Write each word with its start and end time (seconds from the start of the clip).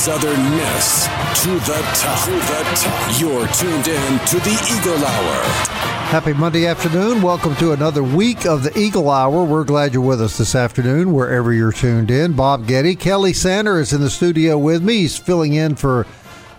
Southern 0.00 0.42
Miss 0.52 1.04
to 1.42 1.50
the 1.50 1.78
top. 1.94 2.24
To 2.24 2.30
the 2.30 2.64
top. 2.74 3.20
You're 3.20 3.46
tuned 3.48 3.86
in 3.86 4.18
to 4.28 4.38
the 4.38 4.56
Eagle 4.72 5.04
Hour. 5.04 5.42
Happy 6.08 6.32
Monday 6.32 6.66
afternoon. 6.66 7.20
Welcome 7.20 7.54
to 7.56 7.72
another 7.72 8.02
week 8.02 8.46
of 8.46 8.62
the 8.62 8.76
Eagle 8.78 9.10
Hour. 9.10 9.44
We're 9.44 9.64
glad 9.64 9.92
you're 9.92 10.02
with 10.02 10.22
us 10.22 10.38
this 10.38 10.54
afternoon, 10.54 11.12
wherever 11.12 11.52
you're 11.52 11.70
tuned 11.70 12.10
in. 12.10 12.32
Bob 12.32 12.66
Getty, 12.66 12.96
Kelly 12.96 13.34
Sander 13.34 13.78
is 13.78 13.92
in 13.92 14.00
the 14.00 14.08
studio 14.08 14.56
with 14.56 14.82
me. 14.82 15.00
He's 15.00 15.18
filling 15.18 15.52
in 15.52 15.76
for 15.76 16.06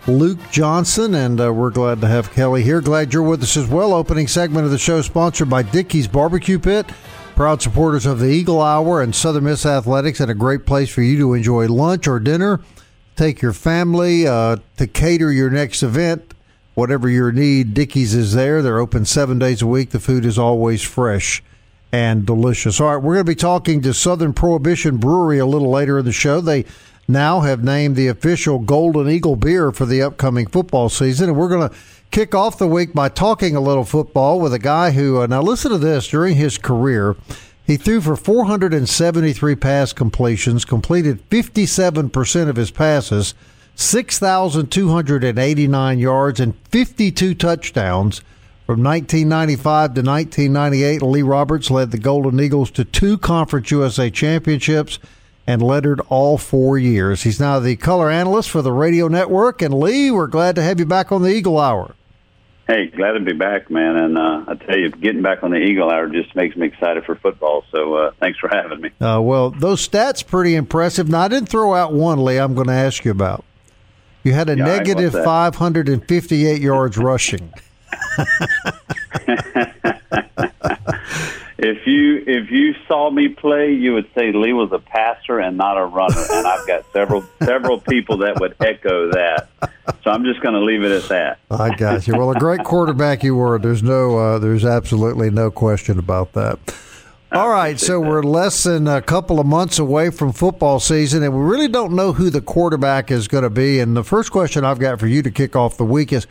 Luke 0.06 0.38
Johnson, 0.52 1.16
and 1.16 1.42
uh, 1.42 1.52
we're 1.52 1.72
glad 1.72 2.00
to 2.02 2.08
have 2.08 2.32
Kelly 2.34 2.62
here. 2.62 2.80
Glad 2.80 3.12
you're 3.12 3.24
with 3.24 3.42
us 3.42 3.58
as 3.58 3.68
well. 3.68 3.96
Opening 3.96 4.28
segment 4.28 4.66
of 4.66 4.72
the 4.72 4.78
show 4.78 5.02
sponsored 5.02 5.50
by 5.50 5.64
Dickey's 5.64 6.08
Barbecue 6.08 6.60
Pit. 6.60 6.92
Proud 7.36 7.60
supporters 7.60 8.06
of 8.06 8.20
the 8.20 8.30
Eagle 8.30 8.62
Hour 8.62 9.02
and 9.02 9.16
Southern 9.16 9.46
Miss 9.46 9.66
Athletics, 9.66 10.20
and 10.20 10.30
a 10.30 10.36
great 10.36 10.68
place 10.68 10.92
for 10.94 11.02
you 11.02 11.18
to 11.18 11.34
enjoy 11.34 11.66
lunch 11.66 12.08
or 12.08 12.20
dinner. 12.20 12.60
Take 13.16 13.42
your 13.42 13.54
family 13.54 14.26
uh, 14.26 14.58
to 14.78 14.88
cater 14.88 15.32
your 15.32 15.50
next 15.50 15.84
event. 15.84 16.34
Whatever 16.74 17.10
your 17.10 17.32
need, 17.32 17.74
Dickey's 17.74 18.14
is 18.16 18.34
there. 18.34 18.62
They're 18.62 18.80
open 18.80 19.06
seven 19.06 19.38
days 19.38 19.62
a 19.62 19.68
week. 19.68 19.90
The 19.90 20.00
food 20.00 20.26
is 20.26 20.40
always 20.40 20.82
fresh 20.82 21.44
and 21.92 22.26
delicious. 22.26 22.80
All 22.80 22.88
right, 22.88 23.04
we're 23.04 23.16
going 23.16 23.26
to 23.26 23.32
be 23.32 23.36
talking 23.36 23.82
to 23.82 23.94
Southern 23.94 24.34
Prohibition 24.34 24.98
Brewery 24.98 25.40
a 25.40 25.46
little 25.46 25.70
later 25.70 26.00
in 26.00 26.06
the 26.06 26.14
show. 26.14 26.40
They 26.40 26.66
now 27.08 27.42
have 27.42 27.64
named 27.64 27.98
the 27.98 28.08
official 28.08 28.60
Golden 28.60 29.10
Eagle 29.10 29.36
beer 29.36 29.72
for 29.72 29.86
the 29.86 30.02
upcoming 30.02 30.48
football 30.48 30.88
season, 30.88 31.30
and 31.30 31.38
we're 31.38 31.50
going 31.50 31.70
to 31.70 31.76
kick 32.12 32.34
off 32.34 32.58
the 32.58 32.68
week 32.68 32.94
by 32.94 33.10
talking 33.10 33.56
a 33.56 33.62
little 33.62 33.84
football 33.84 34.40
with 34.40 34.54
a 34.54 34.60
guy 34.60 34.92
who, 34.92 35.22
uh, 35.22 35.28
now 35.28 35.42
listen 35.42 35.72
to 35.72 35.78
this, 35.78 36.08
during 36.08 36.36
his 36.36 36.58
career, 36.58 37.18
he 37.72 37.78
threw 37.78 38.02
for 38.02 38.18
473 38.18 39.56
pass 39.56 39.94
completions, 39.94 40.66
completed 40.66 41.30
57% 41.30 42.50
of 42.50 42.58
his 42.58 42.70
passes, 42.70 43.34
6,289 43.76 46.00
yards, 46.00 46.42
and 46.42 46.54
52 46.68 47.34
touchdowns. 47.34 48.20
From 48.66 48.84
1995 48.84 49.94
to 49.96 50.02
1998, 50.02 51.02
Lee 51.02 51.22
Roberts 51.22 51.72
led 51.72 51.92
the 51.92 51.98
Golden 51.98 52.42
Eagles 52.42 52.72
to 52.72 52.84
two 52.84 53.18
Conference 53.18 53.72
USA 53.72 54.10
championships 54.10 55.00
and 55.48 55.62
lettered 55.62 56.02
all 56.10 56.38
four 56.38 56.78
years. 56.78 57.24
He's 57.24 57.40
now 57.40 57.60
the 57.60 57.78
color 57.78 58.12
analyst 58.12 58.50
for 58.50 58.62
the 58.62 58.74
radio 58.74 59.08
network. 59.08 59.62
And 59.62 59.74
Lee, 59.74 60.12
we're 60.12 60.28
glad 60.28 60.56
to 60.56 60.62
have 60.62 60.78
you 60.80 60.86
back 60.86 61.10
on 61.12 61.22
the 61.22 61.34
Eagle 61.34 61.58
Hour. 61.58 61.96
Hey, 62.68 62.88
glad 62.88 63.14
to 63.14 63.20
be 63.20 63.34
back, 63.34 63.70
man. 63.70 63.96
And 63.98 64.18
uh, 64.18 64.46
I 64.48 64.56
tell 64.56 64.78
you, 64.78 64.90
getting 64.92 65.22
back 65.22 65.44
on 65.44 65.52
the 65.52 65.58
Eagle 65.58 65.90
Hour 65.90 66.08
just 66.08 66.36
makes 66.36 66.56
me 66.56 66.68
excited 66.68 67.04
for 67.06 67.16
football. 67.16 67.66
So 67.72 67.96
uh, 67.96 68.12
thanks 68.20 68.40
for 68.40 68.48
having 68.50 68.82
me. 68.82 68.90
Uh, 69.02 69.20
well, 69.22 69.52
those 69.52 69.86
stats 69.88 70.26
pretty 70.26 70.56
impressive. 70.56 71.10
Now, 71.10 71.22
I 71.22 71.28
didn't 71.28 71.50
throw 71.50 71.74
out 71.74 71.94
one, 71.94 72.24
Lee. 72.24 72.38
I'm 72.38 72.54
going 72.56 72.68
to 72.68 72.74
ask 72.74 73.04
you 73.04 73.12
about. 73.12 73.44
You 74.24 74.34
had 74.34 74.50
a 74.50 74.56
Yeah, 74.56 74.66
negative 74.66 75.14
what's 75.14 75.26
that? 75.26 75.56
558 75.56 76.62
yards 76.62 76.98
rushing. 76.98 77.52
If 81.64 81.86
you 81.86 82.24
if 82.26 82.50
you 82.50 82.74
saw 82.88 83.12
me 83.12 83.28
play, 83.28 83.74
you 83.74 83.94
would 83.94 84.10
say 84.16 84.32
Lee 84.32 84.52
was 84.52 84.72
a 84.72 84.80
passer 84.80 85.38
and 85.38 85.58
not 85.58 85.78
a 85.78 85.86
runner. 85.86 86.26
And 86.32 86.48
I've 86.48 86.66
got 86.66 86.92
several 86.92 87.24
several 87.44 87.80
people 87.80 88.18
that 88.18 88.40
would 88.40 88.56
echo 88.60 89.12
that. 89.12 89.48
So 90.04 90.10
I'm 90.10 90.24
just 90.24 90.42
going 90.42 90.56
to 90.56 90.62
leave 90.62 90.84
it 90.84 90.92
at 90.92 91.08
that. 91.10 91.40
I 91.52 91.76
got 91.76 92.08
you. 92.08 92.18
Well, 92.18 92.32
a 92.32 92.40
great 92.40 92.64
quarterback 92.64 93.24
you 93.24 93.36
were. 93.36 93.60
There's 93.60 93.84
no, 93.84 94.18
uh, 94.18 94.40
there's 94.40 94.66
absolutely 94.66 95.30
no 95.30 95.52
question 95.52 96.00
about 96.00 96.34
that. 96.34 96.58
All 97.32 97.50
right, 97.50 97.80
so 97.80 98.00
we're 98.00 98.24
less 98.24 98.64
than 98.64 98.88
a 98.88 99.02
couple 99.02 99.40
of 99.40 99.46
months 99.46 99.80
away 99.80 100.10
from 100.10 100.34
football 100.34 100.82
season, 100.82 101.24
and 101.24 101.34
we 101.34 101.42
really 101.42 101.70
don't 101.70 101.94
know 101.94 102.12
who 102.12 102.30
the 102.30 102.42
quarterback 102.42 103.10
is 103.10 103.30
going 103.30 103.44
to 103.44 103.50
be. 103.50 103.80
And 103.80 103.96
the 103.96 104.04
first 104.04 104.32
question 104.32 104.66
I've 104.66 104.80
got 104.80 105.00
for 105.00 105.08
you 105.08 105.22
to 105.22 105.32
kick 105.32 105.56
off 105.56 105.78
the 105.78 105.86
week 105.86 106.12
is, 106.12 106.28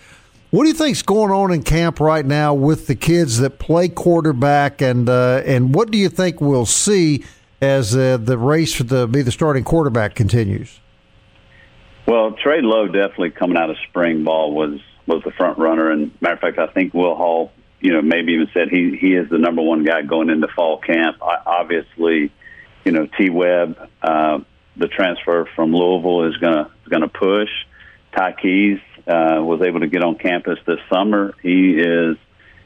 what 0.51 0.65
do 0.65 0.69
you 0.69 0.75
think's 0.75 1.03
going 1.03 1.31
on 1.31 1.53
in 1.53 1.63
camp 1.63 2.01
right 2.01 2.27
now 2.27 2.55
with 2.55 2.87
the 2.87 2.97
kids 2.97 3.39
that 3.39 3.59
play 3.59 3.89
quarterback, 3.89 4.83
and 4.83 5.09
uh, 5.09 5.43
and 5.45 5.75
what 5.75 5.91
do 5.91 5.99
you 5.99 6.09
think 6.09 6.41
we'll 6.41 6.67
see 6.67 7.25
as 7.61 7.97
uh, 7.97 8.17
the 8.17 8.37
race 8.37 8.75
for 8.75 8.83
the 8.83 9.07
be 9.07 9.23
the 9.23 9.31
starting 9.31 9.65
quarterback 9.65 10.15
continues? 10.15 10.81
Well, 12.07 12.33
Trey 12.33 12.61
Lowe 12.63 12.87
definitely 12.87 13.31
coming 13.31 13.57
out 13.57 13.71
of 13.71 13.77
spring 13.89 14.25
ball 14.25 14.53
was 14.53 14.81
was 15.07 15.23
the 15.25 15.31
front 15.31 15.59
runner, 15.59 15.91
and 15.91 16.11
matter 16.21 16.35
of 16.35 16.41
fact, 16.41 16.59
I 16.59 16.67
think 16.67 16.95
Will 16.95 17.15
Hall, 17.15 17.53
you 17.81 17.93
know, 17.93 18.03
maybe 18.03 18.33
even 18.33 18.49
said 18.53 18.69
he 18.71 18.97
he 18.97 19.15
is 19.15 19.29
the 19.31 19.39
number 19.39 19.63
one 19.63 19.85
guy 19.85 20.03
going 20.03 20.31
into 20.31 20.49
fall 20.49 20.79
camp. 20.79 21.19
I, 21.23 21.39
obviously, 21.47 22.33
you 22.85 22.91
know, 22.91 23.07
T 23.07 23.31
Webb, 23.31 23.89
uh, 24.03 24.41
the 24.77 24.89
transfer 24.89 25.49
from 25.55 25.73
Louisville 25.73 26.25
is 26.25 26.37
gonna 26.39 26.71
gonna 26.89 27.09
push. 27.09 27.51
Ty 28.17 28.33
Keyes 28.33 28.81
uh, 29.11 29.43
was 29.43 29.61
able 29.63 29.81
to 29.81 29.89
get 29.89 30.03
on 30.03 30.17
campus 30.17 30.59
this 30.67 30.79
summer. 30.93 31.35
He 31.43 31.73
is, 31.73 32.17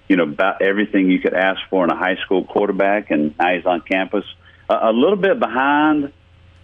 you 0.08 0.16
know, 0.16 0.24
about 0.24 0.60
everything 0.62 1.10
you 1.10 1.20
could 1.20 1.34
ask 1.34 1.60
for 1.70 1.84
in 1.84 1.90
a 1.90 1.96
high 1.96 2.16
school 2.24 2.44
quarterback, 2.44 3.10
and 3.10 3.36
now 3.38 3.54
he's 3.54 3.66
on 3.66 3.80
campus. 3.80 4.24
A, 4.68 4.92
little 4.92 5.16
bit 5.16 5.38
behind 5.38 6.12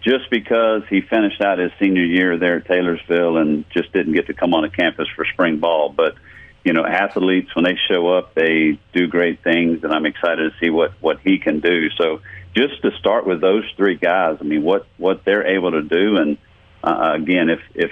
just 0.01 0.29
because 0.29 0.81
he 0.89 1.01
finished 1.01 1.41
out 1.41 1.59
his 1.59 1.71
senior 1.79 2.03
year 2.03 2.37
there 2.37 2.57
at 2.57 2.65
Taylorsville 2.65 3.37
and 3.37 3.65
just 3.71 3.93
didn't 3.93 4.13
get 4.13 4.27
to 4.27 4.33
come 4.33 4.53
on 4.53 4.63
a 4.63 4.69
campus 4.69 5.07
for 5.15 5.25
spring 5.25 5.59
ball. 5.59 5.89
But 5.89 6.15
you 6.63 6.73
know, 6.73 6.85
athletes 6.85 7.55
when 7.55 7.65
they 7.65 7.77
show 7.89 8.07
up, 8.09 8.35
they 8.35 8.79
do 8.93 9.07
great 9.07 9.43
things, 9.43 9.83
and 9.83 9.91
I'm 9.91 10.05
excited 10.05 10.51
to 10.51 10.59
see 10.59 10.69
what 10.69 10.93
what 11.01 11.19
he 11.23 11.39
can 11.39 11.59
do. 11.59 11.89
So 11.91 12.21
just 12.55 12.81
to 12.83 12.91
start 12.99 13.25
with 13.25 13.41
those 13.41 13.63
three 13.77 13.95
guys, 13.95 14.37
I 14.39 14.43
mean, 14.43 14.63
what 14.63 14.85
what 14.97 15.23
they're 15.25 15.47
able 15.47 15.71
to 15.71 15.81
do, 15.81 16.17
and 16.17 16.37
uh, 16.83 17.13
again, 17.15 17.49
if 17.49 17.61
if 17.73 17.91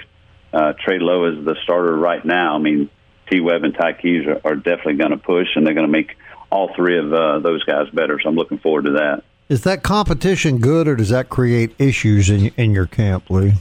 uh, 0.52 0.72
Trey 0.84 0.98
Lowe 0.98 1.26
is 1.26 1.44
the 1.44 1.56
starter 1.62 1.96
right 1.96 2.24
now, 2.24 2.56
I 2.56 2.58
mean, 2.58 2.90
T. 3.30 3.40
Webb 3.40 3.64
and 3.64 3.74
Ty 3.74 3.94
Keyes 3.94 4.26
are, 4.26 4.40
are 4.44 4.56
definitely 4.56 4.94
going 4.94 5.12
to 5.12 5.16
push, 5.16 5.48
and 5.54 5.66
they're 5.66 5.74
going 5.74 5.86
to 5.86 5.92
make 5.92 6.16
all 6.50 6.74
three 6.74 6.98
of 6.98 7.12
uh, 7.12 7.38
those 7.38 7.62
guys 7.64 7.88
better. 7.90 8.18
So 8.20 8.28
I'm 8.28 8.34
looking 8.34 8.58
forward 8.58 8.86
to 8.86 8.92
that. 8.92 9.22
Is 9.48 9.62
that 9.62 9.82
competition 9.82 10.58
good, 10.58 10.86
or 10.86 10.96
does 10.96 11.08
that 11.08 11.28
create 11.28 11.74
issues 11.78 12.30
in 12.30 12.46
in 12.56 12.72
your 12.72 12.86
camp, 12.86 13.30
Lee? 13.30 13.54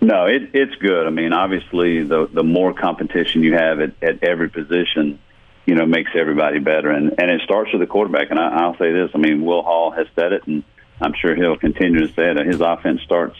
No, 0.00 0.26
it, 0.26 0.50
it's 0.52 0.74
good. 0.76 1.06
I 1.06 1.10
mean, 1.10 1.32
obviously, 1.32 2.02
the 2.02 2.28
the 2.32 2.42
more 2.42 2.74
competition 2.74 3.42
you 3.42 3.54
have 3.54 3.80
at, 3.80 3.92
at 4.02 4.22
every 4.22 4.48
position, 4.48 5.18
you 5.64 5.74
know, 5.74 5.86
makes 5.86 6.10
everybody 6.14 6.58
better. 6.58 6.90
And 6.90 7.14
and 7.18 7.30
it 7.30 7.40
starts 7.42 7.72
with 7.72 7.80
the 7.80 7.86
quarterback. 7.86 8.30
And 8.30 8.38
I, 8.38 8.48
I'll 8.48 8.76
say 8.78 8.92
this: 8.92 9.10
I 9.14 9.18
mean, 9.18 9.44
Will 9.44 9.62
Hall 9.62 9.90
has 9.92 10.06
said 10.16 10.32
it, 10.32 10.46
and 10.46 10.64
I'm 11.00 11.14
sure 11.14 11.34
he'll 11.34 11.56
continue 11.56 12.06
to 12.06 12.12
say 12.12 12.30
it. 12.30 12.46
His 12.46 12.60
offense 12.60 13.00
starts, 13.02 13.36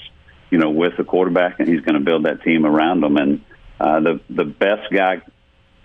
you 0.50 0.58
know, 0.58 0.70
with 0.70 0.96
the 0.96 1.04
quarterback, 1.04 1.60
and 1.60 1.68
he's 1.68 1.80
going 1.80 1.94
to 1.94 2.04
build 2.04 2.24
that 2.24 2.42
team 2.42 2.64
around 2.64 3.02
him. 3.02 3.16
And 3.16 3.44
uh, 3.80 4.00
the 4.00 4.20
the 4.30 4.44
best 4.44 4.92
guy 4.92 5.22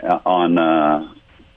uh, 0.02 0.20
on, 0.26 0.58
uh, 0.58 1.14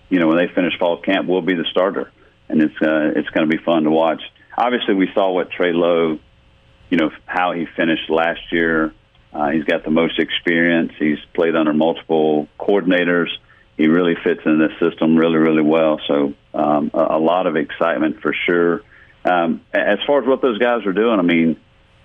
you 0.09 0.19
know, 0.19 0.29
when 0.29 0.39
they 0.39 0.49
finish 0.55 0.79
fall 0.79 1.01
camp 1.01 1.29
will 1.29 1.43
be 1.43 1.55
the 1.55 1.67
starter, 1.71 2.11
and 2.49 2.61
it's 2.63 2.75
uh, 2.83 3.13
it's 3.17 3.29
going 3.31 3.49
to 3.49 3.57
be 3.57 3.63
fun 3.63 3.85
to 3.85 3.91
watch. 3.91 4.23
Obviously, 4.57 4.95
we 4.95 5.11
saw 5.15 5.31
what 5.33 5.51
Trey 5.51 5.73
Lowe, 5.73 6.19
you 6.91 6.97
know, 6.97 7.11
how 7.27 7.53
he 7.53 7.67
finished 7.77 8.09
last 8.09 8.41
year. 8.53 8.95
Uh, 9.33 9.51
he's 9.51 9.65
got 9.65 9.83
the 9.85 9.91
most 9.91 10.19
experience. 10.21 10.93
He's 10.99 11.19
played 11.35 11.57
under 11.57 11.73
multiple 11.73 12.49
coordinators. 12.59 13.29
He 13.77 13.89
really 13.89 14.15
fits 14.23 14.43
in 14.47 14.61
this 14.61 14.71
system 14.79 15.17
really, 15.17 15.39
really 15.39 15.63
well. 15.63 16.01
So 16.07 16.35
um, 16.55 16.93
a, 16.95 17.17
a 17.17 17.19
lot 17.19 17.49
of 17.49 17.57
excitement 17.57 18.21
for 18.21 18.33
sure. 18.47 18.83
Um, 19.25 19.63
as 19.73 19.99
far 20.07 20.23
as 20.23 20.29
what 20.29 20.41
those 20.41 20.59
guys 20.59 20.87
are 20.87 20.93
doing, 20.93 21.19
I 21.19 21.23
mean, 21.23 21.57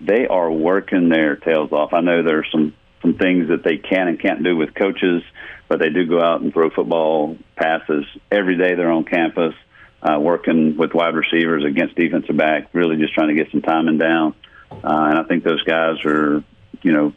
they 0.01 0.27
are 0.27 0.51
working 0.51 1.09
their 1.09 1.35
tails 1.35 1.71
off. 1.71 1.93
I 1.93 2.01
know 2.01 2.23
there 2.23 2.39
are 2.39 2.45
some 2.51 2.73
some 3.01 3.13
things 3.13 3.47
that 3.47 3.63
they 3.63 3.77
can 3.77 4.09
and 4.09 4.19
can't 4.19 4.43
do 4.43 4.57
with 4.57 4.75
coaches, 4.75 5.23
but 5.69 5.79
they 5.79 5.89
do 5.89 6.05
go 6.05 6.21
out 6.21 6.41
and 6.41 6.53
throw 6.53 6.69
football 6.69 7.37
passes 7.55 8.05
every 8.29 8.57
day. 8.57 8.75
They're 8.75 8.91
on 8.91 9.05
campus, 9.05 9.53
uh, 10.01 10.19
working 10.19 10.75
with 10.75 10.93
wide 10.93 11.15
receivers 11.15 11.63
against 11.63 11.95
defensive 11.95 12.35
back, 12.35 12.69
really 12.73 12.97
just 12.97 13.13
trying 13.13 13.29
to 13.29 13.35
get 13.35 13.51
some 13.51 13.61
timing 13.61 13.99
down. 13.99 14.35
Uh, 14.71 14.77
and 14.83 15.19
I 15.19 15.23
think 15.23 15.45
those 15.45 15.63
guys 15.63 16.03
are, 16.05 16.43
you 16.81 16.91
know, 16.91 17.13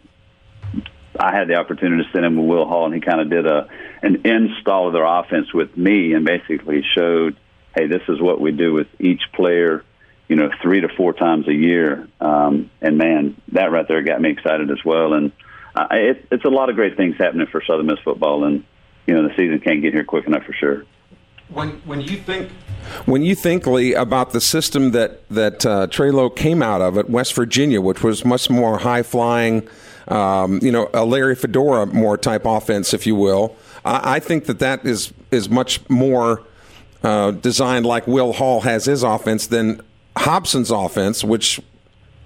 I 1.18 1.36
had 1.36 1.48
the 1.48 1.56
opportunity 1.56 2.04
to 2.04 2.08
sit 2.12 2.24
in 2.24 2.36
with 2.36 2.48
Will 2.48 2.64
Hall, 2.64 2.86
and 2.86 2.94
he 2.94 3.00
kind 3.00 3.20
of 3.20 3.28
did 3.28 3.46
a 3.46 3.68
an 4.02 4.22
install 4.24 4.88
of 4.88 4.94
their 4.94 5.04
offense 5.04 5.52
with 5.52 5.76
me, 5.76 6.14
and 6.14 6.24
basically 6.24 6.82
showed, 6.96 7.36
hey, 7.76 7.86
this 7.86 8.02
is 8.08 8.20
what 8.20 8.40
we 8.40 8.52
do 8.52 8.72
with 8.72 8.88
each 8.98 9.22
player. 9.34 9.84
You 10.28 10.36
know, 10.36 10.50
three 10.62 10.80
to 10.80 10.88
four 10.88 11.12
times 11.12 11.46
a 11.48 11.54
year. 11.54 12.08
Um, 12.20 12.70
and 12.80 12.96
man, 12.96 13.40
that 13.52 13.70
right 13.70 13.86
there 13.86 14.02
got 14.02 14.20
me 14.20 14.30
excited 14.30 14.70
as 14.70 14.84
well. 14.84 15.14
And 15.14 15.32
uh, 15.74 15.86
it, 15.90 16.26
it's 16.30 16.44
a 16.44 16.48
lot 16.48 16.70
of 16.70 16.76
great 16.76 16.96
things 16.96 17.16
happening 17.18 17.46
for 17.46 17.62
Southern 17.62 17.86
Miss 17.86 17.98
football, 18.00 18.44
and 18.44 18.64
you 19.06 19.14
know, 19.14 19.26
the 19.26 19.34
season 19.36 19.58
can't 19.60 19.82
get 19.82 19.92
here 19.92 20.04
quick 20.04 20.26
enough 20.26 20.44
for 20.44 20.52
sure. 20.52 20.84
When 21.48 21.70
when 21.84 22.00
you 22.00 22.16
think 22.16 22.50
when 23.06 23.22
you 23.22 23.34
think 23.34 23.66
Lee 23.66 23.94
about 23.94 24.32
the 24.32 24.40
system 24.40 24.92
that 24.92 25.28
that 25.28 25.64
uh, 25.64 25.86
Trey 25.86 26.10
Lowe 26.10 26.30
came 26.30 26.62
out 26.62 26.80
of 26.80 26.98
at 26.98 27.10
West 27.10 27.34
Virginia, 27.34 27.80
which 27.80 28.02
was 28.02 28.24
much 28.24 28.50
more 28.50 28.78
high 28.78 29.02
flying, 29.02 29.68
um, 30.08 30.60
you 30.62 30.72
know, 30.72 30.90
a 30.94 31.04
Larry 31.04 31.34
Fedora 31.34 31.86
more 31.86 32.16
type 32.16 32.44
offense, 32.44 32.94
if 32.94 33.06
you 33.06 33.14
will. 33.14 33.56
I, 33.84 34.16
I 34.16 34.18
think 34.18 34.46
that 34.46 34.58
that 34.60 34.84
is 34.86 35.12
is 35.30 35.48
much 35.48 35.88
more 35.88 36.42
uh, 37.02 37.32
designed 37.32 37.86
like 37.86 38.06
Will 38.06 38.34
Hall 38.34 38.62
has 38.62 38.84
his 38.84 39.02
offense 39.02 39.46
than 39.46 39.82
Hopson's 40.16 40.70
offense, 40.70 41.24
which 41.24 41.60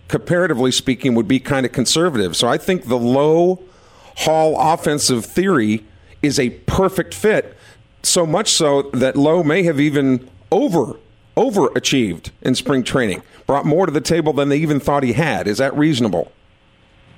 comparatively 0.09 0.71
speaking 0.71 1.15
would 1.15 1.29
be 1.29 1.41
kind 1.41 1.67
of 1.67 1.73
conservative. 1.73 2.37
So 2.37 2.49
I 2.49 2.59
think 2.59 2.87
the 2.87 2.99
low 2.99 3.63
Hall 4.19 4.57
offensive 4.59 5.27
theory 5.27 5.85
is 6.23 6.39
a 6.39 6.51
perfect 6.51 7.13
fit. 7.13 7.57
So 8.03 8.25
much 8.25 8.51
so 8.51 8.83
that 8.93 9.17
Lowe 9.17 9.43
may 9.43 9.63
have 9.65 9.81
even 9.81 10.29
over 10.51 10.97
overachieved 11.37 12.31
in 12.41 12.55
spring 12.55 12.83
training, 12.83 13.23
brought 13.47 13.67
more 13.67 13.85
to 13.85 13.93
the 13.93 14.01
table 14.01 14.33
than 14.33 14.49
they 14.49 14.57
even 14.57 14.81
thought 14.81 15.03
he 15.03 15.13
had. 15.13 15.47
Is 15.47 15.59
that 15.59 15.77
reasonable? 15.77 16.33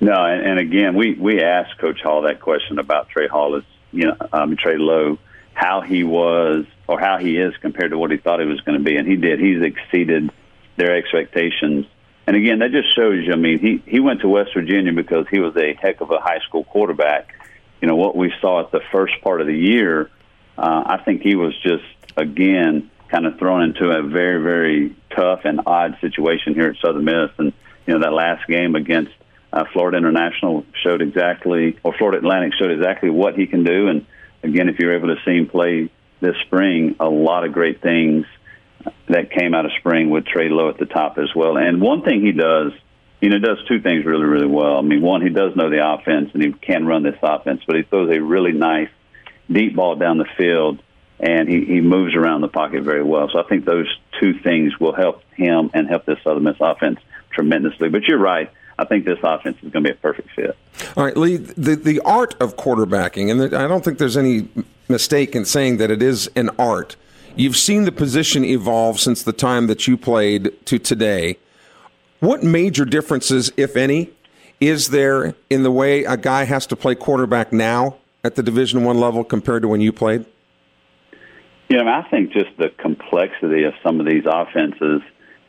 No, 0.01 0.13
and, 0.13 0.45
and 0.45 0.59
again, 0.59 0.95
we 0.95 1.13
we 1.13 1.41
asked 1.41 1.77
Coach 1.77 2.01
Hall 2.01 2.23
that 2.23 2.41
question 2.41 2.79
about 2.79 3.09
Trey 3.09 3.27
Hall, 3.27 3.55
is 3.55 3.63
you 3.91 4.07
know, 4.07 4.17
um, 4.33 4.57
Trey 4.57 4.77
Lowe, 4.77 5.17
how 5.53 5.81
he 5.81 6.03
was 6.03 6.65
or 6.87 6.99
how 6.99 7.17
he 7.17 7.37
is 7.37 7.55
compared 7.57 7.91
to 7.91 7.97
what 7.97 8.11
he 8.11 8.17
thought 8.17 8.39
he 8.39 8.45
was 8.45 8.61
going 8.61 8.77
to 8.77 8.83
be, 8.83 8.95
and 8.97 9.07
he 9.07 9.15
did. 9.15 9.39
He's 9.39 9.61
exceeded 9.61 10.31
their 10.79 10.95
expectations. 10.95 11.85
And 12.25 12.35
again, 12.35 12.59
that 12.59 12.71
just 12.71 12.95
shows 12.95 13.25
you. 13.25 13.33
I 13.33 13.35
mean, 13.35 13.59
he 13.59 13.83
he 13.85 13.99
went 13.99 14.21
to 14.21 14.29
West 14.29 14.51
Virginia 14.53 14.93
because 14.93 15.27
he 15.29 15.39
was 15.39 15.55
a 15.57 15.75
heck 15.79 16.01
of 16.01 16.09
a 16.09 16.19
high 16.19 16.39
school 16.47 16.63
quarterback. 16.63 17.35
You 17.81 17.87
know 17.87 17.95
what 17.95 18.15
we 18.15 18.33
saw 18.41 18.61
at 18.61 18.71
the 18.71 18.81
first 18.91 19.13
part 19.21 19.41
of 19.41 19.47
the 19.47 19.57
year. 19.57 20.09
Uh, 20.57 20.83
I 20.85 21.03
think 21.03 21.21
he 21.21 21.35
was 21.35 21.53
just 21.61 21.83
again 22.17 22.89
kind 23.09 23.25
of 23.25 23.37
thrown 23.39 23.63
into 23.63 23.89
a 23.89 24.03
very 24.03 24.41
very 24.41 24.95
tough 25.15 25.41
and 25.43 25.61
odd 25.65 25.97
situation 26.01 26.53
here 26.53 26.69
at 26.69 26.77
Southern 26.77 27.05
Miss, 27.05 27.31
and 27.37 27.53
you 27.85 27.93
know 27.93 27.99
that 28.01 28.13
last 28.13 28.47
game 28.47 28.75
against 28.75 29.11
uh, 29.51 29.65
Florida 29.73 29.97
International 29.97 30.65
showed 30.83 31.01
exactly, 31.01 31.79
or 31.83 31.93
Florida 31.93 32.19
Atlantic 32.19 32.53
showed 32.59 32.71
exactly 32.71 33.09
what 33.09 33.35
he 33.35 33.47
can 33.47 33.63
do. 33.63 33.87
And 33.87 34.05
again, 34.43 34.69
if 34.69 34.77
you're 34.79 34.95
able 34.95 35.07
to 35.07 35.21
see 35.25 35.37
him 35.37 35.47
play 35.47 35.89
this 36.21 36.35
spring, 36.45 36.95
a 36.99 37.09
lot 37.09 37.43
of 37.43 37.53
great 37.53 37.81
things 37.81 38.25
that 39.07 39.31
came 39.31 39.53
out 39.53 39.65
of 39.65 39.71
spring 39.79 40.09
with 40.09 40.25
Trey 40.25 40.49
Lowe 40.49 40.69
at 40.69 40.77
the 40.77 40.85
top 40.85 41.17
as 41.17 41.33
well. 41.35 41.57
And 41.57 41.81
one 41.81 42.03
thing 42.03 42.21
he 42.21 42.31
does, 42.31 42.71
you 43.21 43.29
know, 43.29 43.39
does 43.39 43.57
two 43.67 43.81
things 43.81 44.05
really, 44.05 44.25
really 44.25 44.47
well. 44.47 44.77
I 44.77 44.81
mean, 44.81 45.01
one, 45.01 45.21
he 45.21 45.29
does 45.29 45.55
know 45.55 45.69
the 45.69 45.85
offense 45.85 46.31
and 46.33 46.43
he 46.43 46.53
can 46.53 46.85
run 46.85 47.03
this 47.03 47.17
offense, 47.21 47.61
but 47.65 47.75
he 47.75 47.83
throws 47.83 48.09
a 48.15 48.21
really 48.21 48.51
nice 48.51 48.89
deep 49.51 49.75
ball 49.75 49.95
down 49.95 50.17
the 50.17 50.27
field 50.37 50.81
and 51.19 51.49
he, 51.49 51.65
he 51.65 51.81
moves 51.81 52.15
around 52.15 52.41
the 52.41 52.47
pocket 52.47 52.83
very 52.83 53.03
well. 53.03 53.29
So 53.33 53.39
I 53.39 53.43
think 53.43 53.65
those 53.65 53.87
two 54.19 54.39
things 54.39 54.79
will 54.79 54.95
help 54.95 55.23
him 55.33 55.69
and 55.73 55.89
help 55.89 56.05
this 56.05 56.19
Southern 56.23 56.43
Miss 56.43 56.57
offense 56.61 56.99
tremendously. 57.31 57.89
But 57.89 58.03
you're 58.03 58.19
right. 58.19 58.49
I 58.77 58.85
think 58.85 59.03
this 59.03 59.19
offense 59.21 59.57
is 59.61 59.73
going 59.73 59.83
to 59.83 59.89
be 59.89 59.91
a 59.91 59.95
perfect 59.95 60.29
fit. 60.31 60.55
All 60.95 61.03
right, 61.03 61.17
Lee, 61.17 61.35
the, 61.35 61.75
the 61.75 61.99
art 62.05 62.35
of 62.39 62.55
quarterbacking, 62.55 63.29
and 63.29 63.53
I 63.53 63.67
don't 63.67 63.83
think 63.83 63.97
there's 63.97 64.15
any 64.15 64.47
mistake 64.87 65.35
in 65.35 65.43
saying 65.43 65.77
that 65.77 65.91
it 65.91 66.01
is 66.01 66.29
an 66.35 66.51
art– 66.57 66.95
You've 67.39 67.55
seen 67.55 67.85
the 67.85 67.93
position 67.93 68.43
evolve 68.43 68.99
since 68.99 69.23
the 69.23 69.31
time 69.31 69.67
that 69.67 69.87
you 69.87 69.95
played 69.95 70.51
to 70.65 70.77
today. 70.77 71.37
What 72.19 72.43
major 72.43 72.83
differences, 72.83 73.49
if 73.55 73.77
any, 73.77 74.09
is 74.59 74.89
there 74.89 75.35
in 75.49 75.63
the 75.63 75.71
way 75.71 76.03
a 76.03 76.17
guy 76.17 76.43
has 76.43 76.67
to 76.67 76.75
play 76.75 76.95
quarterback 76.95 77.53
now 77.53 77.95
at 78.25 78.35
the 78.35 78.43
Division 78.43 78.83
One 78.83 78.99
level 78.99 79.23
compared 79.23 79.61
to 79.61 79.69
when 79.69 79.79
you 79.79 79.93
played? 79.93 80.25
Yeah, 81.69 81.83
I 81.83 82.09
think 82.09 82.33
just 82.33 82.49
the 82.57 82.71
complexity 82.77 83.63
of 83.63 83.73
some 83.83 84.01
of 84.01 84.05
these 84.05 84.25
offenses 84.29 85.01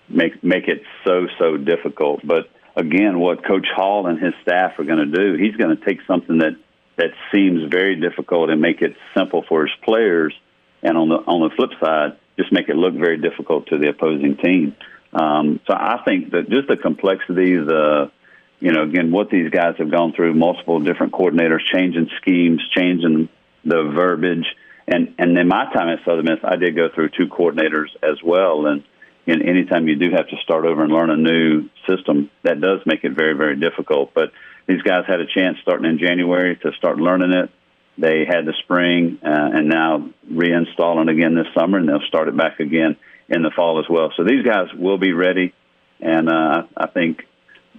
make 0.08 0.44
make 0.44 0.68
it 0.68 0.84
so 1.04 1.26
so 1.40 1.56
difficult. 1.56 2.20
But 2.24 2.50
again, 2.76 3.18
what 3.18 3.44
Coach 3.44 3.66
Hall 3.74 4.06
and 4.06 4.16
his 4.16 4.34
staff 4.42 4.78
are 4.78 4.84
going 4.84 5.10
to 5.10 5.18
do, 5.18 5.34
he's 5.34 5.56
going 5.56 5.76
to 5.76 5.84
take 5.84 5.98
something 6.06 6.38
that 6.38 6.54
that 6.98 7.10
seems 7.34 7.68
very 7.68 7.96
difficult 7.96 8.48
and 8.48 8.60
make 8.60 8.80
it 8.80 8.94
simple 9.12 9.44
for 9.48 9.66
his 9.66 9.74
players 9.82 10.32
and 10.82 10.96
on 10.96 11.08
the 11.08 11.16
on 11.16 11.40
the 11.40 11.54
flip 11.56 11.70
side, 11.82 12.16
just 12.38 12.52
make 12.52 12.68
it 12.68 12.76
look 12.76 12.94
very 12.94 13.18
difficult 13.18 13.66
to 13.68 13.78
the 13.78 13.88
opposing 13.88 14.36
team. 14.36 14.74
Um, 15.12 15.60
so 15.66 15.74
I 15.74 16.02
think 16.04 16.30
that 16.32 16.48
just 16.48 16.68
the 16.68 16.76
complexity, 16.76 17.56
the 17.56 18.10
you 18.60 18.72
know, 18.72 18.82
again, 18.82 19.10
what 19.10 19.30
these 19.30 19.50
guys 19.50 19.74
have 19.78 19.90
gone 19.90 20.12
through, 20.12 20.34
multiple 20.34 20.80
different 20.80 21.12
coordinators, 21.12 21.64
changing 21.72 22.10
schemes, 22.20 22.62
changing 22.76 23.28
the 23.64 23.90
verbiage, 23.94 24.46
and 24.86 25.14
and 25.18 25.36
in 25.38 25.48
my 25.48 25.72
time 25.72 25.88
at 25.88 26.04
Southern 26.04 26.26
Miss, 26.26 26.38
I 26.44 26.56
did 26.56 26.76
go 26.76 26.88
through 26.94 27.10
two 27.10 27.26
coordinators 27.26 27.88
as 28.02 28.22
well, 28.24 28.66
and. 28.66 28.84
And 29.26 29.42
anytime 29.42 29.86
you 29.86 29.96
do 29.96 30.10
have 30.10 30.26
to 30.28 30.36
start 30.42 30.64
over 30.64 30.82
and 30.82 30.90
learn 30.90 31.10
a 31.10 31.16
new 31.16 31.68
system, 31.86 32.30
that 32.42 32.60
does 32.60 32.80
make 32.84 33.04
it 33.04 33.12
very, 33.12 33.34
very 33.34 33.54
difficult. 33.54 34.12
But 34.12 34.32
these 34.66 34.82
guys 34.82 35.04
had 35.06 35.20
a 35.20 35.26
chance 35.26 35.58
starting 35.62 35.88
in 35.88 35.98
January 35.98 36.56
to 36.56 36.72
start 36.78 36.96
learning 36.98 37.32
it, 37.32 37.50
they 38.00 38.24
had 38.24 38.44
the 38.44 38.54
spring 38.62 39.18
uh, 39.22 39.28
and 39.28 39.68
now 39.68 40.08
reinstalling 40.30 41.10
again 41.10 41.34
this 41.34 41.46
summer, 41.54 41.78
and 41.78 41.88
they'll 41.88 42.06
start 42.08 42.28
it 42.28 42.36
back 42.36 42.60
again 42.60 42.96
in 43.28 43.42
the 43.42 43.50
fall 43.54 43.78
as 43.78 43.86
well. 43.88 44.12
So 44.16 44.24
these 44.24 44.44
guys 44.44 44.68
will 44.74 44.98
be 44.98 45.12
ready, 45.12 45.52
and 46.00 46.28
uh, 46.28 46.64
I 46.76 46.86
think 46.86 47.26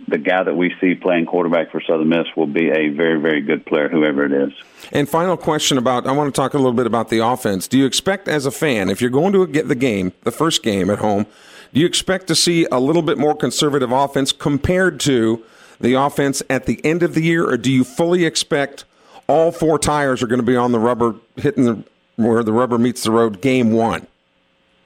the 0.08 0.18
guy 0.18 0.44
that 0.44 0.56
we 0.56 0.74
see 0.82 0.96
playing 0.96 1.26
quarterback 1.26 1.72
for 1.72 1.82
Southern 1.82 2.10
Miss 2.10 2.28
will 2.36 2.48
be 2.48 2.70
a 2.70 2.90
very, 2.90 3.20
very 3.20 3.42
good 3.42 3.66
player, 3.66 3.90
whoever 3.90 4.26
it 4.26 4.32
is. 4.32 4.54
And 4.92 5.08
final 5.08 5.38
question 5.38 5.78
about 5.78 6.08
I 6.08 6.12
want 6.12 6.34
to 6.34 6.40
talk 6.40 6.54
a 6.54 6.58
little 6.58 6.74
bit 6.74 6.88
about 6.88 7.10
the 7.10 7.20
offense. 7.20 7.68
Do 7.68 7.78
you 7.78 7.86
expect, 7.86 8.28
as 8.28 8.46
a 8.46 8.52
fan, 8.52 8.90
if 8.90 9.02
you're 9.02 9.10
going 9.10 9.34
to 9.34 9.46
get 9.48 9.68
the 9.68 9.76
game, 9.76 10.14
the 10.24 10.32
first 10.32 10.64
game 10.64 10.90
at 10.90 11.00
home, 11.00 11.26
do 11.74 11.80
you 11.80 11.86
expect 11.86 12.28
to 12.28 12.36
see 12.36 12.66
a 12.72 12.80
little 12.80 13.02
bit 13.02 13.18
more 13.18 13.36
conservative 13.36 13.92
offense 13.92 14.32
compared 14.32 15.00
to 15.02 15.44
the 15.80 15.94
offense 15.94 16.44
at 16.50 16.66
the 16.66 16.84
end 16.86 17.04
of 17.04 17.14
the 17.14 17.22
year, 17.22 17.48
or 17.48 17.58
do 17.58 17.72
you 17.72 17.84
fully 17.84 18.26
expect 18.26 18.86
all 19.28 19.52
four 19.52 19.80
tires 19.80 20.22
are 20.22 20.28
going 20.28 20.40
to 20.40 20.46
be 20.46 20.56
on 20.56 20.72
the 20.72 20.80
rubber, 20.80 21.16
hitting 21.36 21.64
the 21.66 21.84
where 22.16 22.44
the 22.44 22.54
rubber 22.54 22.78
meets 22.78 23.04
the 23.04 23.12
road. 23.12 23.42
Game 23.42 23.72
one, 23.72 24.08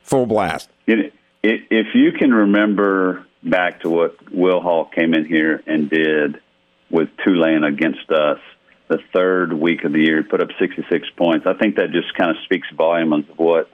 full 0.04 0.26
blast. 0.26 0.70
if 0.88 1.88
you 1.94 2.12
can 2.12 2.34
remember 2.34 3.26
back 3.44 3.82
to 3.82 3.90
what 3.90 4.32
Will 4.32 4.62
Hall 4.62 4.86
came 4.86 5.14
in 5.14 5.26
here 5.26 5.62
and 5.68 5.90
did 5.90 6.42
with 6.90 7.10
Tulane 7.24 7.64
against 7.64 8.10
us, 8.12 8.40
the 8.88 9.00
third 9.14 9.54
week 9.54 9.84
of 9.84 9.94
the 9.94 10.00
year, 10.00 10.24
put 10.24 10.42
up 10.42 10.50
66 10.60 11.10
points. 11.18 11.46
I 11.48 11.54
think 11.54 11.76
that 11.76 11.92
just 11.92 12.14
kind 12.16 12.32
of 12.32 12.38
speaks 12.44 12.68
volumes 12.76 13.26
of 13.30 13.38
what 13.38 13.70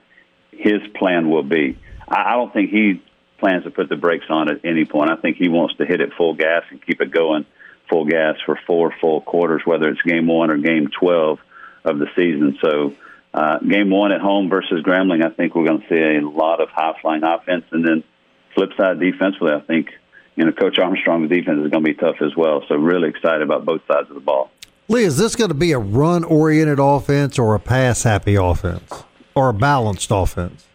his 0.50 0.80
plan 0.94 1.30
will 1.30 1.42
be. 1.42 1.78
I 2.08 2.32
don't 2.32 2.52
think 2.52 2.70
he 2.70 3.02
plans 3.38 3.64
to 3.64 3.70
put 3.70 3.88
the 3.88 3.96
brakes 3.96 4.26
on 4.30 4.50
at 4.50 4.64
any 4.64 4.84
point. 4.84 5.10
I 5.10 5.16
think 5.16 5.36
he 5.36 5.48
wants 5.48 5.76
to 5.76 5.84
hit 5.84 6.00
it 6.00 6.12
full 6.16 6.34
gas 6.34 6.62
and 6.70 6.84
keep 6.84 7.00
it 7.00 7.10
going 7.10 7.44
full 7.88 8.04
gas 8.06 8.36
for 8.44 8.58
four 8.66 8.94
full 9.00 9.20
quarters, 9.20 9.62
whether 9.64 9.88
it's 9.88 10.02
game 10.02 10.26
one 10.26 10.50
or 10.50 10.56
game 10.56 10.88
12 10.88 11.38
of 11.84 11.98
the 11.98 12.06
season. 12.16 12.58
So, 12.62 12.94
uh, 13.34 13.58
game 13.58 13.90
one 13.90 14.12
at 14.12 14.20
home 14.20 14.48
versus 14.48 14.82
Grambling, 14.82 15.24
I 15.24 15.30
think 15.30 15.54
we're 15.54 15.66
going 15.66 15.82
to 15.82 15.88
see 15.88 16.18
a 16.18 16.20
lot 16.26 16.60
of 16.60 16.68
high 16.70 16.94
flying 17.00 17.22
offense. 17.22 17.64
And 17.70 17.86
then, 17.86 18.04
flip 18.54 18.70
side 18.76 19.00
defensively, 19.00 19.52
I 19.52 19.60
think, 19.60 19.88
you 20.36 20.44
know, 20.44 20.52
Coach 20.52 20.78
Armstrong's 20.78 21.30
defense 21.30 21.64
is 21.64 21.70
going 21.70 21.84
to 21.84 21.90
be 21.90 21.94
tough 21.94 22.16
as 22.20 22.36
well. 22.36 22.62
So, 22.68 22.76
really 22.76 23.08
excited 23.08 23.42
about 23.42 23.64
both 23.64 23.80
sides 23.86 24.08
of 24.08 24.14
the 24.14 24.20
ball. 24.20 24.50
Lee, 24.88 25.04
is 25.04 25.16
this 25.16 25.36
going 25.36 25.48
to 25.48 25.54
be 25.54 25.72
a 25.72 25.78
run 25.78 26.24
oriented 26.24 26.78
offense 26.78 27.38
or 27.38 27.54
a 27.54 27.60
pass 27.60 28.02
happy 28.02 28.34
offense 28.34 29.04
or 29.34 29.48
a 29.48 29.54
balanced 29.54 30.10
offense? 30.10 30.66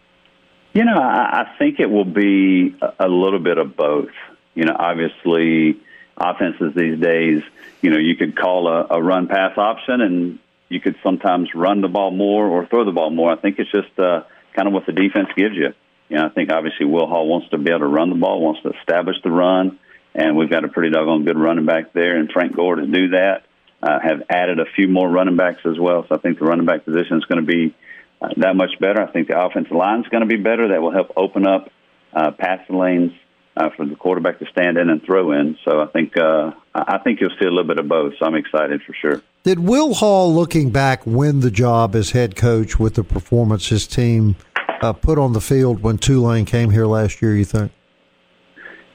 You 0.72 0.84
know, 0.84 0.98
I, 0.98 1.42
I 1.42 1.56
think 1.58 1.78
it 1.78 1.90
will 1.90 2.04
be 2.04 2.74
a, 2.80 3.06
a 3.06 3.08
little 3.08 3.38
bit 3.38 3.58
of 3.58 3.76
both. 3.76 4.10
You 4.54 4.64
know, 4.64 4.76
obviously, 4.76 5.80
offenses 6.18 6.74
these 6.74 6.98
days, 6.98 7.42
you 7.80 7.90
know, 7.90 7.98
you 7.98 8.16
could 8.16 8.36
call 8.36 8.68
a, 8.68 8.86
a 8.90 9.02
run 9.02 9.28
pass 9.28 9.56
option 9.56 10.00
and 10.00 10.38
you 10.68 10.80
could 10.80 10.96
sometimes 11.02 11.54
run 11.54 11.80
the 11.80 11.88
ball 11.88 12.10
more 12.10 12.46
or 12.46 12.66
throw 12.66 12.84
the 12.84 12.92
ball 12.92 13.10
more. 13.10 13.32
I 13.32 13.36
think 13.36 13.58
it's 13.58 13.70
just 13.70 13.98
uh, 13.98 14.24
kind 14.54 14.68
of 14.68 14.74
what 14.74 14.86
the 14.86 14.92
defense 14.92 15.28
gives 15.36 15.54
you. 15.54 15.72
You 16.08 16.16
know, 16.16 16.26
I 16.26 16.28
think 16.30 16.50
obviously 16.50 16.86
Will 16.86 17.06
Hall 17.06 17.26
wants 17.26 17.48
to 17.50 17.58
be 17.58 17.70
able 17.70 17.80
to 17.80 17.86
run 17.86 18.10
the 18.10 18.16
ball, 18.16 18.40
wants 18.40 18.62
to 18.62 18.72
establish 18.80 19.16
the 19.22 19.30
run, 19.30 19.78
and 20.14 20.36
we've 20.36 20.50
got 20.50 20.64
a 20.64 20.68
pretty 20.68 20.90
doggone 20.90 21.24
good 21.24 21.38
running 21.38 21.66
back 21.66 21.92
there, 21.92 22.16
and 22.16 22.30
Frank 22.30 22.56
Gore 22.56 22.76
to 22.76 22.86
do 22.86 23.10
that. 23.10 23.44
Uh, 23.80 24.00
have 24.00 24.24
added 24.28 24.58
a 24.58 24.64
few 24.74 24.88
more 24.88 25.08
running 25.08 25.36
backs 25.36 25.60
as 25.64 25.78
well, 25.78 26.04
so 26.08 26.16
I 26.16 26.18
think 26.18 26.40
the 26.40 26.44
running 26.44 26.66
back 26.66 26.84
position 26.84 27.18
is 27.18 27.24
going 27.26 27.46
to 27.46 27.46
be 27.46 27.76
uh, 28.20 28.30
that 28.38 28.56
much 28.56 28.70
better. 28.80 29.00
I 29.00 29.06
think 29.12 29.28
the 29.28 29.40
offensive 29.40 29.70
line 29.70 30.00
is 30.00 30.08
going 30.08 30.22
to 30.22 30.26
be 30.26 30.42
better. 30.42 30.66
That 30.66 30.82
will 30.82 30.90
help 30.90 31.12
open 31.16 31.46
up 31.46 31.70
uh, 32.12 32.32
passing 32.32 32.76
lanes 32.76 33.12
uh, 33.58 33.70
for 33.76 33.84
the 33.84 33.96
quarterback 33.96 34.38
to 34.38 34.46
stand 34.46 34.78
in 34.78 34.88
and 34.88 35.02
throw 35.02 35.32
in. 35.32 35.58
So 35.64 35.80
I 35.80 35.86
think 35.86 36.16
uh, 36.16 36.52
I 36.74 36.98
think 36.98 37.20
you'll 37.20 37.36
see 37.40 37.46
a 37.46 37.50
little 37.50 37.64
bit 37.64 37.78
of 37.78 37.88
both. 37.88 38.14
So 38.18 38.26
I'm 38.26 38.36
excited 38.36 38.82
for 38.86 38.94
sure. 38.94 39.22
Did 39.42 39.58
Will 39.58 39.94
Hall, 39.94 40.32
looking 40.32 40.70
back, 40.70 41.04
win 41.04 41.40
the 41.40 41.50
job 41.50 41.96
as 41.96 42.12
head 42.12 42.36
coach 42.36 42.78
with 42.78 42.94
the 42.94 43.04
performance 43.04 43.68
his 43.68 43.86
team 43.86 44.36
uh, 44.80 44.92
put 44.92 45.18
on 45.18 45.32
the 45.32 45.40
field 45.40 45.82
when 45.82 45.98
Tulane 45.98 46.44
came 46.44 46.70
here 46.70 46.86
last 46.86 47.20
year? 47.20 47.34
You 47.34 47.44
think? 47.44 47.72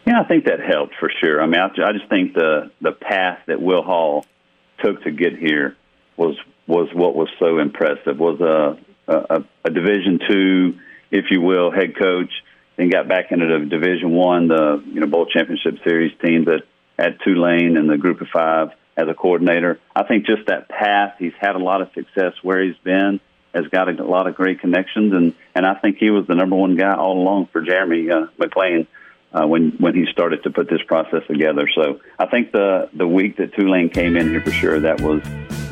Yeah, 0.08 0.22
I 0.22 0.24
think 0.28 0.46
that 0.46 0.60
helped 0.60 0.96
for 1.00 1.12
sure. 1.22 1.42
I 1.42 1.46
mean, 1.46 1.60
I, 1.60 1.68
I 1.68 1.92
just 1.92 2.10
think 2.10 2.34
the 2.34 2.72
the 2.82 2.94
path 2.94 3.40
that 3.48 3.62
Will 3.62 3.84
Hall 3.84 4.26
took 4.84 5.04
to 5.04 5.12
get 5.12 5.38
here 5.38 5.76
was 6.16 6.38
was 6.68 6.88
what 6.94 7.16
was 7.16 7.30
so 7.38 7.60
impressive. 7.60 8.18
Was 8.18 8.40
a 8.40 8.78
a, 9.12 9.44
a 9.66 9.70
Division 9.70 10.20
two, 10.30 10.80
if 11.12 11.26
you 11.32 11.42
will, 11.42 11.72
head 11.72 11.98
coach, 11.98 12.32
then 12.78 12.90
got 12.90 13.08
back 13.08 13.32
into 13.32 13.46
the 13.46 13.66
Division 13.66 14.12
one, 14.12 14.48
the 14.48 14.84
you 14.86 15.00
know 15.00 15.08
bowl 15.08 15.26
championship 15.26 15.76
series 15.84 16.12
teams 16.24 16.48
at 16.48 16.64
at 16.98 17.22
Tulane 17.22 17.78
and 17.78 17.90
the 17.90 17.98
Group 17.98 18.22
of 18.22 18.28
Five 18.34 18.70
as 18.96 19.08
a 19.08 19.14
coordinator. 19.14 19.80
I 19.96 20.04
think 20.04 20.26
just 20.26 20.48
that 20.48 20.70
path. 20.70 21.16
He's 21.20 21.34
had 21.40 21.56
a 21.56 21.60
lot 21.60 21.82
of 21.82 21.90
success 21.94 22.34
where 22.42 22.64
he's 22.64 22.78
been. 22.84 23.20
Has 23.54 23.68
got 23.68 23.88
a, 23.88 24.02
a 24.02 24.04
lot 24.04 24.28
of 24.28 24.36
great 24.36 24.62
connections, 24.62 25.14
and 25.14 25.36
and 25.54 25.66
I 25.66 25.76
think 25.76 25.98
he 26.00 26.10
was 26.10 26.26
the 26.28 26.36
number 26.36 26.56
one 26.56 26.76
guy 26.76 26.96
all 26.96 27.20
along 27.20 27.50
for 27.52 27.62
Jeremy 27.62 28.10
uh, 28.10 28.28
McClain 28.40 28.88
uh, 29.32 29.46
when 29.46 29.72
when 29.80 29.94
he 29.94 30.06
started 30.12 30.44
to 30.44 30.50
put 30.50 30.70
this 30.70 30.82
process 30.88 31.22
together. 31.28 31.70
So 31.76 32.00
I 32.18 32.26
think 32.26 32.52
the 32.52 32.90
the 32.94 33.08
week 33.08 33.38
that 33.38 33.54
Tulane 33.54 33.90
came 33.90 34.18
in 34.18 34.30
here 34.30 34.42
for 34.42 34.52
sure 34.52 34.80
that 34.80 35.02
was 35.02 35.22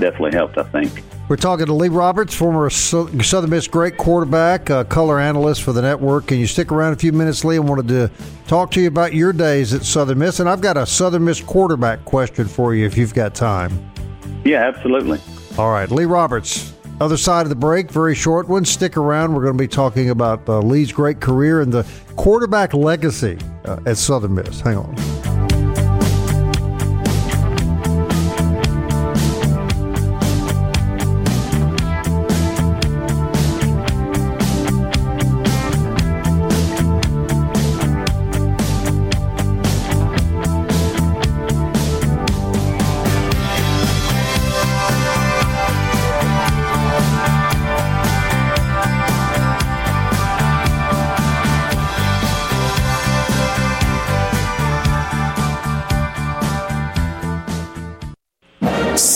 definitely 0.01 0.33
helped. 0.33 0.57
I 0.57 0.63
think. 0.63 1.03
We're 1.29 1.37
talking 1.37 1.65
to 1.67 1.73
Lee 1.73 1.87
Roberts, 1.87 2.35
former 2.35 2.69
Southern 2.69 3.49
Miss 3.49 3.65
great 3.65 3.95
quarterback, 3.95 4.69
uh, 4.69 4.83
color 4.83 5.17
analyst 5.17 5.63
for 5.63 5.71
the 5.71 5.81
network. 5.81 6.27
Can 6.27 6.39
you 6.39 6.45
stick 6.45 6.73
around 6.73 6.91
a 6.91 6.97
few 6.97 7.13
minutes, 7.13 7.45
Lee? 7.45 7.55
I 7.55 7.59
wanted 7.59 7.87
to 7.87 8.11
talk 8.47 8.69
to 8.71 8.81
you 8.81 8.89
about 8.89 9.13
your 9.13 9.31
days 9.31 9.73
at 9.73 9.85
Southern 9.85 10.19
Miss, 10.19 10.41
and 10.41 10.49
I've 10.49 10.59
got 10.59 10.75
a 10.75 10.85
Southern 10.85 11.23
Miss 11.23 11.39
quarterback 11.39 12.03
question 12.03 12.49
for 12.49 12.75
you 12.75 12.85
if 12.85 12.97
you've 12.97 13.13
got 13.13 13.33
time. 13.33 13.71
Yeah, 14.43 14.67
absolutely. 14.67 15.21
All 15.57 15.71
right, 15.71 15.89
Lee 15.89 16.03
Roberts, 16.03 16.73
other 16.99 17.15
side 17.15 17.43
of 17.43 17.49
the 17.49 17.55
break, 17.55 17.89
very 17.89 18.13
short 18.13 18.49
one. 18.49 18.65
Stick 18.65 18.97
around. 18.97 19.33
We're 19.33 19.43
going 19.43 19.57
to 19.57 19.63
be 19.63 19.69
talking 19.69 20.09
about 20.09 20.49
uh, 20.49 20.59
Lee's 20.59 20.91
great 20.91 21.21
career 21.21 21.61
and 21.61 21.71
the 21.71 21.87
quarterback 22.17 22.73
legacy 22.73 23.37
uh, 23.63 23.79
at 23.85 23.95
Southern 23.95 24.35
Miss. 24.35 24.59
Hang 24.59 24.75
on. 24.75 25.10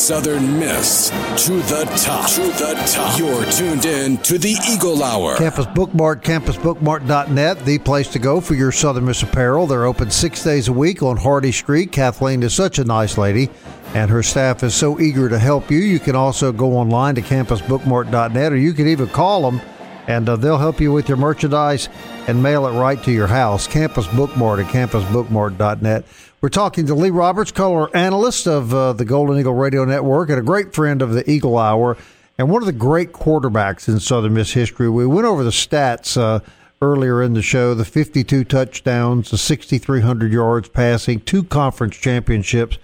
Southern 0.05 0.59
Miss 0.59 1.09
to 1.47 1.53
the 1.53 1.83
top. 1.97 2.29
To 2.29 2.41
the 2.41 2.75
top. 2.85 3.17
You're 3.17 3.43
tuned 3.45 3.85
in 3.85 4.17
to 4.19 4.37
the 4.37 4.55
Eagle 4.69 5.01
Hour. 5.01 5.35
Campus 5.35 5.65
Bookmart, 5.65 6.21
campusbookmart.net, 6.21 7.65
the 7.65 7.79
place 7.79 8.07
to 8.09 8.19
go 8.19 8.39
for 8.39 8.53
your 8.53 8.71
Southern 8.71 9.05
Miss 9.05 9.23
apparel. 9.23 9.65
They're 9.65 9.85
open 9.85 10.11
six 10.11 10.43
days 10.43 10.67
a 10.67 10.73
week 10.73 11.01
on 11.01 11.17
Hardy 11.17 11.51
Street. 11.51 11.91
Kathleen 11.91 12.43
is 12.43 12.53
such 12.53 12.77
a 12.77 12.83
nice 12.83 13.17
lady, 13.17 13.49
and 13.95 14.11
her 14.11 14.21
staff 14.21 14.61
is 14.61 14.75
so 14.75 14.99
eager 14.99 15.27
to 15.27 15.39
help 15.39 15.71
you. 15.71 15.79
You 15.79 15.99
can 15.99 16.15
also 16.15 16.51
go 16.51 16.77
online 16.77 17.15
to 17.15 17.23
campusbookmart.net, 17.23 18.53
or 18.53 18.57
you 18.57 18.73
can 18.73 18.87
even 18.87 19.07
call 19.07 19.49
them, 19.49 19.59
and 20.05 20.29
uh, 20.29 20.35
they'll 20.35 20.59
help 20.59 20.79
you 20.79 20.93
with 20.93 21.09
your 21.09 21.17
merchandise 21.17 21.89
and 22.27 22.43
mail 22.43 22.67
it 22.67 22.79
right 22.79 23.01
to 23.05 23.11
your 23.11 23.25
house. 23.25 23.65
Campus 23.65 24.05
Bookmart 24.05 25.83
at. 25.83 26.05
We're 26.45 26.49
talking 26.49 26.85
to 26.85 26.93
Lee 26.93 27.09
Roberts, 27.09 27.51
color 27.51 27.89
analyst 27.97 28.45
of 28.45 28.71
uh, 28.71 28.93
the 28.93 29.03
Golden 29.03 29.39
Eagle 29.39 29.55
Radio 29.55 29.83
Network 29.83 30.29
and 30.29 30.37
a 30.37 30.43
great 30.43 30.75
friend 30.75 31.01
of 31.01 31.11
the 31.11 31.27
Eagle 31.27 31.57
Hour 31.57 31.97
and 32.37 32.51
one 32.51 32.61
of 32.61 32.67
the 32.67 32.71
great 32.71 33.13
quarterbacks 33.13 33.87
in 33.87 33.99
Southern 33.99 34.35
Miss 34.35 34.53
history. 34.53 34.87
We 34.87 35.07
went 35.07 35.25
over 35.25 35.43
the 35.43 35.49
stats 35.49 36.21
uh, 36.21 36.41
earlier 36.83 37.23
in 37.23 37.33
the 37.33 37.41
show 37.41 37.73
the 37.73 37.83
52 37.83 38.43
touchdowns, 38.43 39.31
the 39.31 39.39
6,300 39.39 40.31
yards 40.31 40.69
passing, 40.69 41.19
two 41.21 41.43
conference 41.43 41.95
championships. 41.97 42.77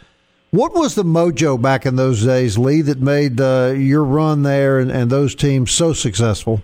What 0.50 0.74
was 0.74 0.96
the 0.96 1.04
mojo 1.04 1.62
back 1.62 1.86
in 1.86 1.98
those 1.98 2.26
days, 2.26 2.58
Lee, 2.58 2.82
that 2.82 3.00
made 3.00 3.40
uh, 3.40 3.76
your 3.78 4.04
run 4.04 4.42
there 4.42 4.80
and, 4.80 4.90
and 4.90 5.12
those 5.12 5.36
teams 5.36 5.70
so 5.70 5.94
successful? 5.94 6.64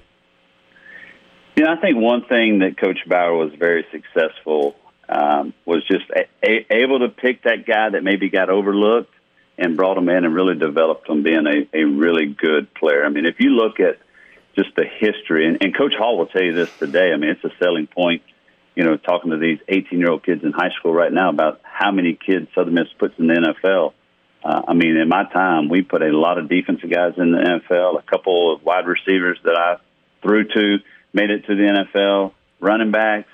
Yeah, 1.55 1.73
I 1.73 1.79
think 1.79 1.97
one 1.97 2.25
thing 2.25 2.57
that 2.61 2.75
Coach 2.81 3.07
Bower 3.07 3.35
was 3.35 3.51
very 3.59 3.85
successful 3.91 4.75
um, 5.09 5.53
was 5.65 5.85
just 5.87 6.05
a- 6.09 6.27
a- 6.43 6.65
able 6.69 6.99
to 6.99 7.09
pick 7.09 7.43
that 7.43 7.65
guy 7.65 7.89
that 7.89 8.03
maybe 8.03 8.29
got 8.29 8.49
overlooked 8.49 9.13
and 9.57 9.75
brought 9.75 9.97
him 9.97 10.09
in 10.09 10.25
and 10.25 10.35
really 10.35 10.55
developed 10.55 11.09
him 11.09 11.23
being 11.23 11.47
a, 11.47 11.67
a 11.73 11.83
really 11.83 12.25
good 12.27 12.73
player. 12.73 13.05
I 13.05 13.09
mean, 13.09 13.25
if 13.25 13.39
you 13.39 13.51
look 13.51 13.79
at 13.79 13.97
just 14.57 14.75
the 14.75 14.85
history, 14.85 15.47
and, 15.47 15.57
and 15.61 15.75
Coach 15.75 15.93
Hall 15.97 16.17
will 16.17 16.25
tell 16.25 16.43
you 16.43 16.53
this 16.53 16.69
today. 16.79 17.11
I 17.13 17.17
mean, 17.17 17.29
it's 17.29 17.43
a 17.43 17.51
selling 17.63 17.87
point. 17.87 18.23
You 18.75 18.83
know, 18.83 18.97
talking 18.97 19.31
to 19.31 19.37
these 19.37 19.59
18 19.67 19.99
year 19.99 20.11
old 20.11 20.23
kids 20.23 20.43
in 20.43 20.51
high 20.51 20.71
school 20.77 20.93
right 20.93 21.11
now 21.11 21.29
about 21.29 21.61
how 21.63 21.91
many 21.91 22.13
kids 22.13 22.47
Southern 22.53 22.73
Miss 22.75 22.87
puts 22.99 23.17
in 23.17 23.27
the 23.27 23.33
NFL. 23.33 23.93
Uh, 24.43 24.61
I 24.67 24.73
mean, 24.73 24.97
in 24.97 25.09
my 25.09 25.23
time, 25.31 25.67
we 25.69 25.81
put 25.81 26.03
a 26.03 26.15
lot 26.15 26.37
of 26.37 26.47
defensive 26.47 26.89
guys 26.91 27.13
in 27.17 27.31
the 27.31 27.37
NFL. 27.39 27.99
A 27.99 28.03
couple 28.03 28.53
of 28.53 28.63
wide 28.63 28.85
receivers 28.85 29.39
that 29.43 29.55
I 29.55 29.77
threw 30.21 30.47
to 30.47 30.77
made 31.13 31.31
it 31.31 31.45
to 31.47 31.55
the 31.55 31.85
NFL. 31.95 32.33
Running 32.59 32.91
backs, 32.91 33.29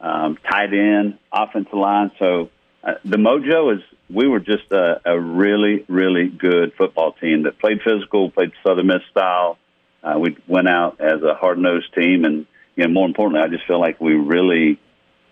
um, 0.00 0.38
tight 0.50 0.72
end, 0.72 1.18
offensive 1.32 1.72
line. 1.72 2.10
So 2.18 2.50
uh, 2.82 2.94
the 3.04 3.16
mojo 3.16 3.76
is 3.76 3.82
we 4.08 4.28
were 4.28 4.40
just 4.40 4.70
a, 4.70 5.00
a 5.04 5.18
really, 5.18 5.84
really 5.88 6.28
good 6.28 6.72
football 6.74 7.12
team 7.12 7.44
that 7.44 7.58
played 7.58 7.80
physical, 7.82 8.30
played 8.30 8.52
Southern 8.64 8.86
Miss 8.86 9.02
style. 9.10 9.58
Uh, 10.02 10.18
we 10.18 10.36
went 10.46 10.68
out 10.68 11.00
as 11.00 11.22
a 11.22 11.34
hard 11.34 11.58
nosed 11.58 11.92
team, 11.94 12.24
and 12.24 12.46
you 12.76 12.84
know, 12.84 12.92
more 12.92 13.06
importantly, 13.06 13.44
I 13.44 13.48
just 13.48 13.66
feel 13.66 13.80
like 13.80 14.00
we 14.00 14.14
really 14.14 14.78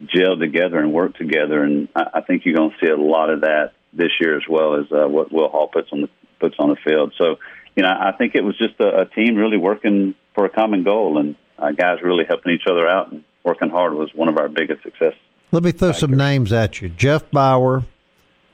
gelled 0.02 0.40
together 0.40 0.78
and 0.78 0.92
worked 0.92 1.18
together, 1.18 1.62
and 1.62 1.88
I, 1.94 2.06
I 2.14 2.20
think 2.22 2.44
you're 2.44 2.56
going 2.56 2.70
to 2.70 2.76
see 2.84 2.90
a 2.90 2.96
lot 2.96 3.30
of 3.30 3.42
that 3.42 3.74
this 3.92 4.10
year 4.20 4.36
as 4.36 4.42
well 4.48 4.74
as 4.80 4.86
uh, 4.90 5.06
what 5.06 5.30
Will 5.30 5.48
Hall 5.48 5.68
puts 5.68 5.92
on 5.92 6.00
the 6.00 6.08
puts 6.40 6.56
on 6.58 6.70
the 6.70 6.76
field. 6.76 7.12
So, 7.16 7.36
you 7.76 7.84
know, 7.84 7.88
I 7.88 8.12
think 8.12 8.34
it 8.34 8.42
was 8.42 8.58
just 8.58 8.74
a, 8.80 9.02
a 9.02 9.04
team 9.06 9.36
really 9.36 9.56
working 9.56 10.16
for 10.34 10.44
a 10.46 10.50
common 10.50 10.82
goal, 10.82 11.18
and 11.18 11.36
uh, 11.58 11.70
guys 11.70 11.98
really 12.02 12.24
helping 12.26 12.52
each 12.52 12.66
other 12.68 12.88
out. 12.88 13.12
And, 13.12 13.22
working 13.44 13.70
hard 13.70 13.94
was 13.94 14.10
one 14.14 14.28
of 14.28 14.38
our 14.38 14.48
biggest 14.48 14.82
successes. 14.82 15.18
Let 15.52 15.62
me 15.62 15.70
throw 15.70 15.92
some 15.92 16.16
names 16.16 16.52
at 16.52 16.80
you: 16.82 16.88
Jeff 16.88 17.30
Bower, 17.30 17.84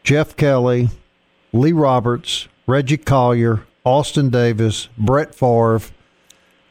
Jeff 0.02 0.36
Kelly, 0.36 0.88
Lee 1.52 1.72
Roberts, 1.72 2.48
Reggie 2.66 2.98
Collier, 2.98 3.64
Austin 3.84 4.28
Davis, 4.28 4.88
Brett 4.98 5.34
Favre. 5.34 5.80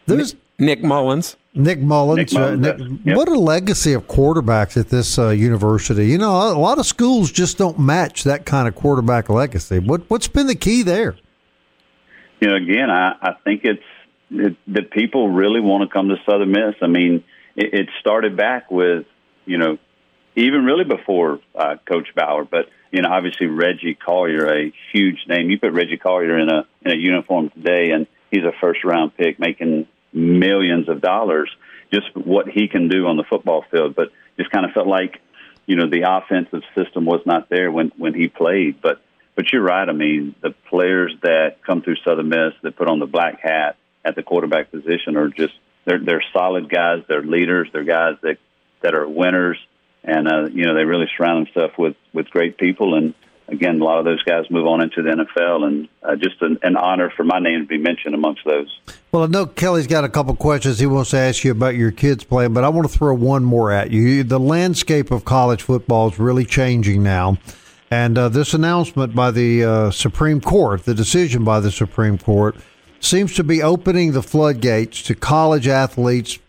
There's 0.06 0.36
Nick 0.58 0.84
Mullens. 0.84 1.36
Nick 1.54 1.80
Mullens. 1.82 2.18
Nick 2.18 2.32
Mullens 2.32 2.36
uh, 2.36 2.56
Nick, 2.56 3.06
yep. 3.06 3.18
What 3.18 3.28
a 3.28 3.40
legacy 3.40 3.94
of 3.94 4.08
quarterbacks 4.08 4.78
at 4.78 4.90
this 4.90 5.18
uh, 5.18 5.30
university. 5.30 6.08
You 6.08 6.18
know, 6.18 6.32
a 6.32 6.54
lot 6.54 6.78
of 6.78 6.86
schools 6.86 7.32
just 7.32 7.58
don't 7.58 7.80
match 7.80 8.24
that 8.24 8.46
kind 8.46 8.68
of 8.68 8.76
quarterback 8.76 9.30
legacy. 9.30 9.80
What 9.80 10.10
what's 10.10 10.28
been 10.28 10.48
the 10.48 10.56
key 10.56 10.84
there? 10.84 11.16
You 12.40 12.50
know, 12.50 12.56
again, 12.56 12.90
I, 12.90 13.16
I 13.22 13.34
think 13.44 13.66
it's 13.66 13.84
that 14.32 14.56
the 14.68 14.84
people 14.84 15.30
really 15.30 15.60
want 15.60 15.90
to 15.90 15.94
come 15.94 16.10
to 16.10 16.18
Southern 16.26 16.52
Miss. 16.52 16.76
I 16.82 16.88
mean, 16.88 17.24
it, 17.60 17.74
it 17.74 17.89
started 18.00 18.38
back 18.38 18.72
with, 18.72 19.06
you 19.46 19.58
know, 19.58 19.78
even 20.36 20.63
really 20.63 20.86
before 20.86 21.39
uh, 21.54 21.75
Coach 21.86 22.08
Bower, 22.16 22.46
but 22.46 22.70
you 22.92 23.01
know, 23.01 23.10
obviously 23.10 23.48
Reggie 23.48 23.94
Collier, 23.94 24.48
a 24.48 24.74
huge 24.94 25.20
name. 25.28 25.50
You 25.50 25.60
put 25.60 25.74
Reggie 25.74 25.98
Collier 25.98 26.39
in 26.39 26.50
a 26.50 26.66
in 26.82 26.92
a 26.92 26.96
uniform 26.96 27.50
today, 27.50 27.92
and 27.92 28.08
he's 28.32 28.44
a 28.44 28.54
first 28.60 28.84
round 28.84 29.16
pick, 29.16 29.39
making 29.39 29.88
millions 30.13 30.89
of 30.89 31.01
dollars. 31.01 31.51
Just 31.94 32.16
what 32.16 32.48
he 32.48 32.68
can 32.68 32.88
do 32.88 33.08
on 33.08 33.18
the 33.18 33.24
football 33.24 33.66
field, 33.70 33.96
but 33.96 34.10
just 34.38 34.51
kind 34.51 34.66
of 34.66 34.72
felt 34.72 34.88
like, 34.88 35.20
you 35.66 35.75
know, 35.75 35.89
the 35.89 36.04
offensive 36.08 36.62
system 36.75 37.06
was 37.06 37.22
not 37.25 37.50
there 37.50 37.72
when 37.72 37.92
when 37.98 38.13
he 38.13 38.28
played. 38.28 38.82
But 38.82 39.01
but 39.36 39.51
you're 39.51 39.62
right. 39.62 39.88
I 39.88 39.94
mean, 39.94 40.34
the 40.42 40.51
players 40.70 41.13
that 41.22 41.58
come 41.66 41.82
through 41.82 41.98
Southern 42.08 42.30
Miss 42.30 42.54
that 42.63 42.75
put 42.75 42.88
on 42.88 43.00
the 43.00 43.08
black 43.08 43.39
hat 43.42 43.75
at 44.06 44.16
the 44.16 44.24
quarterback 44.24 44.72
position 44.72 45.16
are 45.16 45.28
just 45.28 45.54
they're 45.89 46.00
they're 46.00 46.24
solid 46.31 46.69
guys. 46.69 47.03
They're 47.08 47.24
leaders. 47.24 47.69
They're 47.74 47.84
guys 47.84 48.15
that 48.22 48.38
that 48.81 48.93
are 48.93 49.08
winners, 49.08 49.58
and 50.03 50.27
uh, 50.27 50.48
you 50.51 50.65
know 50.65 50.75
they 50.75 50.86
really 50.86 51.08
surround 51.17 51.48
themselves 51.48 51.74
with 51.77 51.96
with 52.13 52.29
great 52.29 52.58
people. 52.58 52.93
And 52.93 53.15
again, 53.48 53.81
a 53.81 53.84
lot 53.84 53.98
of 53.98 54.05
those 54.05 54.22
guys 54.24 54.46
move 54.51 54.67
on 54.67 54.81
into 54.81 55.01
the 55.01 55.10
NFL, 55.10 55.63
and 55.63 55.89
uh, 56.03 56.15
just 56.15 56.41
an, 56.41 56.60
an 56.62 56.77
honor 56.77 57.12
for 57.15 57.24
my 57.24 57.39
name 57.39 57.62
to 57.62 57.65
be 57.65 57.79
mentioned 57.79 58.13
amongst 58.13 58.46
those. 58.46 58.79
Well, 59.12 59.24
I 59.24 59.27
know 59.27 59.48
Kelly's 59.48 59.88
got 59.88 60.03
a 60.03 60.10
couple 60.10 60.36
questions 60.36 60.77
he 60.77 60.86
wants 60.86 61.10
to 61.10 61.17
ask 61.17 61.43
you 61.43 61.51
about 61.51 61.75
your 61.75 61.91
kids 61.91 62.24
playing, 62.24 62.53
but 62.53 62.63
I 62.63 62.69
want 62.69 62.89
to 62.89 62.96
throw 62.96 63.15
one 63.15 63.43
more 63.43 63.72
at 63.72 63.89
you. 63.89 64.24
The 64.24 64.39
landscape 64.39 65.10
of 65.10 65.25
college 65.25 65.63
football 65.63 66.10
is 66.10 66.19
really 66.19 66.46
changing 66.46 67.01
now. 67.01 67.38
And 67.91 68.19
uh, 68.19 68.29
this 68.29 68.53
announcement 68.53 69.15
by 69.15 69.31
the 69.31 69.63
uh, 69.63 69.91
Supreme 69.91 70.41
Court, 70.41 70.86
the 70.86 70.93
decision 70.93 71.43
by 71.43 71.60
the 71.60 71.72
Supreme 71.72 72.19
Court, 72.19 72.55
seems 73.03 73.36
to 73.36 73.44
be 73.44 73.62
opening 73.62 74.12
the 74.12 74.24
floodgates 74.24 75.01
to 75.03 75.15
college 75.15 75.68
athletes 75.68 76.39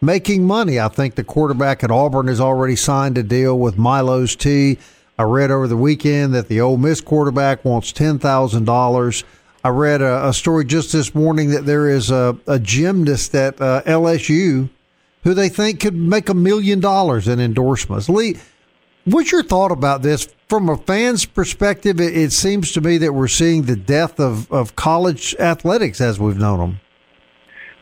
making 0.00 0.46
money. 0.46 0.78
I 0.78 0.88
think 0.88 1.14
the 1.14 1.24
quarterback 1.24 1.82
at 1.82 1.90
Auburn 1.90 2.28
has 2.28 2.40
already 2.40 2.76
signed 2.76 3.18
a 3.18 3.22
deal 3.22 3.58
with 3.58 3.76
Milo's 3.76 4.36
Tea. 4.36 4.78
I 5.18 5.24
read 5.24 5.50
over 5.50 5.66
the 5.66 5.76
weekend 5.76 6.34
that 6.34 6.48
the 6.48 6.60
Ole 6.60 6.76
Miss 6.76 7.00
quarterback 7.00 7.64
wants 7.64 7.92
ten 7.92 8.18
thousand 8.18 8.64
dollars. 8.64 9.24
I 9.64 9.70
read 9.70 10.00
a, 10.00 10.28
a, 10.28 10.32
story 10.32 10.64
just 10.64 10.92
this 10.92 11.14
morning 11.14 11.50
that 11.50 11.66
there 11.66 11.88
is 11.88 12.12
a, 12.12 12.38
a 12.46 12.60
gymnast 12.60 13.34
at 13.34 13.60
uh, 13.60 13.82
LSU 13.82 14.68
who 15.24 15.34
they 15.34 15.48
think 15.48 15.80
could 15.80 15.96
make 15.96 16.28
a 16.28 16.34
million 16.34 16.78
dollars 16.78 17.26
in 17.26 17.40
endorsements. 17.40 18.08
Lee, 18.08 18.36
what's 19.12 19.32
your 19.32 19.42
thought 19.42 19.72
about 19.72 20.02
this 20.02 20.28
from 20.48 20.68
a 20.68 20.76
fan's 20.76 21.24
perspective? 21.24 22.00
It, 22.00 22.16
it 22.16 22.32
seems 22.32 22.72
to 22.72 22.80
me 22.80 22.98
that 22.98 23.12
we're 23.12 23.28
seeing 23.28 23.62
the 23.62 23.76
death 23.76 24.18
of, 24.20 24.50
of 24.52 24.76
college 24.76 25.34
athletics 25.36 26.00
as 26.00 26.18
we've 26.18 26.38
known 26.38 26.58
them. 26.58 26.80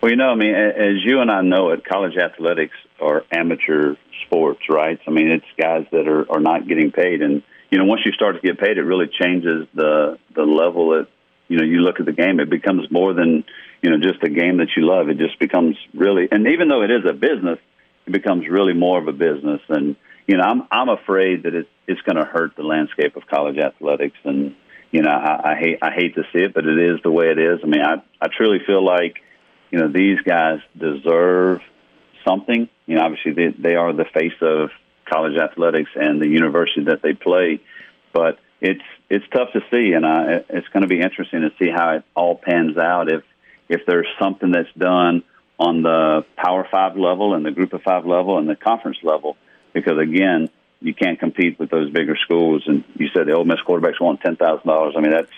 Well, 0.02 0.10
you 0.10 0.16
know, 0.16 0.28
I 0.30 0.34
mean, 0.34 0.54
as 0.54 1.04
you 1.04 1.20
and 1.20 1.30
I 1.30 1.40
know 1.40 1.70
it, 1.70 1.84
college 1.84 2.16
athletics 2.16 2.74
are 3.00 3.24
amateur 3.32 3.96
sports, 4.26 4.60
right? 4.68 4.98
I 5.06 5.10
mean, 5.10 5.28
it's 5.28 5.46
guys 5.58 5.86
that 5.90 6.06
are, 6.06 6.30
are 6.30 6.40
not 6.40 6.68
getting 6.68 6.92
paid. 6.92 7.22
And, 7.22 7.42
you 7.70 7.78
know, 7.78 7.84
once 7.84 8.02
you 8.04 8.12
start 8.12 8.40
to 8.40 8.46
get 8.46 8.58
paid, 8.58 8.78
it 8.78 8.82
really 8.82 9.06
changes 9.06 9.66
the, 9.74 10.18
the 10.34 10.42
level 10.42 10.90
that, 10.90 11.08
you 11.48 11.56
know, 11.56 11.64
you 11.64 11.80
look 11.80 11.98
at 11.98 12.06
the 12.06 12.12
game. 12.12 12.40
It 12.40 12.50
becomes 12.50 12.90
more 12.90 13.14
than, 13.14 13.44
you 13.82 13.90
know, 13.90 13.98
just 13.98 14.22
a 14.22 14.28
game 14.28 14.58
that 14.58 14.68
you 14.76 14.86
love. 14.86 15.08
It 15.08 15.18
just 15.18 15.38
becomes 15.38 15.76
really, 15.94 16.28
and 16.30 16.46
even 16.48 16.68
though 16.68 16.82
it 16.82 16.90
is 16.90 17.04
a 17.08 17.12
business, 17.12 17.58
it 18.06 18.12
becomes 18.12 18.46
really 18.48 18.74
more 18.74 19.00
of 19.00 19.08
a 19.08 19.12
business. 19.12 19.60
And, 19.68 19.96
you 20.26 20.36
know, 20.36 20.42
I'm, 20.42 20.62
I'm 20.70 20.88
afraid 20.88 21.44
that 21.44 21.54
it's, 21.54 21.68
it's 21.86 22.00
going 22.02 22.16
to 22.16 22.24
hurt 22.24 22.56
the 22.56 22.62
landscape 22.62 23.16
of 23.16 23.26
college 23.26 23.58
athletics. 23.58 24.18
And, 24.24 24.54
you 24.90 25.02
know, 25.02 25.10
I, 25.10 25.52
I 25.52 25.54
hate, 25.56 25.78
I 25.82 25.90
hate 25.92 26.14
to 26.16 26.22
see 26.32 26.40
it, 26.40 26.54
but 26.54 26.66
it 26.66 26.78
is 26.78 27.00
the 27.02 27.10
way 27.10 27.30
it 27.30 27.38
is. 27.38 27.60
I 27.62 27.66
mean, 27.66 27.82
I, 27.82 28.02
I 28.20 28.28
truly 28.28 28.58
feel 28.66 28.84
like, 28.84 29.18
you 29.70 29.78
know, 29.78 29.88
these 29.88 30.20
guys 30.20 30.60
deserve 30.76 31.60
something. 32.26 32.68
You 32.86 32.96
know, 32.96 33.02
obviously 33.02 33.32
they, 33.32 33.48
they 33.48 33.74
are 33.76 33.92
the 33.92 34.04
face 34.04 34.40
of 34.40 34.70
college 35.08 35.36
athletics 35.36 35.90
and 35.94 36.20
the 36.20 36.28
university 36.28 36.84
that 36.84 37.02
they 37.02 37.12
play, 37.12 37.60
but 38.12 38.38
it's 38.60 38.82
it's 39.08 39.24
tough 39.32 39.52
to 39.52 39.60
see, 39.70 39.92
and 39.92 40.04
I, 40.04 40.42
it's 40.48 40.66
going 40.68 40.82
to 40.82 40.88
be 40.88 41.00
interesting 41.00 41.42
to 41.42 41.52
see 41.58 41.70
how 41.70 41.96
it 41.96 42.04
all 42.14 42.34
pans 42.36 42.76
out. 42.76 43.12
If 43.12 43.22
if 43.68 43.82
there's 43.86 44.08
something 44.18 44.50
that's 44.50 44.72
done 44.76 45.22
on 45.58 45.82
the 45.82 46.24
Power 46.36 46.66
Five 46.70 46.96
level 46.96 47.34
and 47.34 47.44
the 47.44 47.50
Group 47.50 47.72
of 47.72 47.82
Five 47.82 48.06
level 48.06 48.38
and 48.38 48.48
the 48.48 48.56
conference 48.56 48.98
level, 49.02 49.36
because 49.76 49.98
again, 49.98 50.48
you 50.80 50.94
can't 50.94 51.20
compete 51.20 51.58
with 51.58 51.68
those 51.70 51.90
bigger 51.90 52.16
schools. 52.16 52.64
And 52.66 52.82
you 52.96 53.08
said 53.14 53.26
the 53.26 53.32
Ole 53.32 53.44
Miss 53.44 53.60
quarterbacks 53.60 54.00
want 54.00 54.22
ten 54.22 54.36
thousand 54.36 54.66
dollars. 54.66 54.94
I 54.96 55.00
mean, 55.00 55.10
that's 55.10 55.30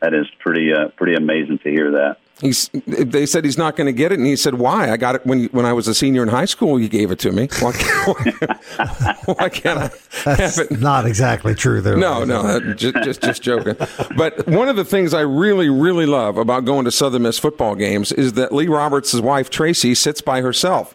that 0.00 0.14
is 0.14 0.26
pretty 0.38 0.72
uh, 0.72 0.88
pretty 0.88 1.14
amazing 1.14 1.58
to 1.60 1.70
hear 1.70 1.92
that. 1.92 2.18
He's, 2.40 2.68
they 2.86 3.26
said 3.26 3.44
he's 3.44 3.58
not 3.58 3.74
going 3.74 3.86
to 3.86 3.92
get 3.92 4.12
it, 4.12 4.18
and 4.18 4.26
he 4.26 4.36
said, 4.36 4.54
"Why? 4.54 4.92
I 4.92 4.96
got 4.96 5.16
it 5.16 5.26
when 5.26 5.46
when 5.46 5.64
I 5.64 5.72
was 5.72 5.88
a 5.88 5.94
senior 5.94 6.22
in 6.22 6.28
high 6.28 6.44
school. 6.44 6.78
You 6.78 6.88
gave 6.88 7.10
it 7.10 7.18
to 7.20 7.32
me. 7.32 7.48
Why, 7.60 7.72
why 9.24 9.48
can't 9.48 9.78
I 9.78 9.90
That's 10.24 10.56
have 10.56 10.70
it?" 10.70 10.78
Not 10.78 11.06
exactly 11.06 11.54
true, 11.56 11.80
there. 11.80 11.96
No, 11.96 12.24
no, 12.24 12.74
just, 12.74 12.94
just 13.02 13.22
just 13.22 13.42
joking. 13.42 13.74
But 14.16 14.46
one 14.46 14.68
of 14.68 14.76
the 14.76 14.84
things 14.84 15.14
I 15.14 15.22
really, 15.22 15.68
really 15.68 16.06
love 16.06 16.36
about 16.36 16.64
going 16.64 16.84
to 16.84 16.92
Southern 16.92 17.22
Miss 17.22 17.38
football 17.38 17.74
games 17.74 18.12
is 18.12 18.34
that 18.34 18.52
Lee 18.52 18.68
Roberts' 18.68 19.14
wife 19.14 19.50
Tracy 19.50 19.94
sits 19.96 20.20
by 20.20 20.42
herself. 20.42 20.94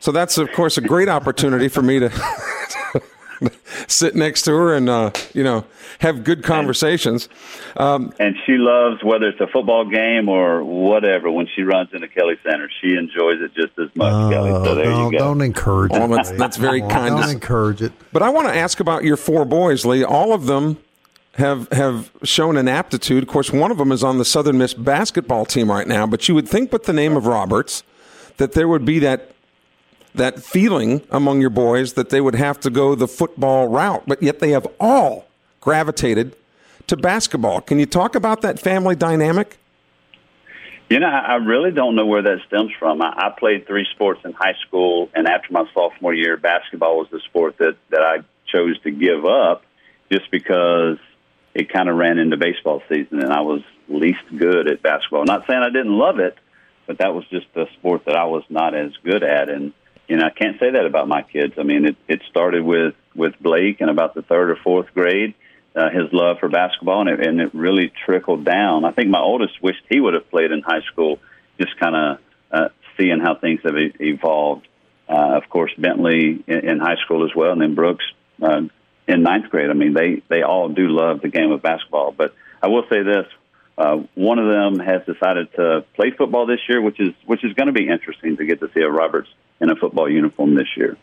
So 0.00 0.12
that's 0.12 0.38
of 0.38 0.52
course 0.52 0.78
a 0.78 0.80
great 0.80 1.08
opportunity 1.08 1.68
for 1.68 1.82
me 1.82 1.98
to 2.00 2.10
sit 3.88 4.14
next 4.14 4.42
to 4.42 4.52
her 4.52 4.74
and 4.74 4.88
uh, 4.88 5.10
you 5.34 5.42
know 5.42 5.64
have 6.00 6.24
good 6.24 6.42
conversations. 6.42 7.28
Um, 7.76 8.12
and 8.18 8.36
she 8.44 8.52
loves 8.52 9.02
whether 9.02 9.28
it's 9.28 9.40
a 9.40 9.46
football 9.46 9.88
game 9.88 10.28
or 10.28 10.62
whatever. 10.62 11.30
When 11.30 11.46
she 11.54 11.62
runs 11.62 11.90
into 11.92 12.08
Kelly 12.08 12.36
Center, 12.42 12.68
she 12.80 12.94
enjoys 12.94 13.40
it 13.40 13.54
just 13.54 13.78
as 13.78 13.94
much. 13.96 14.12
Uh, 14.12 14.30
Kelly, 14.30 14.50
so 14.50 14.74
there 14.74 14.84
don't, 14.84 15.12
you 15.12 15.18
go. 15.18 15.24
Don't 15.24 15.40
encourage 15.40 15.92
it. 15.92 16.10
That's, 16.10 16.30
that's 16.32 16.56
very 16.56 16.80
kind. 16.80 17.16
Don't 17.16 17.30
encourage 17.30 17.82
it. 17.82 17.92
But 18.12 18.22
I 18.22 18.30
want 18.30 18.48
to 18.48 18.54
ask 18.54 18.80
about 18.80 19.04
your 19.04 19.16
four 19.16 19.44
boys, 19.44 19.84
Lee. 19.84 20.04
All 20.04 20.32
of 20.32 20.46
them 20.46 20.78
have 21.34 21.70
have 21.72 22.10
shown 22.22 22.56
an 22.56 22.68
aptitude. 22.68 23.22
Of 23.22 23.28
course, 23.28 23.52
one 23.52 23.70
of 23.70 23.78
them 23.78 23.92
is 23.92 24.02
on 24.02 24.18
the 24.18 24.24
Southern 24.24 24.58
Miss 24.58 24.74
basketball 24.74 25.44
team 25.44 25.70
right 25.70 25.86
now. 25.86 26.06
But 26.06 26.28
you 26.28 26.34
would 26.34 26.48
think, 26.48 26.72
with 26.72 26.84
the 26.84 26.92
name 26.92 27.16
of 27.16 27.26
Roberts, 27.26 27.82
that 28.38 28.52
there 28.52 28.68
would 28.68 28.84
be 28.84 28.98
that 29.00 29.32
that 30.16 30.42
feeling 30.42 31.02
among 31.10 31.40
your 31.40 31.50
boys 31.50 31.94
that 31.94 32.10
they 32.10 32.20
would 32.20 32.34
have 32.34 32.60
to 32.60 32.70
go 32.70 32.94
the 32.94 33.08
football 33.08 33.68
route, 33.68 34.04
but 34.06 34.22
yet 34.22 34.40
they 34.40 34.50
have 34.50 34.66
all 34.80 35.26
gravitated 35.60 36.34
to 36.86 36.96
basketball. 36.96 37.60
Can 37.60 37.78
you 37.78 37.86
talk 37.86 38.14
about 38.14 38.42
that 38.42 38.58
family 38.58 38.96
dynamic? 38.96 39.58
You 40.88 41.00
know, 41.00 41.08
I 41.08 41.34
really 41.36 41.72
don't 41.72 41.96
know 41.96 42.06
where 42.06 42.22
that 42.22 42.38
stems 42.46 42.70
from. 42.78 43.02
I, 43.02 43.34
played 43.36 43.66
three 43.66 43.86
sports 43.92 44.20
in 44.24 44.32
high 44.32 44.54
school, 44.66 45.10
and 45.14 45.26
after 45.26 45.52
my 45.52 45.64
sophomore 45.74 46.14
year, 46.14 46.36
basketball 46.36 46.98
was 46.98 47.08
the 47.10 47.18
sport 47.20 47.58
that, 47.58 47.76
that 47.90 48.02
I 48.02 48.18
chose 48.46 48.78
to 48.82 48.92
give 48.92 49.24
up 49.24 49.64
just 50.12 50.30
because 50.30 50.98
it 51.54 51.72
kind 51.72 51.88
of 51.88 51.96
ran 51.96 52.18
into 52.18 52.36
baseball 52.36 52.82
season, 52.88 53.20
and 53.20 53.32
I 53.32 53.40
was 53.40 53.62
least 53.88 54.20
good 54.36 54.68
at 54.68 54.80
basketball. 54.80 55.24
Not 55.24 55.46
saying 55.48 55.60
I 55.60 55.70
didn't 55.70 55.98
love 55.98 56.20
it, 56.20 56.36
but 56.86 56.98
that 56.98 57.14
was 57.14 57.24
just 57.30 57.46
a 57.56 57.66
sport 57.78 58.04
that 58.04 58.14
I 58.16 58.26
was 58.26 58.44
not 58.48 58.74
as 58.74 58.92
good 59.02 59.24
at. 59.24 59.48
And 59.48 59.72
you 60.08 60.16
know, 60.16 60.24
I 60.26 60.30
can't 60.30 60.58
say 60.60 60.70
that 60.70 60.86
about 60.86 61.08
my 61.08 61.22
kids. 61.22 61.54
I 61.58 61.62
mean, 61.62 61.84
it, 61.86 61.96
it 62.08 62.22
started 62.30 62.64
with, 62.64 62.94
with 63.14 63.34
Blake 63.40 63.80
in 63.80 63.88
about 63.88 64.14
the 64.14 64.22
third 64.22 64.50
or 64.50 64.56
fourth 64.56 64.92
grade, 64.94 65.34
uh, 65.74 65.90
his 65.90 66.12
love 66.12 66.38
for 66.38 66.48
basketball, 66.48 67.02
and 67.02 67.10
it, 67.10 67.26
and 67.26 67.40
it 67.40 67.54
really 67.54 67.92
trickled 68.04 68.44
down. 68.44 68.84
I 68.84 68.92
think 68.92 69.08
my 69.08 69.20
oldest 69.20 69.62
wished 69.62 69.82
he 69.88 70.00
would 70.00 70.14
have 70.14 70.30
played 70.30 70.52
in 70.52 70.62
high 70.62 70.82
school, 70.92 71.18
just 71.60 71.78
kind 71.78 71.96
of 71.96 72.18
uh, 72.50 72.68
seeing 72.96 73.20
how 73.20 73.34
things 73.34 73.60
have 73.64 73.76
e- 73.76 73.94
evolved. 74.00 74.66
Uh, 75.08 75.36
of 75.36 75.48
course, 75.48 75.72
Bentley 75.76 76.42
in, 76.46 76.68
in 76.68 76.78
high 76.78 76.96
school 77.04 77.24
as 77.24 77.34
well, 77.34 77.52
and 77.52 77.60
then 77.60 77.74
Brooks 77.74 78.04
uh, 78.42 78.62
in 79.06 79.22
ninth 79.22 79.50
grade. 79.50 79.70
I 79.70 79.74
mean, 79.74 79.94
they, 79.94 80.22
they 80.28 80.42
all 80.42 80.68
do 80.68 80.88
love 80.88 81.20
the 81.20 81.28
game 81.28 81.52
of 81.52 81.62
basketball. 81.62 82.12
But 82.12 82.34
I 82.62 82.68
will 82.68 82.84
say 82.90 83.02
this 83.02 83.26
uh, 83.78 84.02
one 84.14 84.38
of 84.38 84.48
them 84.48 84.78
has 84.78 85.02
decided 85.04 85.52
to 85.54 85.84
play 85.94 86.10
football 86.10 86.46
this 86.46 86.60
year, 86.68 86.80
which 86.80 86.98
is 86.98 87.12
which 87.26 87.44
is 87.44 87.52
going 87.52 87.66
to 87.66 87.72
be 87.72 87.88
interesting 87.88 88.36
to 88.36 88.46
get 88.46 88.60
to 88.60 88.70
see 88.72 88.80
a 88.80 88.90
Roberts 88.90 89.28
in 89.60 89.70
a 89.70 89.76
football 89.76 90.10
uniform 90.10 90.54
this 90.54 90.68
year. 90.76 90.96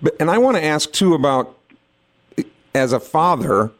But 0.00 0.14
and 0.20 0.30
I 0.30 0.38
want 0.38 0.56
to 0.56 0.64
ask 0.64 0.92
too 0.92 1.14
about 1.14 1.58
as 2.74 2.92
a 2.92 3.00
father. 3.00 3.72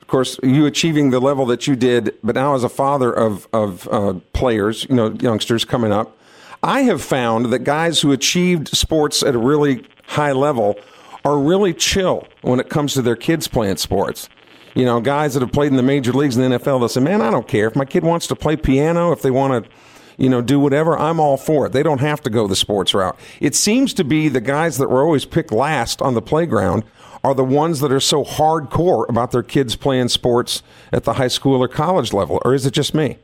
Of 0.00 0.08
course, 0.08 0.38
you 0.42 0.66
achieving 0.66 1.10
the 1.10 1.20
level 1.20 1.46
that 1.46 1.66
you 1.66 1.76
did, 1.76 2.14
but 2.22 2.34
now 2.34 2.54
as 2.54 2.64
a 2.64 2.68
father 2.68 3.12
of 3.12 3.48
of 3.52 3.88
uh, 3.88 4.14
players, 4.32 4.86
you 4.90 4.96
know, 4.96 5.10
youngsters 5.20 5.64
coming 5.64 5.92
up, 5.92 6.16
I 6.62 6.82
have 6.82 7.00
found 7.00 7.46
that 7.46 7.60
guys 7.60 8.00
who 8.00 8.12
achieved 8.12 8.68
sports 8.68 9.22
at 9.22 9.34
a 9.34 9.38
really 9.38 9.84
high 10.06 10.32
level 10.32 10.78
are 11.24 11.38
really 11.38 11.72
chill 11.72 12.26
when 12.42 12.60
it 12.60 12.68
comes 12.68 12.92
to 12.94 13.02
their 13.02 13.16
kids 13.16 13.48
playing 13.48 13.78
sports 13.78 14.28
you 14.74 14.84
know, 14.84 15.00
guys 15.00 15.34
that 15.34 15.40
have 15.40 15.52
played 15.52 15.68
in 15.68 15.76
the 15.76 15.82
major 15.82 16.12
leagues 16.12 16.36
in 16.36 16.50
the 16.50 16.58
NFL, 16.58 16.80
they'll 16.80 16.88
say, 16.88 17.00
man, 17.00 17.22
I 17.22 17.30
don't 17.30 17.46
care. 17.46 17.68
If 17.68 17.76
my 17.76 17.84
kid 17.84 18.04
wants 18.04 18.26
to 18.28 18.36
play 18.36 18.56
piano, 18.56 19.12
if 19.12 19.22
they 19.22 19.30
want 19.30 19.64
to, 19.64 19.70
you 20.16 20.28
know, 20.28 20.42
do 20.42 20.58
whatever, 20.58 20.98
I'm 20.98 21.20
all 21.20 21.36
for 21.36 21.66
it. 21.66 21.72
They 21.72 21.82
don't 21.82 22.00
have 22.00 22.20
to 22.22 22.30
go 22.30 22.46
the 22.46 22.56
sports 22.56 22.92
route. 22.92 23.18
It 23.40 23.54
seems 23.54 23.94
to 23.94 24.04
be 24.04 24.28
the 24.28 24.40
guys 24.40 24.78
that 24.78 24.90
were 24.90 25.02
always 25.02 25.24
picked 25.24 25.52
last 25.52 26.02
on 26.02 26.14
the 26.14 26.22
playground 26.22 26.84
are 27.22 27.34
the 27.34 27.44
ones 27.44 27.80
that 27.80 27.90
are 27.90 28.00
so 28.00 28.22
hardcore 28.22 29.08
about 29.08 29.30
their 29.30 29.42
kids 29.42 29.76
playing 29.76 30.08
sports 30.08 30.62
at 30.92 31.04
the 31.04 31.14
high 31.14 31.28
school 31.28 31.62
or 31.62 31.68
college 31.68 32.12
level. 32.12 32.40
Or 32.44 32.52
is 32.52 32.66
it 32.66 32.72
just 32.72 32.94
me? 32.94 33.18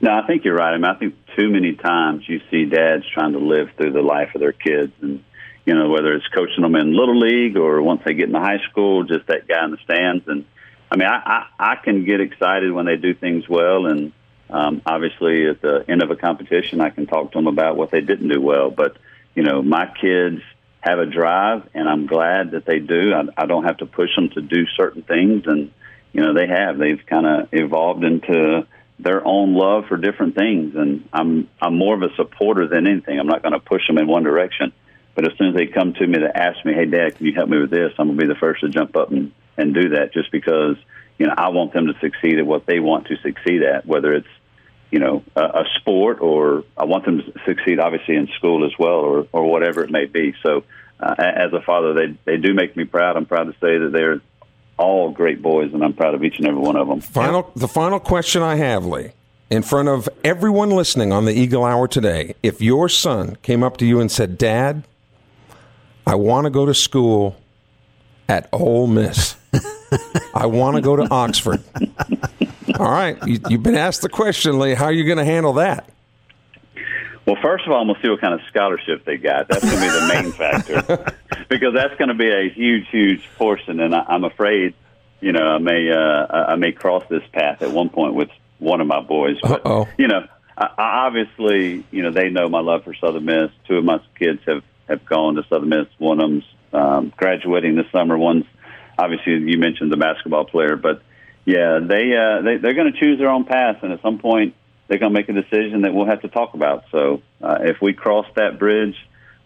No, 0.00 0.12
I 0.12 0.26
think 0.26 0.44
you're 0.44 0.56
right. 0.56 0.74
I 0.74 0.76
mean, 0.76 0.84
I 0.84 0.94
think 0.94 1.14
too 1.36 1.48
many 1.48 1.74
times 1.74 2.24
you 2.28 2.40
see 2.50 2.64
dads 2.64 3.04
trying 3.12 3.32
to 3.32 3.38
live 3.38 3.68
through 3.76 3.92
the 3.92 4.02
life 4.02 4.34
of 4.34 4.40
their 4.40 4.52
kids 4.52 4.92
and 5.00 5.22
you 5.68 5.74
know, 5.74 5.90
whether 5.90 6.14
it's 6.14 6.26
coaching 6.28 6.62
them 6.62 6.74
in 6.76 6.96
little 6.96 7.18
league 7.18 7.58
or 7.58 7.82
once 7.82 8.00
they 8.02 8.14
get 8.14 8.28
into 8.28 8.40
high 8.40 8.60
school, 8.70 9.04
just 9.04 9.26
that 9.26 9.46
guy 9.46 9.62
in 9.66 9.70
the 9.70 9.76
stands. 9.84 10.26
And 10.26 10.46
I 10.90 10.96
mean, 10.96 11.06
I, 11.06 11.44
I, 11.58 11.72
I 11.72 11.76
can 11.76 12.06
get 12.06 12.22
excited 12.22 12.72
when 12.72 12.86
they 12.86 12.96
do 12.96 13.12
things 13.12 13.46
well. 13.46 13.84
And 13.84 14.12
um, 14.48 14.80
obviously, 14.86 15.46
at 15.46 15.60
the 15.60 15.84
end 15.86 16.02
of 16.02 16.10
a 16.10 16.16
competition, 16.16 16.80
I 16.80 16.88
can 16.88 17.06
talk 17.06 17.32
to 17.32 17.38
them 17.38 17.48
about 17.48 17.76
what 17.76 17.90
they 17.90 18.00
didn't 18.00 18.28
do 18.28 18.40
well. 18.40 18.70
But, 18.70 18.96
you 19.34 19.42
know, 19.42 19.60
my 19.60 19.92
kids 20.00 20.40
have 20.80 21.00
a 21.00 21.04
drive, 21.04 21.68
and 21.74 21.86
I'm 21.86 22.06
glad 22.06 22.52
that 22.52 22.64
they 22.64 22.78
do. 22.78 23.12
I, 23.12 23.42
I 23.42 23.44
don't 23.44 23.64
have 23.64 23.76
to 23.78 23.86
push 23.86 24.16
them 24.16 24.30
to 24.30 24.40
do 24.40 24.64
certain 24.74 25.02
things. 25.02 25.42
And, 25.44 25.70
you 26.14 26.22
know, 26.22 26.32
they 26.32 26.46
have. 26.46 26.78
They've 26.78 27.04
kind 27.04 27.26
of 27.26 27.48
evolved 27.52 28.04
into 28.04 28.66
their 28.98 29.22
own 29.22 29.52
love 29.52 29.84
for 29.86 29.98
different 29.98 30.34
things. 30.34 30.74
And 30.76 31.06
I'm, 31.12 31.50
I'm 31.60 31.76
more 31.76 31.94
of 31.94 32.00
a 32.00 32.14
supporter 32.16 32.66
than 32.68 32.86
anything. 32.86 33.20
I'm 33.20 33.26
not 33.26 33.42
going 33.42 33.52
to 33.52 33.60
push 33.60 33.86
them 33.86 33.98
in 33.98 34.06
one 34.06 34.22
direction. 34.22 34.72
But 35.18 35.32
as 35.32 35.36
soon 35.36 35.48
as 35.48 35.56
they 35.56 35.66
come 35.66 35.94
to 35.94 36.06
me 36.06 36.20
to 36.20 36.30
ask 36.32 36.64
me, 36.64 36.72
"Hey, 36.72 36.84
Dad, 36.84 37.16
can 37.16 37.26
you 37.26 37.32
help 37.32 37.48
me 37.48 37.58
with 37.58 37.70
this?" 37.70 37.92
I'm 37.98 38.06
gonna 38.06 38.20
be 38.20 38.28
the 38.28 38.36
first 38.36 38.60
to 38.60 38.68
jump 38.68 38.96
up 38.96 39.10
and 39.10 39.32
and 39.56 39.74
do 39.74 39.88
that, 39.88 40.12
just 40.14 40.30
because 40.30 40.76
you 41.18 41.26
know 41.26 41.34
I 41.36 41.48
want 41.48 41.72
them 41.72 41.88
to 41.88 41.94
succeed 41.98 42.38
at 42.38 42.46
what 42.46 42.66
they 42.66 42.78
want 42.78 43.08
to 43.08 43.16
succeed 43.16 43.64
at, 43.64 43.84
whether 43.84 44.12
it's 44.12 44.28
you 44.92 45.00
know 45.00 45.24
a, 45.34 45.42
a 45.42 45.64
sport 45.80 46.20
or 46.20 46.62
I 46.76 46.84
want 46.84 47.04
them 47.04 47.18
to 47.20 47.32
succeed, 47.44 47.80
obviously 47.80 48.14
in 48.14 48.28
school 48.36 48.64
as 48.64 48.70
well, 48.78 49.00
or 49.00 49.26
or 49.32 49.50
whatever 49.50 49.82
it 49.82 49.90
may 49.90 50.04
be. 50.04 50.34
So, 50.44 50.62
uh, 51.00 51.16
as 51.18 51.52
a 51.52 51.62
father, 51.62 51.94
they 51.94 52.14
they 52.24 52.36
do 52.36 52.54
make 52.54 52.76
me 52.76 52.84
proud. 52.84 53.16
I'm 53.16 53.26
proud 53.26 53.48
to 53.48 53.54
say 53.54 53.76
that 53.76 53.90
they're 53.92 54.20
all 54.76 55.10
great 55.10 55.42
boys, 55.42 55.74
and 55.74 55.82
I'm 55.82 55.94
proud 55.94 56.14
of 56.14 56.22
each 56.22 56.38
and 56.38 56.46
every 56.46 56.60
one 56.60 56.76
of 56.76 56.86
them. 56.86 57.00
Final, 57.00 57.50
the 57.56 57.66
final 57.66 57.98
question 57.98 58.40
I 58.42 58.54
have, 58.54 58.86
Lee. 58.86 59.10
in 59.50 59.62
front 59.62 59.88
of 59.88 60.08
everyone 60.22 60.70
listening 60.70 61.10
on 61.12 61.24
the 61.24 61.32
Eagle 61.32 61.64
Hour 61.64 61.88
today, 61.88 62.36
if 62.44 62.62
your 62.62 62.88
son 62.88 63.36
came 63.42 63.64
up 63.64 63.78
to 63.78 63.84
you 63.84 63.98
and 63.98 64.12
said, 64.12 64.38
Dad, 64.38 64.84
I 66.08 66.14
want 66.14 66.46
to 66.46 66.50
go 66.50 66.64
to 66.64 66.72
school 66.72 67.36
at 68.30 68.48
Ole 68.50 68.86
Miss. 68.86 69.36
I 70.34 70.46
want 70.46 70.76
to 70.76 70.82
go 70.82 70.96
to 70.96 71.06
Oxford. 71.10 71.62
All 72.78 72.90
right, 72.90 73.18
you, 73.26 73.38
have 73.50 73.62
been 73.62 73.74
asked 73.74 74.00
the 74.00 74.08
question, 74.08 74.58
Lee. 74.58 74.72
How 74.72 74.86
are 74.86 74.92
you 74.92 75.04
going 75.04 75.18
to 75.18 75.24
handle 75.26 75.52
that? 75.54 75.90
Well, 77.26 77.36
first 77.42 77.66
of 77.66 77.72
all, 77.72 77.82
I'm 77.82 77.88
going 77.88 77.96
to 77.96 78.02
see 78.02 78.08
what 78.08 78.22
kind 78.22 78.32
of 78.32 78.40
scholarship 78.48 79.04
they 79.04 79.18
got. 79.18 79.48
That's 79.48 79.62
going 79.62 79.76
to 79.76 79.80
be 79.80 79.86
the 79.86 80.22
main 80.22 80.32
factor 80.32 81.14
because 81.50 81.74
that's 81.74 81.94
going 81.96 82.08
to 82.08 82.14
be 82.14 82.30
a 82.30 82.48
huge, 82.48 82.88
huge 82.88 83.28
portion. 83.36 83.78
And 83.78 83.94
I, 83.94 84.02
I'm 84.08 84.24
afraid, 84.24 84.72
you 85.20 85.32
know, 85.32 85.42
I 85.42 85.58
may 85.58 85.90
uh, 85.90 86.26
I 86.30 86.56
may 86.56 86.72
cross 86.72 87.04
this 87.10 87.22
path 87.34 87.60
at 87.60 87.70
one 87.70 87.90
point 87.90 88.14
with 88.14 88.30
one 88.60 88.80
of 88.80 88.86
my 88.86 89.00
boys. 89.00 89.36
But, 89.42 89.66
Uh-oh. 89.66 89.88
you 89.98 90.08
know, 90.08 90.26
I, 90.56 90.70
I 90.78 91.06
obviously, 91.06 91.84
you 91.90 92.02
know, 92.02 92.12
they 92.12 92.30
know 92.30 92.48
my 92.48 92.60
love 92.60 92.84
for 92.84 92.94
Southern 92.94 93.26
Miss. 93.26 93.50
Two 93.66 93.76
of 93.76 93.84
my 93.84 94.00
kids 94.18 94.40
have 94.46 94.64
have 94.88 95.04
gone 95.04 95.34
to 95.36 95.42
Southern 95.48 95.68
Miss. 95.68 95.86
One 95.98 96.20
of 96.20 96.30
them's 96.30 96.44
um, 96.72 97.12
graduating 97.16 97.76
this 97.76 97.86
summer. 97.92 98.16
One's 98.16 98.44
obviously 98.98 99.34
you 99.50 99.58
mentioned 99.58 99.92
the 99.92 99.96
basketball 99.96 100.44
player, 100.44 100.76
but 100.76 101.02
yeah, 101.44 101.78
they 101.80 102.14
uh, 102.14 102.42
they 102.42 102.56
they're 102.56 102.74
going 102.74 102.92
to 102.92 102.98
choose 102.98 103.18
their 103.18 103.30
own 103.30 103.44
path, 103.44 103.78
and 103.82 103.92
at 103.92 104.02
some 104.02 104.18
point 104.18 104.54
they're 104.86 104.98
going 104.98 105.12
to 105.12 105.18
make 105.18 105.28
a 105.28 105.32
decision 105.32 105.82
that 105.82 105.94
we'll 105.94 106.06
have 106.06 106.22
to 106.22 106.28
talk 106.28 106.54
about. 106.54 106.84
So 106.90 107.22
uh, 107.42 107.58
if 107.62 107.80
we 107.80 107.92
cross 107.92 108.26
that 108.36 108.58
bridge, 108.58 108.96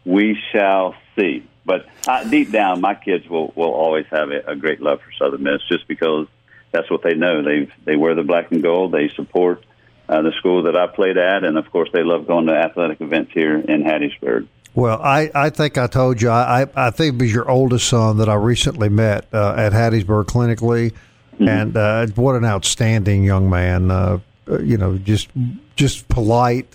we 0.04 0.38
shall 0.52 0.94
see. 1.16 1.46
But 1.64 1.86
uh, 2.08 2.28
deep 2.28 2.50
down, 2.50 2.80
my 2.80 2.94
kids 2.94 3.28
will 3.28 3.52
will 3.54 3.72
always 3.72 4.06
have 4.10 4.30
a, 4.30 4.52
a 4.52 4.56
great 4.56 4.80
love 4.80 5.00
for 5.00 5.12
Southern 5.12 5.42
Miss, 5.42 5.62
just 5.68 5.86
because 5.86 6.26
that's 6.72 6.90
what 6.90 7.02
they 7.02 7.14
know. 7.14 7.42
They 7.42 7.68
they 7.84 7.96
wear 7.96 8.14
the 8.14 8.24
black 8.24 8.50
and 8.50 8.62
gold. 8.62 8.92
They 8.92 9.08
support 9.10 9.64
uh, 10.08 10.22
the 10.22 10.32
school 10.38 10.64
that 10.64 10.76
I 10.76 10.88
played 10.88 11.18
at, 11.18 11.44
and 11.44 11.56
of 11.56 11.70
course, 11.70 11.90
they 11.92 12.02
love 12.02 12.26
going 12.26 12.46
to 12.46 12.54
athletic 12.54 13.00
events 13.00 13.32
here 13.32 13.56
in 13.58 13.84
Hattiesburg. 13.84 14.48
Well, 14.74 15.02
I, 15.02 15.30
I 15.34 15.50
think 15.50 15.76
I 15.76 15.86
told 15.86 16.22
you 16.22 16.30
I, 16.30 16.66
I 16.74 16.90
think 16.90 17.16
it 17.16 17.22
was 17.22 17.32
your 17.32 17.50
oldest 17.50 17.88
son 17.88 18.16
that 18.18 18.28
I 18.28 18.34
recently 18.34 18.88
met 18.88 19.26
uh, 19.32 19.54
at 19.56 19.72
Hattiesburg 19.72 20.26
clinically, 20.26 20.94
mm-hmm. 21.34 21.48
and 21.48 21.76
uh, 21.76 22.06
what 22.14 22.36
an 22.36 22.44
outstanding 22.44 23.22
young 23.22 23.50
man. 23.50 23.90
Uh, 23.90 24.18
you 24.62 24.76
know, 24.76 24.96
just 24.98 25.28
just 25.76 26.08
polite, 26.08 26.74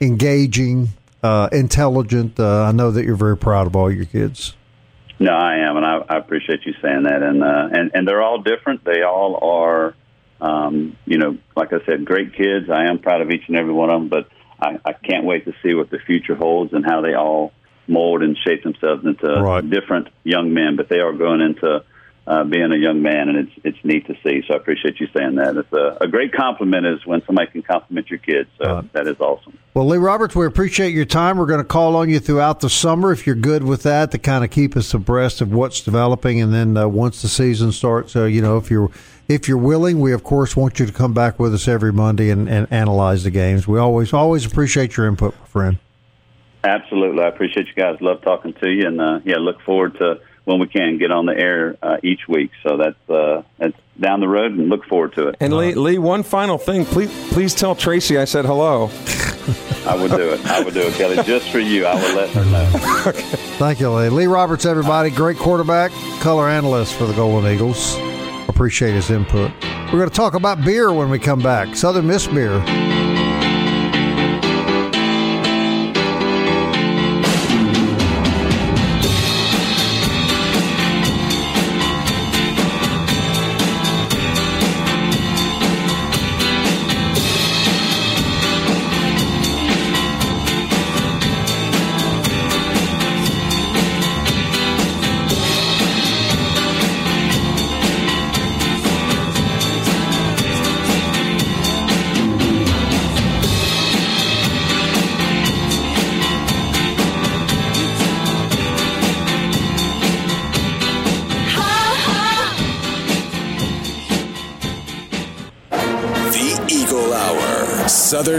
engaging, 0.00 0.88
uh, 1.22 1.48
intelligent. 1.52 2.40
Uh, 2.40 2.62
I 2.64 2.72
know 2.72 2.90
that 2.90 3.04
you're 3.04 3.14
very 3.14 3.36
proud 3.36 3.66
of 3.66 3.76
all 3.76 3.90
your 3.90 4.06
kids. 4.06 4.54
No, 5.18 5.32
I 5.32 5.58
am, 5.58 5.76
and 5.76 5.86
I, 5.86 5.98
I 6.08 6.16
appreciate 6.16 6.66
you 6.66 6.74
saying 6.82 7.04
that. 7.04 7.22
And 7.22 7.42
uh, 7.42 7.68
and 7.72 7.90
and 7.94 8.08
they're 8.08 8.22
all 8.22 8.40
different. 8.40 8.84
They 8.84 9.02
all 9.02 9.38
are, 9.42 9.94
um, 10.40 10.96
you 11.04 11.18
know, 11.18 11.38
like 11.56 11.72
I 11.72 11.84
said, 11.86 12.04
great 12.04 12.34
kids. 12.34 12.68
I 12.70 12.86
am 12.86 12.98
proud 12.98 13.20
of 13.20 13.30
each 13.30 13.44
and 13.48 13.56
every 13.56 13.72
one 13.72 13.90
of 13.90 14.00
them, 14.00 14.08
but 14.08 14.28
I, 14.64 14.78
I 14.84 14.92
can't 14.92 15.24
wait 15.24 15.44
to 15.44 15.52
see 15.62 15.74
what 15.74 15.90
the 15.90 15.98
future 15.98 16.34
holds 16.34 16.72
and 16.72 16.84
how 16.84 17.00
they 17.00 17.14
all 17.14 17.52
mold 17.86 18.22
and 18.22 18.36
shape 18.36 18.62
themselves 18.62 19.04
into 19.04 19.26
right. 19.26 19.68
different 19.68 20.08
young 20.24 20.54
men. 20.54 20.76
But 20.76 20.88
they 20.88 21.00
are 21.00 21.12
going 21.12 21.40
into 21.40 21.84
uh, 22.26 22.42
being 22.44 22.72
a 22.72 22.76
young 22.76 23.02
man, 23.02 23.28
and 23.28 23.38
it's 23.38 23.52
it's 23.64 23.84
neat 23.84 24.06
to 24.06 24.14
see. 24.24 24.42
So 24.46 24.54
I 24.54 24.56
appreciate 24.56 24.98
you 24.98 25.08
saying 25.14 25.34
that. 25.34 25.56
It's 25.56 25.72
a, 25.72 26.04
a 26.04 26.08
great 26.08 26.32
compliment 26.32 26.86
is 26.86 27.04
when 27.04 27.22
somebody 27.26 27.50
can 27.50 27.62
compliment 27.62 28.08
your 28.08 28.18
kids. 28.18 28.48
So 28.58 28.64
uh, 28.64 28.82
that 28.92 29.06
is 29.06 29.20
awesome. 29.20 29.58
Well, 29.74 29.86
Lee 29.86 29.98
Roberts, 29.98 30.34
we 30.34 30.46
appreciate 30.46 30.94
your 30.94 31.04
time. 31.04 31.36
We're 31.36 31.46
going 31.46 31.60
to 31.60 31.64
call 31.64 31.96
on 31.96 32.08
you 32.08 32.20
throughout 32.20 32.60
the 32.60 32.70
summer 32.70 33.12
if 33.12 33.26
you're 33.26 33.34
good 33.34 33.64
with 33.64 33.82
that 33.82 34.10
to 34.12 34.18
kind 34.18 34.42
of 34.42 34.50
keep 34.50 34.76
us 34.76 34.94
abreast 34.94 35.40
of 35.40 35.52
what's 35.52 35.80
developing, 35.82 36.40
and 36.40 36.54
then 36.54 36.76
uh, 36.76 36.88
once 36.88 37.20
the 37.20 37.28
season 37.28 37.72
starts, 37.72 38.16
uh, 38.16 38.24
you 38.24 38.40
know, 38.40 38.56
if 38.56 38.70
you're 38.70 38.90
if 39.28 39.46
you're 39.46 39.58
willing, 39.58 40.00
we 40.00 40.12
of 40.12 40.24
course 40.24 40.56
want 40.56 40.80
you 40.80 40.86
to 40.86 40.92
come 40.92 41.12
back 41.12 41.38
with 41.38 41.52
us 41.52 41.68
every 41.68 41.92
Monday 41.92 42.30
and, 42.30 42.48
and 42.48 42.66
analyze 42.72 43.24
the 43.24 43.30
games. 43.30 43.68
We 43.68 43.78
always 43.78 44.14
always 44.14 44.46
appreciate 44.46 44.96
your 44.96 45.06
input, 45.06 45.34
my 45.40 45.46
friend. 45.46 45.78
Absolutely, 46.62 47.22
I 47.22 47.28
appreciate 47.28 47.66
you 47.66 47.74
guys. 47.74 48.00
Love 48.00 48.22
talking 48.22 48.54
to 48.54 48.70
you, 48.70 48.86
and 48.86 48.98
uh, 48.98 49.20
yeah, 49.24 49.36
look 49.36 49.60
forward 49.60 49.98
to 49.98 50.20
when 50.44 50.58
we 50.58 50.66
can 50.66 50.98
get 50.98 51.10
on 51.10 51.26
the 51.26 51.36
air 51.36 51.76
uh, 51.82 51.96
each 52.02 52.28
week. 52.28 52.50
So 52.62 52.76
that's 52.76 53.10
uh, 53.10 53.42
that's 53.58 53.76
down 53.98 54.20
the 54.20 54.28
road, 54.28 54.52
and 54.52 54.68
look 54.68 54.84
forward 54.86 55.14
to 55.14 55.28
it. 55.28 55.36
And 55.40 55.56
Lee, 55.56 55.74
Lee, 55.74 55.98
one 55.98 56.22
final 56.22 56.58
thing, 56.58 56.84
please 56.84 57.10
please 57.32 57.54
tell 57.54 57.74
Tracy 57.74 58.18
I 58.18 58.24
said 58.24 58.44
hello. 58.44 58.90
I 59.86 59.96
would 60.00 60.12
do 60.12 60.30
it. 60.30 60.44
I 60.46 60.62
would 60.62 60.72
do 60.72 60.80
it, 60.80 60.94
Kelly, 60.94 61.22
just 61.24 61.50
for 61.50 61.58
you. 61.58 61.84
I 61.84 61.94
will 61.94 62.16
let 62.16 62.30
her 62.30 62.44
know. 62.46 63.04
okay. 63.06 63.20
Thank 63.58 63.80
you, 63.80 63.90
Lee. 63.90 64.08
Lee 64.08 64.26
Roberts, 64.26 64.64
everybody, 64.64 65.10
great 65.10 65.36
quarterback, 65.36 65.92
color 66.20 66.48
analyst 66.48 66.94
for 66.94 67.04
the 67.04 67.12
Golden 67.12 67.52
Eagles. 67.52 67.96
Appreciate 68.48 68.94
his 68.94 69.10
input. 69.10 69.52
We're 69.92 69.98
going 69.98 70.08
to 70.08 70.14
talk 70.14 70.34
about 70.34 70.64
beer 70.64 70.92
when 70.92 71.10
we 71.10 71.18
come 71.18 71.40
back. 71.40 71.76
Southern 71.76 72.06
Miss 72.06 72.26
beer. 72.26 72.62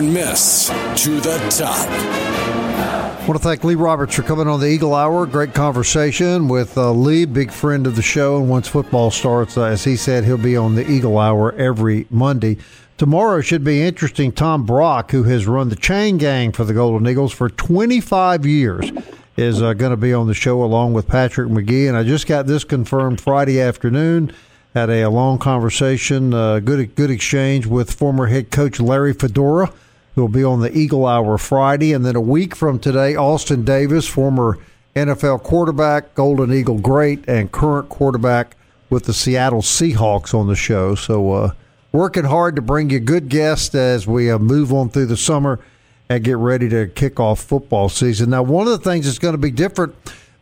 Southern 0.06 0.14
Miss 0.14 0.68
to 1.04 1.20
the 1.20 1.38
top. 1.50 1.88
I 1.88 3.28
want 3.28 3.42
to 3.42 3.44
thank 3.44 3.64
Lee 3.64 3.76
Roberts 3.76 4.16
for 4.16 4.22
coming 4.22 4.48
on 4.48 4.60
the 4.60 4.68
Eagle 4.68 4.94
Hour. 4.94 5.26
Great 5.26 5.54
conversation 5.54 6.48
with 6.48 6.78
uh, 6.78 6.92
Lee, 6.92 7.26
big 7.26 7.52
friend 7.52 7.88
of 7.88 7.96
the 7.96 8.02
show. 8.02 8.38
And 8.38 8.50
once 8.50 8.68
football 8.68 9.10
starts, 9.10 9.58
uh, 9.58 9.64
as 9.64 9.84
he 9.84 9.96
said, 9.96 10.24
he'll 10.24 10.38
be 10.38 10.56
on 10.56 10.76
the 10.76 10.90
Eagle 10.90 11.18
Hour 11.18 11.54
every 11.54 12.06
Monday. 12.10 12.58
Tomorrow 12.98 13.42
should 13.42 13.64
be 13.64 13.82
interesting. 13.82 14.32
Tom 14.32 14.66
Brock, 14.66 15.12
who 15.12 15.24
has 15.24 15.48
run 15.48 15.70
the 15.70 15.76
chain 15.76 16.18
gang 16.18 16.52
for 16.52 16.66
the 16.66 16.74
Golden 16.74 17.08
Eagles 17.08 17.34
for 17.34 17.50
25 17.50 18.46
years, 18.46 18.92
is 19.38 19.62
uh, 19.62 19.74
going 19.74 19.92
to 19.92 19.98
be 19.98 20.14
on 20.14 20.28
the 20.28 20.34
show 20.34 20.64
along 20.64 20.94
with 20.94 21.08
Patrick 21.08 21.50
McGee. 21.50 21.88
And 21.88 21.98
I 21.98 22.04
just 22.04 22.28
got 22.28 22.46
this 22.46 22.64
confirmed 22.64 23.20
Friday 23.20 23.60
afternoon 23.60 24.32
had 24.76 24.90
a, 24.90 25.04
a 25.04 25.10
long 25.10 25.40
conversation, 25.40 26.34
uh, 26.34 26.60
good 26.60 26.94
good 26.96 27.10
exchange 27.10 27.66
with 27.66 27.94
former 27.94 28.28
head 28.28 28.52
coach 28.52 28.78
Larry 28.80 29.14
Fedora, 29.14 29.72
who 30.16 30.22
will 30.22 30.30
be 30.30 30.44
on 30.44 30.62
the 30.62 30.76
Eagle 30.76 31.06
Hour 31.06 31.38
Friday, 31.38 31.94
and 31.94 32.06
then 32.06 32.16
a 32.16 32.22
week 32.22 32.56
from 32.56 32.80
today, 32.80 33.16
Austin 33.16 33.66
Davis, 33.66 34.08
former 34.08 34.58
NFL 34.96 35.44
quarterback, 35.44 36.16
Golden 36.16 36.54
Eagle 36.54 36.80
great, 36.80 37.28
and 37.28 37.52
current 37.52 37.90
quarterback 37.90 38.56
with 38.90 39.04
the 39.04 39.14
Seattle 39.14 39.62
Seahawks 39.62 40.34
on 40.34 40.48
the 40.48 40.56
show. 40.56 40.96
So, 40.96 41.32
uh, 41.34 41.52
working 41.92 42.24
hard 42.24 42.56
to 42.56 42.62
bring 42.62 42.90
you 42.90 43.00
good 43.00 43.28
guests 43.28 43.76
as 43.76 44.08
we 44.08 44.32
uh, 44.32 44.40
move 44.40 44.72
on 44.72 44.90
through 44.90 45.08
the 45.08 45.18
summer 45.18 45.60
and 46.08 46.24
get 46.24 46.38
ready 46.38 46.70
to 46.70 46.88
kick 46.88 47.20
off 47.20 47.42
football 47.42 47.90
season. 47.90 48.30
Now, 48.30 48.44
one 48.44 48.68
of 48.68 48.72
the 48.72 48.90
things 48.90 49.06
that's 49.06 49.20
going 49.20 49.34
to 49.34 49.40
be 49.40 49.52
different 49.52 49.96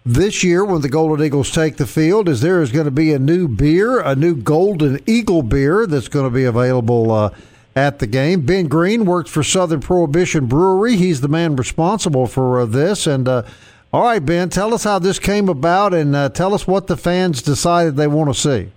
this 0.06 0.44
year 0.44 0.66
when 0.66 0.82
the 0.82 0.90
Golden 0.90 1.26
Eagles 1.26 1.50
take 1.50 1.78
the 1.78 1.88
field 1.88 2.28
is 2.28 2.42
there 2.42 2.62
is 2.62 2.72
going 2.72 2.86
to 2.86 2.92
be 2.92 3.14
a 3.14 3.20
new 3.20 3.48
beer, 3.48 4.02
a 4.02 4.16
new 4.16 4.36
Golden 4.36 5.00
Eagle 5.08 5.42
beer 5.42 5.88
that's 5.88 6.10
going 6.10 6.26
to 6.26 6.36
be 6.36 6.44
available 6.44 7.10
uh, 7.12 7.30
at 7.76 8.00
the 8.00 8.08
game. 8.08 8.42
Ben 8.42 8.68
Green 8.68 9.06
works 9.06 9.30
for 9.30 9.44
Southern 9.44 9.80
Prohibition 9.80 10.46
Brewery. 10.46 10.96
He's 10.96 11.22
the 11.22 11.28
man 11.28 11.56
responsible 11.56 12.28
for 12.28 12.62
uh, 12.62 12.66
this. 12.66 13.08
And 13.08 13.28
uh, 13.28 13.44
all 13.92 14.04
right, 14.04 14.24
Ben, 14.24 14.50
tell 14.50 14.74
us 14.74 14.84
how 14.84 15.00
this 15.00 15.20
came 15.20 15.50
about 15.50 15.94
and 15.94 16.16
uh, 16.16 16.30
tell 16.30 16.54
us 16.54 16.68
what 16.68 16.88
the 16.88 16.98
fans 16.98 17.42
decided 17.42 17.96
they 17.96 18.08
want 18.08 18.34
to 18.34 18.40
see. 18.40 18.72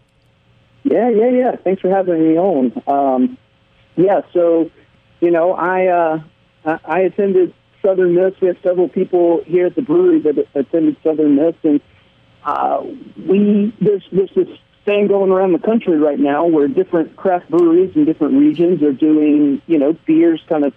Yeah, 0.84 1.10
yeah, 1.10 1.30
yeah. 1.30 1.56
Thanks 1.56 1.82
for 1.82 1.90
having 1.90 2.22
me 2.22 2.38
on. 2.38 2.82
Um, 2.86 3.38
yeah, 3.96 4.20
so 4.32 4.70
you 5.20 5.30
know, 5.30 5.52
I 5.52 5.86
uh, 5.86 6.78
I 6.84 7.00
attended 7.00 7.54
Southern 7.82 8.14
Miss. 8.14 8.34
We 8.40 8.48
have 8.48 8.58
several 8.62 8.88
people 8.88 9.42
here 9.46 9.66
at 9.66 9.74
the 9.74 9.82
brewery 9.82 10.20
that 10.20 10.46
attended 10.54 10.96
Southern 11.02 11.36
Miss, 11.36 11.54
and 11.64 11.80
uh, 12.44 12.82
we 13.28 13.74
there's 13.80 14.04
there's 14.12 14.30
this 14.36 14.48
thing 14.86 15.08
going 15.08 15.30
around 15.30 15.52
the 15.52 15.58
country 15.58 15.98
right 15.98 16.18
now 16.18 16.46
where 16.46 16.68
different 16.68 17.16
craft 17.16 17.50
breweries 17.50 17.94
in 17.94 18.06
different 18.06 18.34
regions 18.34 18.82
are 18.82 18.92
doing 18.92 19.60
you 19.66 19.78
know 19.78 19.92
beers 20.06 20.40
kind 20.48 20.64
of 20.64 20.72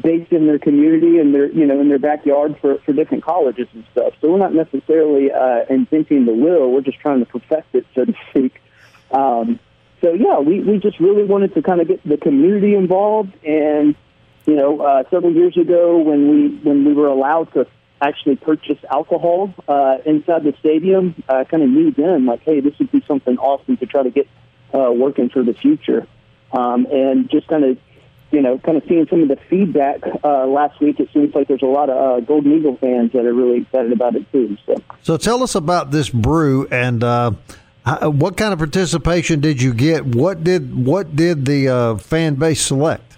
based 0.00 0.30
in 0.30 0.46
their 0.46 0.58
community 0.58 1.18
and 1.18 1.34
their 1.34 1.50
you 1.50 1.66
know 1.66 1.80
in 1.80 1.88
their 1.88 1.98
backyard 1.98 2.56
for 2.60 2.78
for 2.80 2.92
different 2.92 3.24
colleges 3.24 3.66
and 3.72 3.84
stuff. 3.90 4.12
So 4.20 4.30
we're 4.30 4.38
not 4.38 4.54
necessarily 4.54 5.32
uh, 5.32 5.64
inventing 5.68 6.26
the 6.26 6.32
wheel. 6.32 6.70
We're 6.70 6.82
just 6.82 7.00
trying 7.00 7.24
to 7.24 7.26
perfect 7.26 7.74
it, 7.74 7.86
so 7.94 8.04
to 8.04 8.14
speak. 8.30 8.60
Um, 9.10 9.58
so 10.00 10.12
yeah, 10.14 10.38
we, 10.38 10.60
we 10.60 10.78
just 10.78 11.00
really 11.00 11.24
wanted 11.24 11.54
to 11.54 11.62
kind 11.62 11.80
of 11.80 11.88
get 11.88 12.06
the 12.08 12.16
community 12.16 12.74
involved. 12.74 13.34
And 13.44 13.96
you 14.46 14.54
know, 14.54 14.80
uh, 14.80 15.02
several 15.10 15.32
years 15.32 15.56
ago 15.56 15.98
when 15.98 16.30
we 16.30 16.48
when 16.62 16.84
we 16.84 16.92
were 16.92 17.08
allowed 17.08 17.52
to 17.54 17.66
actually 18.00 18.36
purchase 18.36 18.78
alcohol 18.90 19.52
uh, 19.68 19.98
inside 20.06 20.44
the 20.44 20.54
stadium, 20.60 21.22
I 21.28 21.44
kind 21.44 21.62
of 21.62 21.68
knew 21.68 21.92
then 21.92 22.26
like, 22.26 22.42
hey, 22.42 22.60
this 22.60 22.78
would 22.78 22.90
be 22.90 23.02
something 23.06 23.36
awesome 23.38 23.76
to 23.76 23.86
try 23.86 24.02
to 24.02 24.10
get 24.10 24.28
uh, 24.74 24.90
working 24.92 25.28
for 25.28 25.42
the 25.42 25.54
future. 25.54 26.06
Um, 26.52 26.86
and 26.90 27.30
just 27.30 27.46
kind 27.46 27.64
of 27.64 27.78
you 28.30 28.40
know, 28.40 28.58
kind 28.58 28.76
of 28.76 28.84
seeing 28.88 29.06
some 29.08 29.22
of 29.22 29.28
the 29.28 29.38
feedback 29.48 30.00
uh, 30.22 30.46
last 30.46 30.80
week, 30.80 31.00
it 31.00 31.08
seems 31.12 31.34
like 31.34 31.48
there's 31.48 31.62
a 31.62 31.66
lot 31.66 31.90
of 31.90 31.96
uh, 31.96 32.24
Golden 32.24 32.52
Eagle 32.52 32.76
fans 32.76 33.12
that 33.12 33.24
are 33.24 33.34
really 33.34 33.62
excited 33.62 33.92
about 33.92 34.14
it 34.14 34.30
too. 34.30 34.56
So, 34.66 34.76
so 35.02 35.16
tell 35.16 35.42
us 35.42 35.56
about 35.56 35.90
this 35.90 36.10
brew 36.10 36.68
and 36.68 37.02
uh, 37.02 37.32
what 38.02 38.36
kind 38.36 38.52
of 38.52 38.58
participation 38.58 39.40
did 39.40 39.60
you 39.60 39.74
get? 39.74 40.04
What 40.04 40.44
did 40.44 40.86
what 40.86 41.16
did 41.16 41.44
the 41.44 41.68
uh, 41.68 41.96
fan 41.96 42.36
base 42.36 42.60
select? 42.60 43.16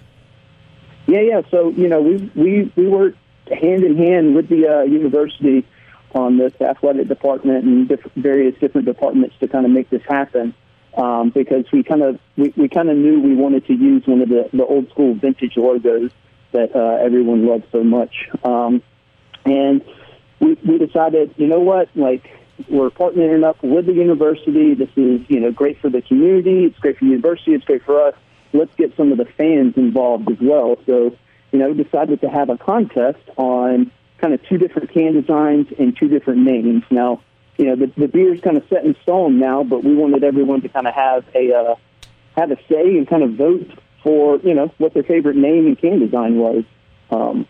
Yeah, 1.05 1.21
yeah. 1.21 1.41
So 1.51 1.69
you 1.69 1.87
know, 1.87 2.01
we 2.01 2.31
we 2.35 2.71
we 2.75 2.87
worked 2.87 3.17
hand 3.47 3.83
in 3.83 3.97
hand 3.97 4.35
with 4.35 4.49
the 4.49 4.67
uh, 4.67 4.81
university 4.83 5.65
on 6.13 6.37
this 6.37 6.53
athletic 6.61 7.07
department 7.07 7.63
and 7.63 7.87
diff- 7.87 8.11
various 8.15 8.57
different 8.59 8.85
departments 8.85 9.35
to 9.39 9.47
kind 9.47 9.65
of 9.65 9.71
make 9.71 9.89
this 9.89 10.03
happen 10.07 10.53
um, 10.95 11.29
because 11.29 11.65
we 11.71 11.83
kind 11.83 12.03
of 12.03 12.19
we, 12.37 12.53
we 12.55 12.69
kind 12.69 12.89
of 12.89 12.97
knew 12.97 13.19
we 13.19 13.35
wanted 13.35 13.65
to 13.67 13.73
use 13.73 14.05
one 14.05 14.21
of 14.21 14.29
the, 14.29 14.49
the 14.53 14.65
old 14.65 14.89
school 14.89 15.15
vintage 15.15 15.57
logos 15.57 16.11
that 16.51 16.75
uh, 16.75 17.03
everyone 17.03 17.47
loves 17.47 17.65
so 17.71 17.83
much. 17.83 18.29
Um, 18.43 18.83
and 19.43 19.83
we, 20.39 20.53
we 20.65 20.77
decided, 20.77 21.33
you 21.37 21.47
know 21.47 21.59
what, 21.59 21.89
like 21.95 22.29
we're 22.69 22.91
partnering 22.91 23.43
up 23.43 23.61
with 23.63 23.87
the 23.87 23.93
university. 23.93 24.75
This 24.75 24.89
is 24.95 25.21
you 25.27 25.39
know 25.39 25.51
great 25.51 25.79
for 25.79 25.89
the 25.89 26.01
community. 26.01 26.65
It's 26.65 26.77
great 26.79 26.97
for 26.97 27.05
the 27.05 27.11
university. 27.11 27.53
It's 27.53 27.65
great 27.65 27.83
for 27.83 28.07
us. 28.07 28.15
Let's 28.53 28.73
get 28.75 28.95
some 28.95 29.11
of 29.11 29.17
the 29.17 29.25
fans 29.25 29.75
involved 29.77 30.29
as 30.31 30.37
well. 30.39 30.77
So 30.85 31.17
you 31.53 31.59
know 31.59 31.73
decided 31.73 32.19
to 32.21 32.29
have 32.29 32.49
a 32.49 32.57
contest 32.57 33.23
on 33.37 33.91
kind 34.17 34.33
of 34.33 34.45
two 34.49 34.57
different 34.57 34.91
can 34.91 35.13
designs 35.13 35.67
and 35.79 35.95
two 35.95 36.09
different 36.09 36.39
names. 36.39 36.83
Now 36.91 37.21
you 37.57 37.65
know, 37.65 37.75
the, 37.75 37.91
the 37.97 38.07
beer's 38.07 38.41
kind 38.41 38.57
of 38.57 38.63
set 38.69 38.83
in 38.83 38.95
stone 39.03 39.39
now, 39.39 39.63
but 39.63 39.83
we 39.83 39.95
wanted 39.95 40.23
everyone 40.23 40.61
to 40.61 40.69
kind 40.69 40.87
of 40.87 40.93
have 40.93 41.25
a 41.35 41.53
uh, 41.53 41.75
have 42.35 42.51
a 42.51 42.57
say 42.67 42.97
and 42.97 43.07
kind 43.07 43.23
of 43.23 43.33
vote 43.35 43.69
for 44.01 44.37
you 44.37 44.53
know 44.53 44.73
what 44.77 44.93
their 44.93 45.03
favorite 45.03 45.35
name 45.35 45.67
and 45.67 45.77
can 45.77 45.99
design 45.99 46.37
was. 46.37 46.63
Um, 47.11 47.47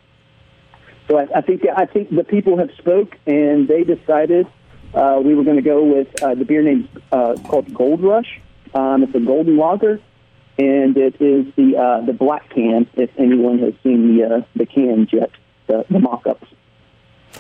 so 1.08 1.18
I, 1.18 1.28
I 1.38 1.42
think 1.42 1.63
I 1.76 1.86
think 1.86 2.10
the 2.10 2.24
people 2.24 2.58
have 2.58 2.72
spoke 2.78 3.18
and 3.26 3.68
they 3.68 3.84
decided 3.84 4.48
uh, 4.94 5.22
we 5.24 5.36
were 5.36 5.44
going 5.44 5.58
to 5.58 5.63
go 5.63 5.84
with 5.84 6.22
uh, 6.22 6.36
the 6.36 6.46
beer 6.46 6.62
name 6.62 6.89
uh, 7.12 7.36
called 7.46 7.74
Gold 7.74 8.02
Rush. 8.02 8.42
Um, 8.74 9.04
it's 9.04 9.16
a 9.16 9.20
golden 9.20 9.56
lager, 9.58 10.02
and 10.58 10.96
it 10.98 11.16
is 11.20 11.48
the 11.56 11.78
uh, 11.78 12.06
the 12.06 12.13
black 12.13 12.50
can. 12.50 12.88
If 12.96 13.10
anyone 13.18 13.60
has 13.60 13.74
seen 13.84 14.16
the 14.16 14.24
uh, 14.24 14.42
the 14.56 14.66
cans 14.66 15.10
yet, 15.12 15.32
the, 15.68 15.86
the 15.89 16.00
mock-ups. 16.00 16.48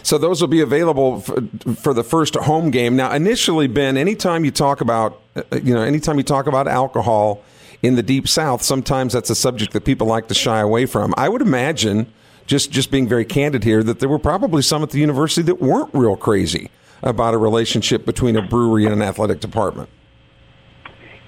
So 0.01 0.17
those 0.17 0.41
will 0.41 0.47
be 0.47 0.61
available 0.61 1.19
for, 1.19 1.43
for, 1.75 1.93
the 1.93 2.03
first 2.03 2.35
home 2.35 2.71
game. 2.71 2.95
Now, 2.95 3.13
initially, 3.13 3.67
Ben, 3.67 3.95
anytime 3.95 4.43
you 4.43 4.49
talk 4.49 4.81
about, 4.81 5.21
uh, 5.35 5.43
you 5.63 5.73
know, 5.73 5.81
anytime 5.81 6.17
you 6.17 6.23
talk 6.23 6.47
about 6.47 6.67
alcohol 6.67 7.43
in 7.83 7.95
the 7.95 8.01
deep 8.01 8.27
South, 8.27 8.63
sometimes 8.63 9.13
that's 9.13 9.29
a 9.29 9.35
subject 9.35 9.71
that 9.73 9.85
people 9.85 10.07
like 10.07 10.27
to 10.29 10.33
shy 10.33 10.59
away 10.59 10.87
from. 10.87 11.13
I 11.15 11.29
would 11.29 11.43
imagine, 11.43 12.11
just 12.47 12.71
just 12.71 12.89
being 12.89 13.07
very 13.07 13.25
candid 13.25 13.63
here, 13.63 13.83
that 13.83 13.99
there 13.99 14.09
were 14.09 14.19
probably 14.19 14.63
some 14.63 14.81
at 14.81 14.89
the 14.89 14.99
university 14.99 15.43
that 15.43 15.61
weren't 15.61 15.93
real 15.93 16.15
crazy 16.15 16.71
about 17.03 17.33
a 17.33 17.37
relationship 17.37 18.05
between 18.05 18.35
a 18.35 18.41
brewery 18.41 18.85
and 18.85 18.93
an 18.93 19.01
athletic 19.01 19.39
department. 19.41 19.89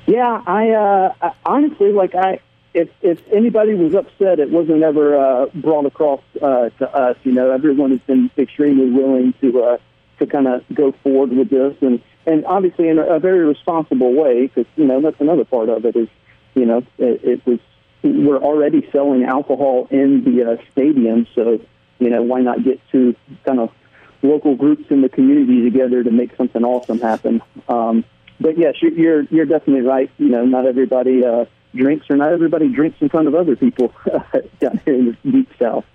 Yeah, 0.07 0.43
I 0.45 0.71
uh, 0.71 1.33
honestly 1.45 1.91
like 1.91 2.15
I 2.15 2.39
if 2.75 2.89
if 3.01 3.21
anybody 3.31 3.73
was 3.73 3.95
upset, 3.95 4.39
it 4.39 4.51
wasn't 4.51 4.83
ever 4.83 5.17
uh, 5.17 5.45
brought 5.55 5.85
across 5.85 6.21
uh, 6.41 6.69
to 6.69 6.95
us. 6.95 7.17
You 7.23 7.31
know, 7.31 7.51
everyone 7.51 7.91
has 7.91 8.01
been 8.01 8.29
extremely 8.37 8.89
willing 8.91 9.33
to 9.41 9.63
uh, 9.63 9.77
to 10.19 10.27
kind 10.27 10.47
of 10.47 10.63
go 10.73 10.91
forward 10.91 11.31
with 11.31 11.49
this, 11.49 11.75
and 11.81 12.01
and 12.25 12.45
obviously 12.45 12.89
in 12.89 12.99
a, 12.99 13.03
a 13.03 13.19
very 13.19 13.45
responsible 13.45 14.13
way, 14.13 14.47
because 14.47 14.65
you 14.75 14.85
know 14.85 15.01
that's 15.01 15.19
another 15.21 15.45
part 15.45 15.69
of 15.69 15.85
it 15.85 15.95
is, 15.95 16.09
you 16.53 16.65
know, 16.65 16.83
it, 16.97 17.23
it 17.23 17.45
was 17.47 17.59
we're 18.03 18.37
already 18.37 18.87
selling 18.91 19.23
alcohol 19.23 19.87
in 19.89 20.23
the 20.23 20.51
uh, 20.51 20.57
stadium, 20.71 21.25
so 21.33 21.61
you 21.99 22.09
know 22.09 22.21
why 22.21 22.41
not 22.41 22.63
get 22.63 22.79
to 22.91 23.15
kind 23.45 23.59
of 23.59 23.71
local 24.21 24.55
groups 24.55 24.85
in 24.89 25.01
the 25.01 25.09
community 25.09 25.63
together 25.63 26.03
to 26.03 26.11
make 26.11 26.35
something 26.35 26.63
awesome 26.63 26.99
happen. 26.99 27.41
Um, 27.69 28.03
but 28.39 28.57
yes, 28.57 28.75
you're 28.81 29.23
you're 29.23 29.45
definitely 29.45 29.81
right. 29.81 30.09
You 30.17 30.29
know, 30.29 30.45
not 30.45 30.65
everybody. 30.65 31.23
Uh, 31.25 31.45
drinks, 31.75 32.09
or 32.09 32.15
not 32.15 32.31
everybody 32.31 32.69
drinks 32.69 32.97
in 33.01 33.09
front 33.09 33.27
of 33.27 33.35
other 33.35 33.55
people 33.55 33.93
down 34.59 34.79
here 34.85 34.95
in 34.95 35.17
the 35.23 35.31
deep 35.31 35.51
south. 35.59 35.85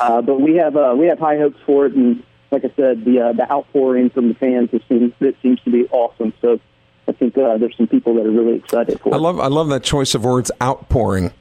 Uh, 0.00 0.22
but 0.22 0.40
we 0.40 0.56
have 0.56 0.76
uh, 0.76 0.94
we 0.96 1.06
have 1.06 1.18
high 1.18 1.38
hopes 1.38 1.58
for 1.66 1.86
it, 1.86 1.94
and 1.94 2.22
like 2.50 2.64
I 2.64 2.72
said, 2.76 3.04
the 3.04 3.20
uh, 3.20 3.32
the 3.32 3.50
outpouring 3.50 4.10
from 4.10 4.28
the 4.28 4.34
fans 4.34 4.70
it 4.72 4.82
seems 4.88 5.12
it 5.20 5.36
seems 5.42 5.60
to 5.62 5.70
be 5.70 5.86
awesome. 5.88 6.32
So 6.40 6.60
I 7.08 7.12
think 7.12 7.36
uh, 7.36 7.58
there's 7.58 7.76
some 7.76 7.88
people 7.88 8.14
that 8.14 8.26
are 8.26 8.30
really 8.30 8.56
excited 8.56 9.00
for 9.00 9.10
it. 9.10 9.14
I 9.14 9.18
love 9.18 9.40
I 9.40 9.48
love 9.48 9.68
that 9.68 9.82
choice 9.82 10.14
of 10.14 10.24
words, 10.24 10.50
outpouring. 10.62 11.32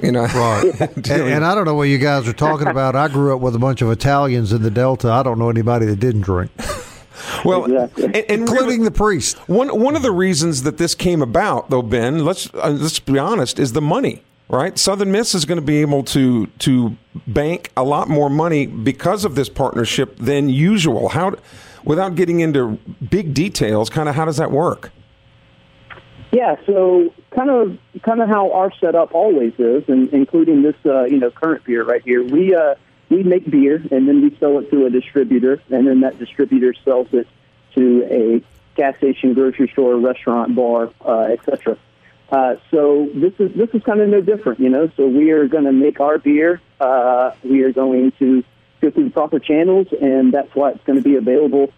You 0.00 0.12
know, 0.12 0.24
right? 0.24 0.80
and, 0.80 1.10
and, 1.10 1.44
I 1.44 1.54
don't 1.54 1.66
know 1.66 1.74
what 1.74 1.90
you 1.90 1.98
guys 1.98 2.26
are 2.26 2.32
talking 2.32 2.68
about. 2.68 2.96
I 2.96 3.08
grew 3.08 3.36
up 3.36 3.42
with 3.42 3.54
a 3.54 3.58
bunch 3.58 3.82
of 3.82 3.90
Italians 3.90 4.50
in 4.50 4.62
the 4.62 4.70
Delta. 4.70 5.10
I 5.10 5.22
don't 5.22 5.38
know 5.38 5.50
anybody 5.50 5.84
that 5.84 6.00
didn't 6.00 6.22
drink. 6.22 6.50
Well, 7.44 7.64
exactly. 7.64 8.04
and, 8.04 8.16
and 8.16 8.30
including 8.30 8.66
really, 8.66 8.84
the 8.84 8.90
priest. 8.90 9.36
One 9.48 9.68
one 9.80 9.96
of 9.96 10.02
the 10.02 10.12
reasons 10.12 10.62
that 10.62 10.78
this 10.78 10.94
came 10.94 11.22
about, 11.22 11.70
though, 11.70 11.82
Ben, 11.82 12.24
let's 12.24 12.52
uh, 12.54 12.70
let's 12.70 13.00
be 13.00 13.18
honest, 13.18 13.58
is 13.58 13.72
the 13.72 13.82
money. 13.82 14.22
Right, 14.48 14.76
Southern 14.76 15.12
Miss 15.12 15.32
is 15.32 15.44
going 15.44 15.60
to 15.60 15.64
be 15.64 15.80
able 15.80 16.02
to 16.04 16.46
to 16.46 16.96
bank 17.28 17.70
a 17.76 17.84
lot 17.84 18.08
more 18.08 18.28
money 18.28 18.66
because 18.66 19.24
of 19.24 19.36
this 19.36 19.48
partnership 19.48 20.16
than 20.16 20.48
usual. 20.48 21.10
How, 21.10 21.36
without 21.84 22.16
getting 22.16 22.40
into 22.40 22.78
big 23.10 23.32
details, 23.32 23.88
kind 23.90 24.08
of 24.08 24.16
how 24.16 24.24
does 24.24 24.38
that 24.38 24.50
work? 24.50 24.90
Yeah, 26.32 26.56
so 26.66 27.14
kind 27.30 27.50
of 27.50 27.78
kind 28.02 28.20
of 28.20 28.28
how 28.28 28.50
our 28.52 28.72
setup 28.80 29.14
always 29.14 29.52
is, 29.58 29.84
and 29.88 30.12
including 30.12 30.62
this 30.62 30.76
uh, 30.84 31.04
you 31.04 31.18
know 31.18 31.30
current 31.30 31.64
beer 31.64 31.84
right 31.84 32.02
here. 32.02 32.24
We 32.24 32.54
uh, 32.54 32.74
we 33.10 33.22
make 33.22 33.50
beer 33.50 33.76
and 33.90 34.08
then 34.08 34.22
we 34.22 34.34
sell 34.38 34.58
it 34.58 34.70
to 34.70 34.86
a 34.86 34.90
distributor, 34.90 35.60
and 35.70 35.86
then 35.86 36.00
that 36.00 36.18
distributor 36.18 36.74
sells 36.84 37.08
it 37.12 37.26
to 37.74 38.04
a 38.10 38.42
gas 38.76 38.96
station, 38.96 39.34
grocery 39.34 39.68
store, 39.68 39.96
restaurant, 39.96 40.54
bar, 40.54 40.90
uh, 41.04 41.22
etc. 41.32 41.76
Uh, 42.30 42.54
so 42.70 43.08
this 43.14 43.32
is 43.38 43.52
this 43.56 43.68
is 43.74 43.82
kind 43.82 44.00
of 44.00 44.08
no 44.08 44.20
different, 44.20 44.60
you 44.60 44.68
know. 44.68 44.90
So 44.96 45.06
we 45.06 45.32
are 45.32 45.48
going 45.48 45.64
to 45.64 45.72
make 45.72 46.00
our 46.00 46.18
beer. 46.18 46.60
Uh, 46.80 47.32
we 47.42 47.62
are 47.64 47.72
going 47.72 48.12
to 48.20 48.44
go 48.80 48.90
through 48.90 49.04
the 49.04 49.10
proper 49.10 49.40
channels, 49.40 49.88
and 50.00 50.32
that's 50.32 50.54
why 50.54 50.70
it's 50.70 50.84
going 50.84 50.98
to 50.98 51.04
be 51.04 51.16
available 51.16 51.72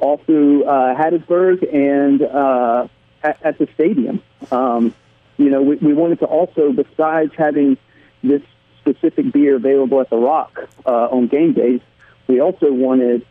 all 0.00 0.16
through 0.18 0.64
uh, 0.64 0.96
Hattiesburg 0.96 1.72
and 1.72 2.22
uh, 2.22 2.88
at, 3.22 3.40
at 3.44 3.58
the 3.58 3.68
stadium. 3.74 4.20
Um, 4.50 4.92
you 5.38 5.48
know, 5.48 5.62
we, 5.62 5.76
we 5.76 5.94
wanted 5.94 6.18
to 6.18 6.26
also, 6.26 6.72
besides 6.72 7.32
having 7.38 7.78
this 8.22 8.42
specific 8.82 9.32
beer 9.32 9.56
available 9.56 10.00
at 10.00 10.10
the 10.10 10.16
Rock 10.16 10.58
uh, 10.84 11.08
on 11.10 11.28
game 11.28 11.52
days, 11.54 11.80
we 12.26 12.40
also 12.40 12.72
wanted 12.72 13.24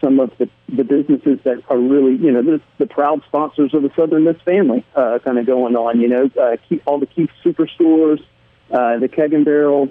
some 0.00 0.20
of 0.20 0.30
the, 0.38 0.48
the 0.68 0.84
businesses 0.84 1.38
that 1.44 1.62
are 1.68 1.78
really, 1.78 2.16
you 2.16 2.30
know, 2.30 2.42
the, 2.42 2.60
the 2.78 2.86
proud 2.86 3.22
sponsors 3.26 3.72
of 3.72 3.82
the 3.82 3.90
Southern 3.96 4.24
Miss 4.24 4.40
family 4.42 4.84
uh, 4.94 5.18
kind 5.24 5.38
of 5.38 5.46
going 5.46 5.74
on, 5.74 6.00
you 6.00 6.08
know, 6.08 6.30
uh, 6.40 6.56
keep, 6.68 6.82
all 6.86 6.98
the 6.98 7.06
Keith 7.06 7.30
Superstores, 7.44 8.22
uh, 8.70 8.98
the 8.98 9.08
Keg 9.08 9.32
and 9.32 9.44
Barrel, 9.44 9.88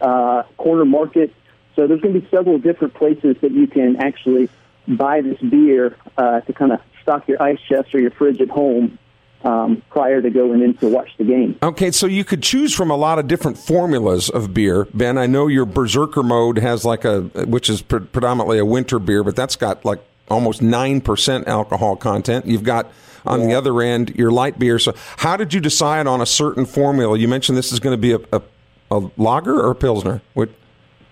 uh, 0.00 0.42
Corner 0.58 0.84
Market. 0.84 1.32
So 1.74 1.86
there's 1.86 2.00
going 2.00 2.14
to 2.14 2.20
be 2.20 2.28
several 2.30 2.58
different 2.58 2.94
places 2.94 3.36
that 3.40 3.52
you 3.52 3.66
can 3.66 3.96
actually 3.96 4.48
buy 4.86 5.20
this 5.20 5.40
beer 5.40 5.96
uh, 6.16 6.40
to 6.40 6.52
kind 6.52 6.72
of 6.72 6.80
stock 7.02 7.26
your 7.28 7.42
ice 7.42 7.60
chest 7.68 7.94
or 7.94 8.00
your 8.00 8.10
fridge 8.10 8.40
at 8.40 8.48
home 8.48 8.98
um, 9.46 9.80
prior 9.90 10.20
to 10.20 10.28
going 10.28 10.60
in 10.60 10.74
to 10.78 10.88
watch 10.88 11.08
the 11.18 11.24
game. 11.24 11.56
Okay, 11.62 11.92
so 11.92 12.06
you 12.06 12.24
could 12.24 12.42
choose 12.42 12.74
from 12.74 12.90
a 12.90 12.96
lot 12.96 13.20
of 13.20 13.28
different 13.28 13.56
formulas 13.56 14.28
of 14.28 14.52
beer. 14.52 14.88
Ben, 14.92 15.16
I 15.16 15.26
know 15.26 15.46
your 15.46 15.64
Berserker 15.64 16.24
mode 16.24 16.58
has 16.58 16.84
like 16.84 17.04
a, 17.04 17.22
which 17.46 17.70
is 17.70 17.80
pre- 17.80 18.00
predominantly 18.00 18.58
a 18.58 18.64
winter 18.64 18.98
beer, 18.98 19.22
but 19.22 19.36
that's 19.36 19.54
got 19.54 19.84
like 19.84 20.00
almost 20.28 20.60
9% 20.60 21.46
alcohol 21.46 21.94
content. 21.94 22.46
You've 22.46 22.64
got 22.64 22.90
on 23.24 23.40
yeah. 23.40 23.46
the 23.46 23.54
other 23.54 23.80
end 23.80 24.16
your 24.16 24.32
light 24.32 24.58
beer. 24.58 24.80
So, 24.80 24.94
how 25.18 25.36
did 25.36 25.54
you 25.54 25.60
decide 25.60 26.08
on 26.08 26.20
a 26.20 26.26
certain 26.26 26.66
formula? 26.66 27.16
You 27.16 27.28
mentioned 27.28 27.56
this 27.56 27.70
is 27.70 27.78
going 27.78 27.94
to 27.94 28.00
be 28.00 28.12
a, 28.12 28.18
a, 28.32 28.42
a 28.90 29.10
lager 29.16 29.54
or 29.54 29.70
a 29.70 29.74
pilsner. 29.76 30.22
What? 30.34 30.50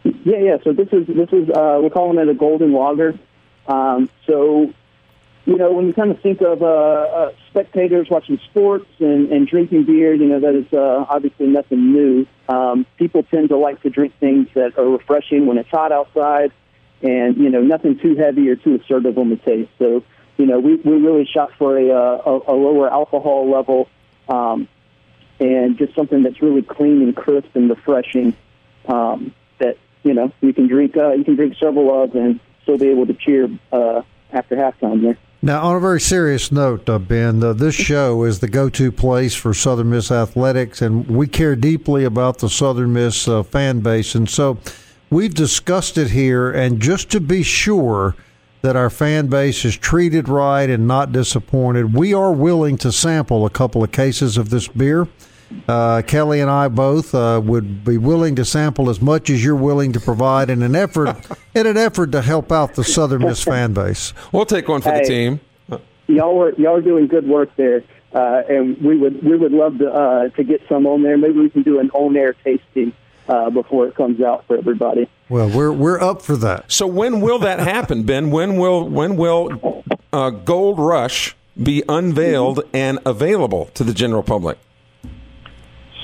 Yeah, 0.03 0.38
yeah. 0.38 0.57
So 0.64 0.73
this 0.73 0.88
is 0.90 1.07
this 1.07 1.29
is 1.31 1.49
uh, 1.51 1.79
we're 1.81 1.90
calling 1.90 2.18
it 2.18 2.29
a 2.29 2.35
golden 2.35 2.73
lager. 2.73 3.16
Um, 3.68 4.11
so 4.27 4.75
you 5.46 5.57
know, 5.57 5.72
when 5.72 5.87
you 5.87 5.92
kind 5.92 6.11
of 6.11 6.20
think 6.20 6.40
of 6.40 6.62
uh, 6.62 6.66
uh, 6.66 7.33
spectators 7.50 8.09
watching 8.11 8.38
sports 8.50 8.87
and, 8.98 9.30
and 9.30 9.46
drinking 9.46 9.85
beer, 9.85 10.14
you 10.14 10.26
know, 10.26 10.40
that 10.40 10.54
is 10.54 10.72
uh, 10.72 11.04
obviously 11.09 11.46
nothing 11.46 11.92
new. 11.92 12.26
Um, 12.48 12.87
people 12.96 13.22
tend 13.24 13.50
to 13.50 13.57
like 13.57 13.83
to 13.83 13.90
drink 13.90 14.14
things 14.18 14.48
that 14.54 14.78
are 14.78 14.88
refreshing 14.88 15.46
when 15.46 15.59
it's 15.59 15.68
hot 15.68 15.92
outside 15.92 16.50
and, 17.02 17.37
you 17.37 17.50
know, 17.50 17.61
nothing 17.61 17.98
too 17.98 18.16
heavy 18.16 18.48
or 18.48 18.57
too 18.57 18.76
assertive 18.76 19.18
on 19.18 19.28
the 19.28 19.37
taste. 19.37 19.70
So, 19.78 20.02
you 20.38 20.46
know, 20.46 20.59
we, 20.61 20.76
we 20.76 20.92
really 20.92 21.26
shot 21.26 21.52
for 21.59 21.76
a, 21.76 21.90
uh, 21.90 22.22
a, 22.24 22.52
a 22.52 22.57
lower 22.57 22.90
alcohol 22.90 23.50
level 23.50 23.88
um, 24.28 24.66
and 25.40 25.76
just 25.76 25.94
something 25.94 26.22
that's 26.22 26.40
really 26.40 26.62
clean 26.62 27.02
and 27.02 27.14
crisp 27.14 27.54
and 27.54 27.68
refreshing. 27.68 28.35
Um, 28.87 29.35
that 29.59 29.78
you 30.02 30.12
know 30.12 30.30
you 30.40 30.52
can 30.52 30.66
drink 30.66 30.96
uh, 30.96 31.12
you 31.12 31.24
can 31.24 31.37
drink 31.37 31.57
several 31.59 32.02
of 32.02 32.14
and 32.14 32.38
still 32.62 32.76
be 32.76 32.88
able 32.88 33.07
to 33.07 33.14
cheer 33.14 33.48
uh, 33.72 34.02
after 34.33 34.57
halftime 34.57 35.02
there. 35.02 35.18
Now, 35.44 35.62
on 35.66 35.76
a 35.76 35.80
very 35.80 36.00
serious 36.00 36.50
note, 36.50 36.88
uh, 36.88 36.98
Ben, 36.98 37.44
uh, 37.44 37.52
this 37.52 37.74
show 37.74 38.24
is 38.24 38.38
the 38.38 38.48
go-to 38.48 38.90
place 38.90 39.35
for 39.35 39.52
Southern 39.52 39.90
Miss 39.90 40.11
athletics, 40.11 40.80
and 40.80 41.07
we 41.07 41.26
care 41.26 41.54
deeply 41.54 42.04
about 42.04 42.38
the 42.38 42.48
Southern 42.48 42.94
Miss 42.94 43.28
uh, 43.28 43.42
fan 43.42 43.80
base, 43.80 44.14
and 44.14 44.26
so 44.26 44.57
we've 45.11 45.35
discussed 45.35 45.98
it 45.98 46.12
here. 46.12 46.50
And 46.50 46.80
just 46.80 47.11
to 47.11 47.20
be 47.20 47.42
sure 47.42 48.16
that 48.62 48.74
our 48.74 48.88
fan 48.88 49.26
base 49.26 49.66
is 49.66 49.76
treated 49.76 50.30
right 50.30 50.70
and 50.70 50.88
not 50.88 51.12
disappointed, 51.12 51.92
we 51.92 52.14
are 52.14 52.33
willing 52.33 52.78
to 52.78 52.90
sample 52.90 53.44
a 53.44 53.50
couple 53.50 53.85
of 53.85 53.92
cases 53.92 54.38
of 54.38 54.48
this 54.48 54.66
beer. 54.68 55.09
Uh, 55.68 56.02
Kelly 56.07 56.40
and 56.40 56.50
I 56.50 56.68
both 56.68 57.14
uh, 57.14 57.40
would 57.44 57.85
be 57.85 57.96
willing 57.98 58.35
to 58.37 58.44
sample 58.44 58.90
as 58.90 59.00
much 59.00 59.30
as 59.30 59.44
you're 59.44 59.54
willing 59.57 59.92
to 59.92 60.00
provide 60.00 60.50
in 60.50 60.62
an 60.62 60.74
effort 60.74 61.16
in 61.54 61.66
an 61.66 61.76
effort 61.76 62.12
to 62.12 62.22
help 62.22 62.50
out 62.52 62.74
the 62.74 62.85
Southern 62.85 63.22
Miss 63.22 63.42
fan 63.42 63.72
base. 63.72 64.12
We'll 64.33 64.46
take 64.46 64.68
one 64.68 64.80
for 64.80 64.90
Hey. 64.92 65.02
the 65.02 65.07
team. 65.09 65.40
Y'all 66.07 66.38
are 66.42 66.52
y'all 66.54 66.76
are 66.76 66.83
doing 66.83 67.07
good 67.07 67.26
work 67.26 67.48
there, 67.57 67.83
uh, 68.12 68.42
and 68.48 68.76
we 68.83 68.96
would 68.96 69.22
we 69.22 69.37
would 69.37 69.52
love 69.52 69.78
to 69.78 69.90
uh, 69.90 70.28
to 70.30 70.44
get 70.44 70.61
some 70.68 70.87
on 70.87 71.02
there. 71.02 71.16
Maybe 71.16 71.38
we 71.38 71.48
can 71.50 71.62
do 71.62 71.78
an 71.80 71.90
on-air 71.94 72.35
tasting 72.44 72.92
uh, 73.28 73.48
before 73.50 73.87
it 73.87 73.94
comes 73.94 74.20
out 74.20 74.44
for 74.46 74.59
everybody. 74.59 75.09
Well, 75.30 75.48
we're 75.48 75.72
we're 75.72 76.00
up 76.02 76.20
for 76.20 76.37
that. 76.37 76.70
So 76.70 76.87
when 76.87 77.22
will 77.22 77.38
that 77.38 77.59
happen, 77.61 78.02
Ben? 78.02 78.30
When 78.30 78.57
will 78.59 78.87
when 78.87 79.16
will 79.16 79.83
uh, 80.12 80.28
Gold 80.30 80.78
Rush 80.78 81.35
be 81.62 81.83
unveiled 81.88 82.61
and 82.74 82.98
available 83.07 83.66
to 83.74 83.83
the 83.85 83.94
general 83.94 84.22
public? 84.22 84.59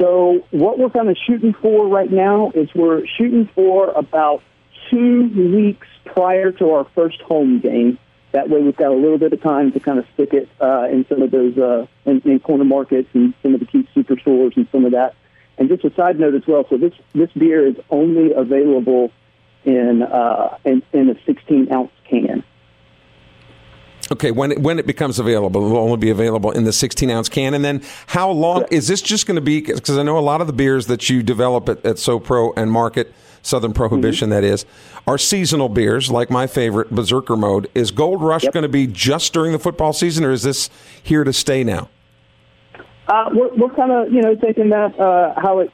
So 0.00 0.42
what 0.50 0.78
we're 0.78 0.88
kind 0.88 1.10
of 1.10 1.16
shooting 1.26 1.52
for 1.52 1.86
right 1.86 2.10
now 2.10 2.52
is 2.54 2.70
we're 2.74 3.06
shooting 3.18 3.50
for 3.54 3.90
about 3.90 4.42
two 4.90 5.28
weeks 5.54 5.86
prior 6.06 6.52
to 6.52 6.70
our 6.70 6.84
first 6.94 7.20
home 7.20 7.60
game. 7.60 7.98
That 8.32 8.48
way, 8.48 8.62
we've 8.62 8.76
got 8.76 8.92
a 8.92 8.94
little 8.94 9.18
bit 9.18 9.34
of 9.34 9.42
time 9.42 9.72
to 9.72 9.80
kind 9.80 9.98
of 9.98 10.06
stick 10.14 10.32
it 10.32 10.48
uh, 10.58 10.86
in 10.90 11.04
some 11.06 11.20
of 11.20 11.30
those 11.30 11.58
uh, 11.58 11.86
in, 12.06 12.20
in 12.20 12.40
corner 12.40 12.64
markets 12.64 13.10
and 13.12 13.34
some 13.42 13.52
of 13.52 13.60
the 13.60 13.66
key 13.66 13.86
superstores 13.94 14.56
and 14.56 14.66
some 14.72 14.86
of 14.86 14.92
that. 14.92 15.16
And 15.58 15.68
just 15.68 15.84
a 15.84 15.92
side 15.94 16.18
note 16.18 16.34
as 16.34 16.46
well. 16.46 16.64
So 16.70 16.78
this 16.78 16.94
this 17.12 17.30
beer 17.32 17.66
is 17.66 17.76
only 17.90 18.32
available 18.32 19.12
in 19.66 20.02
uh, 20.02 20.56
in, 20.64 20.82
in 20.94 21.10
a 21.10 21.22
16 21.26 21.70
ounce 21.70 21.92
can. 22.08 22.42
Okay, 24.12 24.32
when 24.32 24.50
it, 24.50 24.58
when 24.58 24.80
it 24.80 24.86
becomes 24.86 25.20
available, 25.20 25.64
it 25.64 25.70
will 25.70 25.78
only 25.78 25.96
be 25.96 26.10
available 26.10 26.50
in 26.50 26.64
the 26.64 26.72
16 26.72 27.08
ounce 27.10 27.28
can. 27.28 27.54
And 27.54 27.64
then 27.64 27.80
how 28.08 28.28
long 28.30 28.64
is 28.70 28.88
this 28.88 29.00
just 29.00 29.26
going 29.26 29.36
to 29.36 29.40
be? 29.40 29.60
Because 29.60 29.96
I 29.96 30.02
know 30.02 30.18
a 30.18 30.20
lot 30.20 30.40
of 30.40 30.48
the 30.48 30.52
beers 30.52 30.86
that 30.86 31.08
you 31.08 31.22
develop 31.22 31.68
at, 31.68 31.84
at 31.86 31.96
SoPro 31.96 32.52
and 32.56 32.72
market, 32.72 33.14
Southern 33.42 33.72
Prohibition, 33.72 34.30
that 34.30 34.42
is, 34.42 34.66
are 35.06 35.16
seasonal 35.16 35.68
beers, 35.68 36.10
like 36.10 36.28
my 36.28 36.48
favorite, 36.48 36.90
Berserker 36.90 37.36
Mode. 37.36 37.70
Is 37.72 37.92
Gold 37.92 38.20
Rush 38.20 38.42
Yep. 38.42 38.52
going 38.52 38.62
to 38.64 38.68
be 38.68 38.88
just 38.88 39.32
during 39.32 39.52
the 39.52 39.60
football 39.60 39.92
season, 39.92 40.24
or 40.24 40.32
is 40.32 40.42
this 40.42 40.70
here 41.00 41.22
to 41.22 41.32
stay 41.32 41.62
now? 41.62 41.88
Uh, 43.06 43.30
we're 43.32 43.54
we're 43.54 43.74
kind 43.74 43.92
of 43.92 44.12
you 44.12 44.22
know 44.22 44.34
taking 44.34 44.70
that 44.70 44.98
uh, 44.98 45.34
how 45.40 45.60
it 45.60 45.72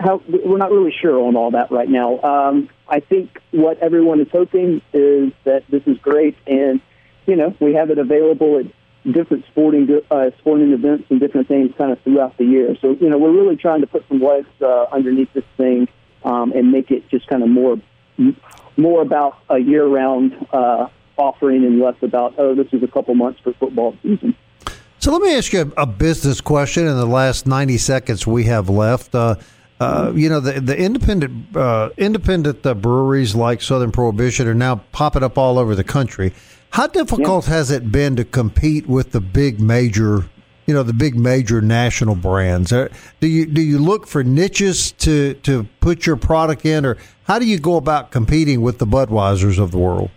how 0.00 0.22
we're 0.28 0.58
not 0.58 0.70
really 0.70 0.92
sure 1.00 1.18
on 1.26 1.36
all 1.36 1.50
that 1.50 1.70
right 1.70 1.88
now. 1.88 2.20
Um, 2.20 2.68
I 2.88 3.00
think 3.00 3.40
what 3.52 3.78
everyone 3.78 4.20
is 4.20 4.28
hoping 4.30 4.82
is 4.92 5.32
that 5.44 5.64
this 5.70 5.82
is 5.86 5.98
great, 5.98 6.36
and 6.46 6.80
you 7.28 7.36
know 7.36 7.54
we 7.60 7.74
have 7.74 7.90
it 7.90 7.98
available 7.98 8.58
at 8.58 8.66
different 9.12 9.44
sporting 9.46 10.00
uh, 10.10 10.30
sporting 10.38 10.72
events 10.72 11.04
and 11.10 11.20
different 11.20 11.46
things 11.46 11.72
kind 11.78 11.92
of 11.92 12.00
throughout 12.00 12.36
the 12.38 12.44
year. 12.44 12.76
So 12.80 12.96
you 13.00 13.08
know 13.08 13.18
we're 13.18 13.32
really 13.32 13.56
trying 13.56 13.82
to 13.82 13.86
put 13.86 14.04
some 14.08 14.20
legs 14.20 14.48
uh, 14.60 14.86
underneath 14.90 15.32
this 15.34 15.44
thing 15.56 15.88
um, 16.24 16.52
and 16.52 16.72
make 16.72 16.90
it 16.90 17.08
just 17.08 17.26
kind 17.28 17.42
of 17.42 17.48
more 17.48 17.76
more 18.76 19.02
about 19.02 19.38
a 19.48 19.58
year 19.58 19.86
round 19.86 20.34
uh, 20.52 20.88
offering 21.16 21.64
and 21.64 21.78
less 21.78 21.96
about 22.02 22.34
oh 22.38 22.54
this 22.54 22.66
is 22.72 22.82
a 22.82 22.88
couple 22.88 23.14
months 23.14 23.38
for 23.40 23.52
football 23.52 23.96
season. 24.02 24.34
So 25.00 25.12
let 25.12 25.22
me 25.22 25.36
ask 25.36 25.52
you 25.52 25.72
a, 25.76 25.86
business 25.86 26.40
question 26.40 26.88
in 26.88 26.96
the 26.96 27.06
last 27.06 27.46
90 27.46 27.78
seconds 27.78 28.26
we 28.26 28.44
have 28.44 28.68
left. 28.68 29.14
Uh, 29.14 29.36
uh, 29.78 30.12
you 30.12 30.28
know, 30.28 30.40
the, 30.40 30.60
the 30.60 30.76
independent 30.76 31.56
uh, 31.56 31.90
independent 31.96 32.66
uh, 32.66 32.74
breweries 32.74 33.36
like 33.36 33.62
Southern 33.62 33.92
Prohibition 33.92 34.48
are 34.48 34.54
now 34.54 34.76
popping 34.90 35.22
up 35.22 35.38
all 35.38 35.56
over 35.56 35.76
the 35.76 35.84
country. 35.84 36.32
How 36.70 36.86
difficult 36.86 37.46
has 37.46 37.70
it 37.70 37.90
been 37.90 38.16
to 38.16 38.24
compete 38.24 38.86
with 38.86 39.12
the 39.12 39.20
big 39.20 39.60
major, 39.60 40.24
you 40.66 40.74
know, 40.74 40.82
the 40.82 40.92
big 40.92 41.16
major 41.16 41.60
national 41.60 42.14
brands? 42.14 42.70
Do 42.70 43.26
you 43.26 43.46
do 43.46 43.60
you 43.60 43.78
look 43.78 44.06
for 44.06 44.22
niches 44.22 44.92
to 44.92 45.34
to 45.34 45.66
put 45.80 46.06
your 46.06 46.16
product 46.16 46.64
in, 46.66 46.84
or 46.84 46.96
how 47.24 47.38
do 47.38 47.46
you 47.46 47.58
go 47.58 47.76
about 47.76 48.10
competing 48.10 48.60
with 48.60 48.78
the 48.78 48.86
Budweisers 48.86 49.58
of 49.58 49.70
the 49.70 49.78
world? 49.78 50.10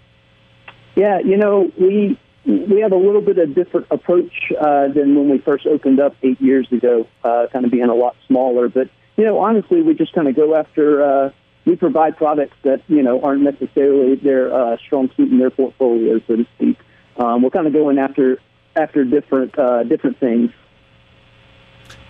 Yeah, 0.95 1.19
you 1.19 1.37
know, 1.37 1.71
we 1.79 2.19
we 2.45 2.81
have 2.81 2.91
a 2.91 2.97
little 2.97 3.21
bit 3.21 3.37
of 3.37 3.49
a 3.49 3.53
different 3.53 3.87
approach 3.91 4.51
uh, 4.59 4.87
than 4.89 5.15
when 5.15 5.29
we 5.29 5.37
first 5.39 5.65
opened 5.65 5.99
up 5.99 6.15
eight 6.23 6.41
years 6.41 6.67
ago, 6.71 7.07
uh, 7.23 7.47
kind 7.51 7.65
of 7.65 7.71
being 7.71 7.89
a 7.89 7.95
lot 7.95 8.15
smaller. 8.27 8.67
But 8.67 8.89
you 9.15 9.23
know, 9.23 9.39
honestly, 9.39 9.81
we 9.81 9.93
just 9.93 10.13
kind 10.13 10.27
of 10.27 10.35
go 10.35 10.55
after. 10.55 11.03
Uh, 11.03 11.31
we 11.65 11.75
provide 11.75 12.17
products 12.17 12.55
that 12.63 12.81
you 12.87 13.03
know 13.03 13.21
aren't 13.21 13.41
necessarily 13.43 14.15
their 14.15 14.53
uh, 14.53 14.77
strong 14.85 15.09
suit 15.15 15.31
in 15.31 15.37
their 15.39 15.51
portfolio, 15.51 16.19
so 16.27 16.35
to 16.37 16.45
speak. 16.55 16.77
Um, 17.17 17.41
we're 17.43 17.49
kind 17.51 17.67
of 17.67 17.73
going 17.73 17.97
after 17.97 18.39
after 18.75 19.03
different 19.03 19.57
uh, 19.57 19.83
different 19.83 20.19
things. 20.19 20.51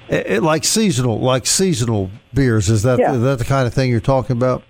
It, 0.10 0.28
it- 0.28 0.44
like 0.44 0.64
seasonal, 0.64 1.20
like 1.20 1.46
seasonal 1.46 2.10
beers. 2.34 2.70
Is 2.70 2.84
that 2.84 3.00
Yeah. 3.00 3.14
is 3.14 3.22
that 3.22 3.40
the 3.40 3.46
kind 3.46 3.68
of 3.68 3.74
thing 3.74 3.90
you're 3.90 4.00
talking 4.00 4.36
about? 4.36 4.64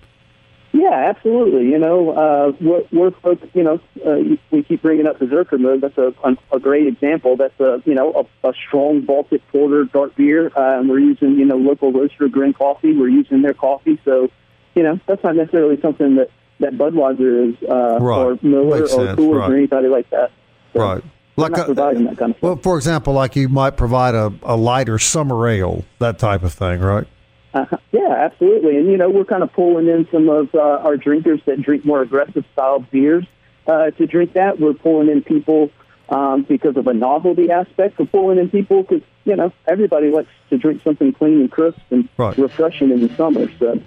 Yeah, 0.74 1.10
absolutely. 1.10 1.66
You 1.70 1.78
know, 1.80 2.12
uh, 2.12 2.54
we're, 2.62 2.84
we're 2.94 3.36
you 3.54 3.62
know, 3.62 3.82
uh, 4.06 4.38
we 4.52 4.64
keep 4.64 4.82
bringing 4.82 5.06
up 5.06 5.20
the 5.20 5.26
Berserker 5.26 5.58
Mode. 5.58 5.82
That's 5.82 5.98
a, 5.98 6.14
a 6.54 6.60
great 6.62 6.88
example. 6.88 7.36
That's 7.36 7.60
a, 7.60 7.84
you 7.86 7.94
know, 7.94 8.26
a, 8.44 8.48
a 8.50 8.54
strong 8.68 9.02
Baltic 9.02 9.42
Porter 9.52 9.84
dark 9.84 10.16
beer. 10.16 10.48
Uh, 10.56 10.80
and 10.80 10.90
we're 10.90 11.00
using, 11.00 11.32
you 11.38 11.44
know, 11.44 11.58
local 11.58 11.92
roaster 11.92 12.30
Green 12.30 12.54
Coffee. 12.54 12.96
We're 12.96 13.10
using 13.10 13.42
their 13.42 13.54
coffee. 13.54 14.00
So, 14.06 14.30
you 14.76 14.84
know, 14.84 15.00
that's 15.08 15.24
not 15.24 15.36
necessarily 15.36 15.80
something 15.82 16.16
that, 16.16 16.30
that 16.60 16.74
Budweiser 16.78 17.50
is, 17.50 17.56
uh, 17.70 18.00
Right. 18.00 18.18
or 18.18 18.40
Miller 18.42 18.80
Makes 18.80 18.94
or 18.94 19.06
sense. 19.08 19.20
Coors 19.20 19.40
Right. 19.40 19.52
or 19.52 19.56
anybody 19.58 19.88
like 19.88 20.10
that. 20.12 20.32
So 20.74 20.80
Right. 20.82 21.04
Like 21.38 21.58
a- 21.58 21.64
providing 21.66 22.04
that 22.06 22.18
kind 22.18 22.36
of. 22.36 22.42
Well, 22.42 22.56
for 22.58 22.76
example, 22.78 23.14
like 23.14 23.36
you 23.36 23.50
might 23.50 23.78
provide 23.78 24.16
a, 24.16 24.32
a 24.44 24.56
lighter 24.56 25.00
summer 25.00 25.48
ale, 25.48 25.84
that 26.00 26.20
type 26.20 26.44
of 26.44 26.54
thing, 26.54 26.82
right? 26.82 27.08
Uh, 27.54 27.66
yeah, 27.92 28.14
absolutely. 28.18 28.78
And, 28.78 28.88
you 28.88 28.98
know, 28.98 29.10
we're 29.10 29.26
kind 29.26 29.44
of 29.44 29.52
pulling 29.54 29.88
in 29.88 30.08
some 30.12 30.30
of 30.30 30.54
uh, 30.56 30.60
our 30.60 30.96
drinkers 30.98 31.42
that 31.46 31.62
drink 31.62 31.84
more 31.86 32.02
aggressive 32.02 32.46
style 32.54 32.80
beers 32.92 33.26
uh, 33.68 33.92
to 33.92 34.06
drink 34.08 34.34
that. 34.34 34.60
We're 34.60 34.74
pulling 34.74 35.10
in 35.10 35.22
people 35.22 35.70
um, 36.10 36.44
because 36.44 36.78
of 36.78 36.88
a 36.88 36.94
novelty 36.94 37.50
aspect. 37.52 37.98
We're 38.00 38.06
pulling 38.06 38.38
in 38.38 38.50
people 38.50 38.84
because, 38.84 39.02
you 39.26 39.36
know, 39.36 39.52
everybody 39.68 40.12
likes 40.12 40.30
to 40.50 40.58
drink 40.58 40.82
something 40.84 41.12
clean 41.14 41.42
and 41.42 41.52
crisp 41.52 41.80
and 41.90 42.08
Right. 42.18 42.38
refreshing 42.38 42.92
in 42.92 43.02
the 43.06 43.14
summer. 43.16 43.50
So, 43.60 43.80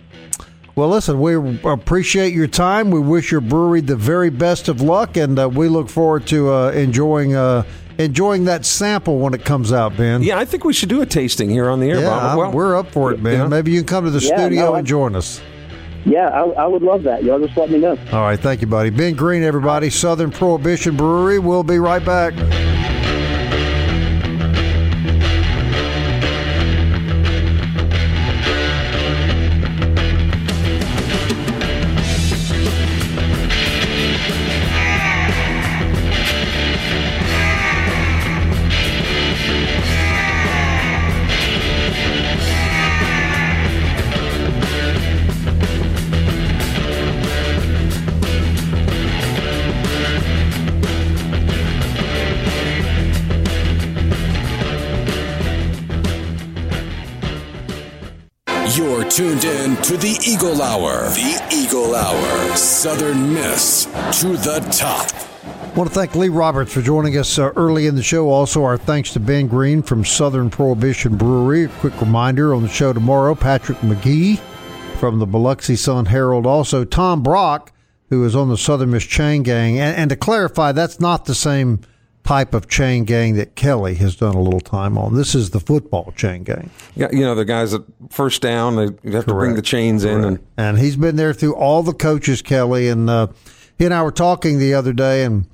Well, 0.76 0.88
listen, 0.88 1.20
we 1.20 1.34
appreciate 1.64 2.34
your 2.34 2.48
time. 2.48 2.90
We 2.90 2.98
wish 2.98 3.30
your 3.30 3.40
brewery 3.40 3.80
the 3.80 3.94
very 3.94 4.30
best 4.30 4.68
of 4.68 4.80
luck, 4.80 5.16
and 5.16 5.38
uh, 5.38 5.48
we 5.48 5.68
look 5.68 5.88
forward 5.88 6.26
to 6.28 6.52
uh, 6.52 6.70
enjoying 6.72 7.36
uh, 7.36 7.62
enjoying 7.98 8.44
that 8.46 8.64
sample 8.66 9.18
when 9.20 9.34
it 9.34 9.44
comes 9.44 9.72
out, 9.72 9.96
Ben. 9.96 10.20
Yeah, 10.24 10.36
I 10.36 10.44
think 10.44 10.64
we 10.64 10.72
should 10.72 10.88
do 10.88 11.00
a 11.00 11.06
tasting 11.06 11.48
here 11.48 11.68
on 11.70 11.78
the 11.78 11.88
air, 11.90 12.00
Yeah, 12.00 12.08
Bob. 12.10 12.38
Well, 12.38 12.50
we're 12.52 12.76
up 12.76 12.90
for 12.90 13.12
it, 13.12 13.22
Ben. 13.22 13.34
yeah. 13.38 13.46
Maybe 13.46 13.70
you 13.70 13.80
can 13.80 13.86
come 13.86 14.04
to 14.04 14.10
the 14.10 14.18
Yeah, 14.18 14.36
studio 14.36 14.62
no, 14.64 14.74
and 14.74 14.84
join 14.86 15.14
us. 15.14 15.40
yeah, 16.04 16.26
I, 16.30 16.42
I 16.42 16.66
would 16.66 16.82
love 16.82 17.04
that. 17.04 17.22
Y'all 17.22 17.38
just 17.38 17.56
let 17.56 17.70
me 17.70 17.78
know. 17.78 17.96
All 18.12 18.22
right, 18.22 18.40
thank 18.40 18.60
you, 18.60 18.66
buddy. 18.66 18.90
Ben 18.90 19.14
Green, 19.14 19.44
everybody, 19.44 19.90
Southern 19.90 20.32
Prohibition 20.32 20.96
Brewery. 20.96 21.38
We'll 21.38 21.62
be 21.62 21.78
right 21.78 22.04
back. 22.04 22.34
To 64.24 64.30
the 64.30 64.60
top. 64.72 65.06
I 65.44 65.74
want 65.76 65.90
to 65.90 65.94
thank 65.94 66.14
Lee 66.14 66.30
Roberts 66.30 66.72
for 66.72 66.80
joining 66.80 67.18
us 67.18 67.38
uh, 67.38 67.52
early 67.56 67.86
in 67.86 67.94
the 67.94 68.02
show. 68.02 68.30
Also, 68.30 68.64
our 68.64 68.78
thanks 68.78 69.12
to 69.12 69.20
Ben 69.20 69.48
Green 69.48 69.82
from 69.82 70.02
Southern 70.02 70.48
Prohibition 70.48 71.18
Brewery. 71.18 71.64
A 71.64 71.68
quick 71.68 72.00
reminder 72.00 72.54
on 72.54 72.62
the 72.62 72.70
show 72.70 72.94
tomorrow, 72.94 73.34
Patrick 73.34 73.82
Magee 73.82 74.36
from 74.98 75.18
the 75.18 75.26
Biloxi 75.26 75.76
Sun 75.76 76.06
Herald. 76.06 76.46
Also, 76.46 76.86
Tom 76.86 77.22
Brock, 77.22 77.70
who 78.08 78.24
is 78.24 78.34
on 78.34 78.48
the 78.48 78.56
Southern 78.56 78.92
Miss 78.92 79.04
Chain 79.04 79.42
Gang. 79.42 79.78
And, 79.78 79.94
and 79.94 80.08
to 80.08 80.16
clarify, 80.16 80.72
that's 80.72 80.98
not 80.98 81.26
the 81.26 81.34
same 81.34 81.80
type 82.22 82.54
of 82.54 82.66
chain 82.66 83.04
gang 83.04 83.34
that 83.34 83.56
Kelly 83.56 83.96
has 83.96 84.16
done 84.16 84.34
a 84.34 84.40
little 84.40 84.60
time 84.60 84.96
on. 84.96 85.16
This 85.16 85.34
is 85.34 85.50
the 85.50 85.60
football 85.60 86.14
chain 86.16 86.44
gang. 86.44 86.70
Yeah, 86.96 87.08
you 87.12 87.20
know 87.20 87.34
the 87.34 87.44
guys 87.44 87.72
that 87.72 87.84
first 88.08 88.40
down, 88.40 88.76
they 88.76 88.88
you 89.02 89.16
have 89.16 89.26
to 89.26 89.34
bring 89.34 89.54
the 89.54 89.60
chains 89.60 90.02
in, 90.02 90.24
and 90.24 90.38
And 90.56 90.78
he's 90.78 90.96
been 90.96 91.16
there 91.16 91.34
through 91.34 91.56
all 91.56 91.82
the 91.82 91.92
coaches, 91.92 92.40
Kelly. 92.40 92.88
And 92.88 93.10
uh, 93.10 93.26
he 93.78 93.84
and 93.84 93.94
I 93.94 94.02
were 94.02 94.12
talking 94.12 94.58
the 94.58 94.74
other 94.74 94.92
day, 94.92 95.24
and 95.24 95.46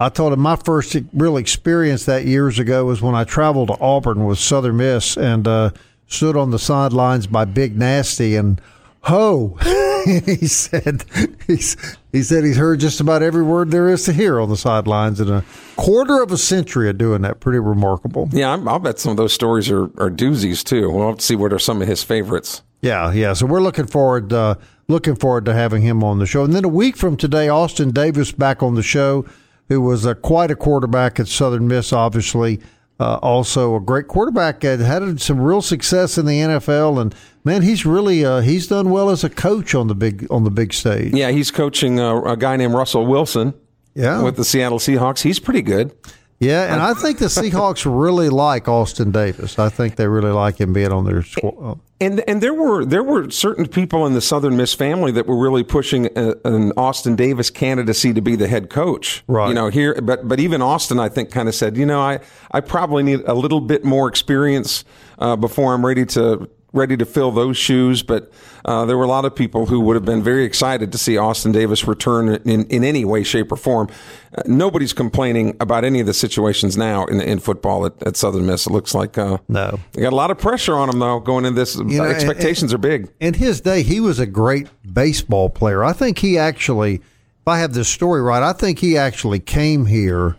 I 0.00 0.08
told 0.08 0.32
him 0.32 0.40
my 0.40 0.56
first 0.56 0.96
real 1.12 1.36
experience 1.36 2.04
that 2.06 2.24
years 2.24 2.58
ago 2.58 2.84
was 2.86 3.00
when 3.02 3.14
I 3.14 3.24
traveled 3.24 3.68
to 3.68 3.78
Auburn 3.80 4.24
with 4.26 4.38
Southern 4.38 4.76
Miss 4.78 5.16
and 5.16 5.46
uh, 5.48 5.70
stood 6.06 6.36
on 6.36 6.50
the 6.50 6.58
sidelines 6.58 7.26
by 7.26 7.44
Big 7.44 7.76
Nasty 7.78 8.36
and 8.36 8.60
ho. 9.02 9.56
he 10.06 10.46
said 10.46 11.04
he's 11.46 11.76
he 12.12 12.22
said 12.22 12.44
he's 12.44 12.56
heard 12.56 12.78
just 12.80 13.00
about 13.00 13.22
every 13.22 13.42
word 13.42 13.70
there 13.72 13.88
is 13.88 14.04
to 14.04 14.12
hear 14.12 14.38
on 14.40 14.48
the 14.48 14.56
sidelines 14.56 15.20
in 15.20 15.28
a 15.28 15.44
quarter 15.76 16.22
of 16.22 16.30
a 16.30 16.38
century 16.38 16.88
of 16.88 16.96
doing 16.98 17.22
that. 17.22 17.40
Pretty 17.40 17.58
remarkable. 17.58 18.28
yeah, 18.32 18.50
I'm- 18.50 18.68
I'll 18.68 18.78
bet 18.78 18.98
some 18.98 19.10
of 19.10 19.16
those 19.16 19.32
stories 19.32 19.70
are, 19.70 19.84
are 20.00 20.10
doozies 20.10 20.62
too. 20.62 20.90
We'll 20.90 21.08
have 21.08 21.18
to 21.18 21.24
see 21.24 21.36
what 21.36 21.52
are 21.52 21.58
some 21.58 21.82
of 21.82 21.88
his 21.88 22.02
favorites. 22.04 22.62
Yeah, 22.82 23.10
yeah. 23.12 23.32
So 23.32 23.46
we're 23.46 23.62
looking 23.62 23.86
forward, 23.86 24.32
uh, 24.32 24.54
looking 24.88 25.16
forward 25.16 25.44
to 25.46 25.52
having 25.54 25.82
him 25.82 26.02
on 26.04 26.18
the 26.18 26.26
show. 26.26 26.44
And 26.44 26.54
then 26.54 26.64
a 26.64 26.68
week 26.68 26.96
from 26.96 27.16
today, 27.16 27.48
Austin 27.48 27.90
Davis 27.90 28.32
back 28.32 28.62
on 28.62 28.74
the 28.74 28.82
show, 28.82 29.24
who 29.68 29.80
was 29.80 30.06
uh, 30.06 30.14
quite 30.14 30.50
a 30.50 30.56
quarterback 30.56 31.18
at 31.18 31.28
Southern 31.28 31.66
Miss, 31.68 31.92
obviously. 31.92 32.60
Uh, 32.98 33.18
also 33.20 33.76
a 33.76 33.80
great 33.80 34.08
quarterback, 34.08 34.64
uh, 34.64 34.78
had 34.78 35.20
some 35.20 35.38
real 35.38 35.60
success 35.60 36.16
in 36.16 36.24
the 36.24 36.40
NFL, 36.40 36.98
and 36.98 37.14
man, 37.44 37.60
he's 37.60 37.84
really 37.84 38.24
uh, 38.24 38.40
he's 38.40 38.68
done 38.68 38.88
well 38.88 39.10
as 39.10 39.22
a 39.22 39.28
coach 39.28 39.74
on 39.74 39.86
the 39.88 39.94
big 39.94 40.26
on 40.30 40.44
the 40.44 40.50
big 40.50 40.72
stage. 40.72 41.12
Yeah, 41.12 41.30
he's 41.30 41.50
coaching 41.50 42.00
uh, 42.00 42.22
a 42.22 42.38
guy 42.38 42.56
named 42.56 42.72
Russell 42.72 43.04
Wilson 43.04 43.52
Yeah, 43.94 44.22
with 44.22 44.36
the 44.36 44.46
Seattle 44.46 44.78
Seahawks. 44.78 45.20
He's 45.20 45.38
pretty 45.38 45.60
good. 45.60 45.92
Yeah, 46.38 46.72
and 46.72 46.82
I 46.82 46.92
think 46.94 47.18
the 47.18 47.26
Seahawks 47.26 47.86
really 47.86 48.28
like 48.28 48.68
Austin 48.68 49.10
Davis. 49.10 49.58
I 49.58 49.70
think 49.70 49.96
they 49.96 50.06
really 50.06 50.32
like 50.32 50.60
him 50.60 50.72
being 50.72 50.92
on 50.92 51.04
their 51.04 51.22
squad. 51.22 51.80
And 51.98 52.22
and 52.28 52.42
there 52.42 52.52
were 52.52 52.84
there 52.84 53.02
were 53.02 53.30
certain 53.30 53.66
people 53.66 54.06
in 54.06 54.12
the 54.12 54.20
Southern 54.20 54.56
Miss 54.56 54.74
family 54.74 55.12
that 55.12 55.26
were 55.26 55.38
really 55.38 55.64
pushing 55.64 56.10
a, 56.14 56.34
an 56.44 56.72
Austin 56.76 57.16
Davis 57.16 57.48
candidacy 57.48 58.12
to 58.12 58.20
be 58.20 58.36
the 58.36 58.48
head 58.48 58.68
coach. 58.68 59.24
Right. 59.26 59.48
You 59.48 59.54
know 59.54 59.68
here, 59.68 59.98
but 60.02 60.28
but 60.28 60.38
even 60.38 60.60
Austin, 60.60 61.00
I 61.00 61.08
think, 61.08 61.30
kind 61.30 61.48
of 61.48 61.54
said, 61.54 61.76
you 61.76 61.86
know, 61.86 62.00
I 62.00 62.20
I 62.50 62.60
probably 62.60 63.02
need 63.02 63.20
a 63.26 63.34
little 63.34 63.60
bit 63.60 63.82
more 63.82 64.08
experience 64.08 64.84
uh, 65.18 65.36
before 65.36 65.72
I'm 65.72 65.86
ready 65.86 66.04
to 66.06 66.50
ready 66.76 66.96
to 66.96 67.04
fill 67.06 67.30
those 67.32 67.56
shoes. 67.56 68.02
But 68.02 68.30
uh, 68.64 68.84
there 68.84 68.96
were 68.96 69.04
a 69.04 69.08
lot 69.08 69.24
of 69.24 69.34
people 69.34 69.66
who 69.66 69.80
would 69.80 69.96
have 69.96 70.04
been 70.04 70.22
very 70.22 70.44
excited 70.44 70.92
to 70.92 70.98
see 70.98 71.16
Austin 71.16 71.52
Davis 71.52 71.86
return 71.86 72.28
in, 72.44 72.66
in 72.66 72.84
any 72.84 73.04
way, 73.04 73.22
shape, 73.22 73.50
or 73.50 73.56
form. 73.56 73.88
Uh, 74.36 74.42
nobody's 74.46 74.92
complaining 74.92 75.56
about 75.60 75.84
any 75.84 76.00
of 76.00 76.06
the 76.06 76.14
situations 76.14 76.76
now 76.76 77.06
in, 77.06 77.20
in 77.20 77.38
football 77.38 77.86
at, 77.86 78.00
at 78.04 78.16
Southern 78.16 78.46
Miss. 78.46 78.66
It 78.66 78.70
looks 78.72 78.94
like 78.94 79.16
uh, 79.18 79.38
No. 79.48 79.78
they 79.92 80.02
got 80.02 80.12
a 80.12 80.16
lot 80.16 80.30
of 80.30 80.38
pressure 80.38 80.74
on 80.74 80.88
them 80.90 80.98
though 80.98 81.18
going 81.20 81.44
in 81.44 81.54
this. 81.54 81.76
know, 81.76 82.04
and- 82.04 82.12
expectations 82.12 82.74
are 82.74 82.78
big. 82.78 83.10
in 83.20 83.34
his 83.34 83.60
day, 83.60 83.82
he 83.82 84.00
was 84.00 84.18
a 84.18 84.26
great 84.26 84.68
baseball 84.92 85.48
player. 85.48 85.82
I 85.84 85.92
think 85.92 86.18
he 86.18 86.36
actually, 86.38 86.94
if 86.96 87.48
I 87.48 87.58
have 87.60 87.72
this 87.72 87.88
story 87.88 88.20
right, 88.20 88.42
I 88.42 88.52
think 88.52 88.78
he 88.80 88.96
actually 88.98 89.38
came 89.40 89.86
here 89.86 90.36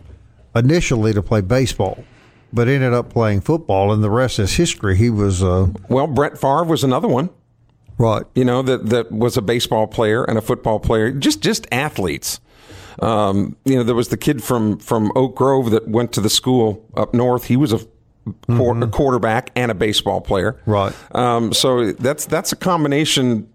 initially 0.54 1.12
to 1.12 1.22
play 1.22 1.40
baseball, 1.40 2.04
but 2.52 2.68
ended 2.68 2.92
up 2.92 3.10
playing 3.12 3.40
football, 3.42 3.92
and 3.92 4.02
the 4.02 4.10
rest 4.10 4.38
is 4.38 4.54
history. 4.56 4.96
He 4.96 5.10
was 5.10 5.42
uh, 5.42 5.68
Well, 5.88 6.06
Brett 6.06 6.38
Favre 6.38 6.64
was 6.64 6.82
another 6.84 7.08
one. 7.08 7.30
right. 7.98 8.24
You 8.34 8.44
know 8.44 8.62
that 8.62 8.86
that 8.90 9.10
was 9.12 9.36
a 9.36 9.42
baseball 9.42 9.86
player 9.86 10.24
and 10.24 10.38
a 10.38 10.42
football 10.42 10.80
player, 10.80 11.10
just 11.12 11.40
just 11.42 11.66
athletes. 11.72 12.40
Um, 13.00 13.56
you 13.64 13.76
know, 13.76 13.84
there 13.84 13.94
was 13.94 14.08
the 14.08 14.16
kid 14.16 14.42
from 14.42 14.78
from 14.78 15.12
Oak 15.14 15.36
Grove 15.36 15.70
that 15.70 15.86
went 15.88 16.12
to 16.12 16.20
the 16.20 16.30
school 16.30 16.84
up 16.96 17.14
north. 17.14 17.44
He 17.44 17.56
was 17.56 17.72
a, 17.72 17.80
quar- 18.46 18.82
a 18.82 18.88
quarterback 18.88 19.50
and 19.54 19.70
a 19.70 19.74
baseball 19.74 20.20
player. 20.20 20.60
Right. 20.66 20.92
Um, 21.14 21.52
so 21.52 21.92
that's 21.92 22.26
that's 22.26 22.50
a 22.52 22.56
combination 22.56 23.48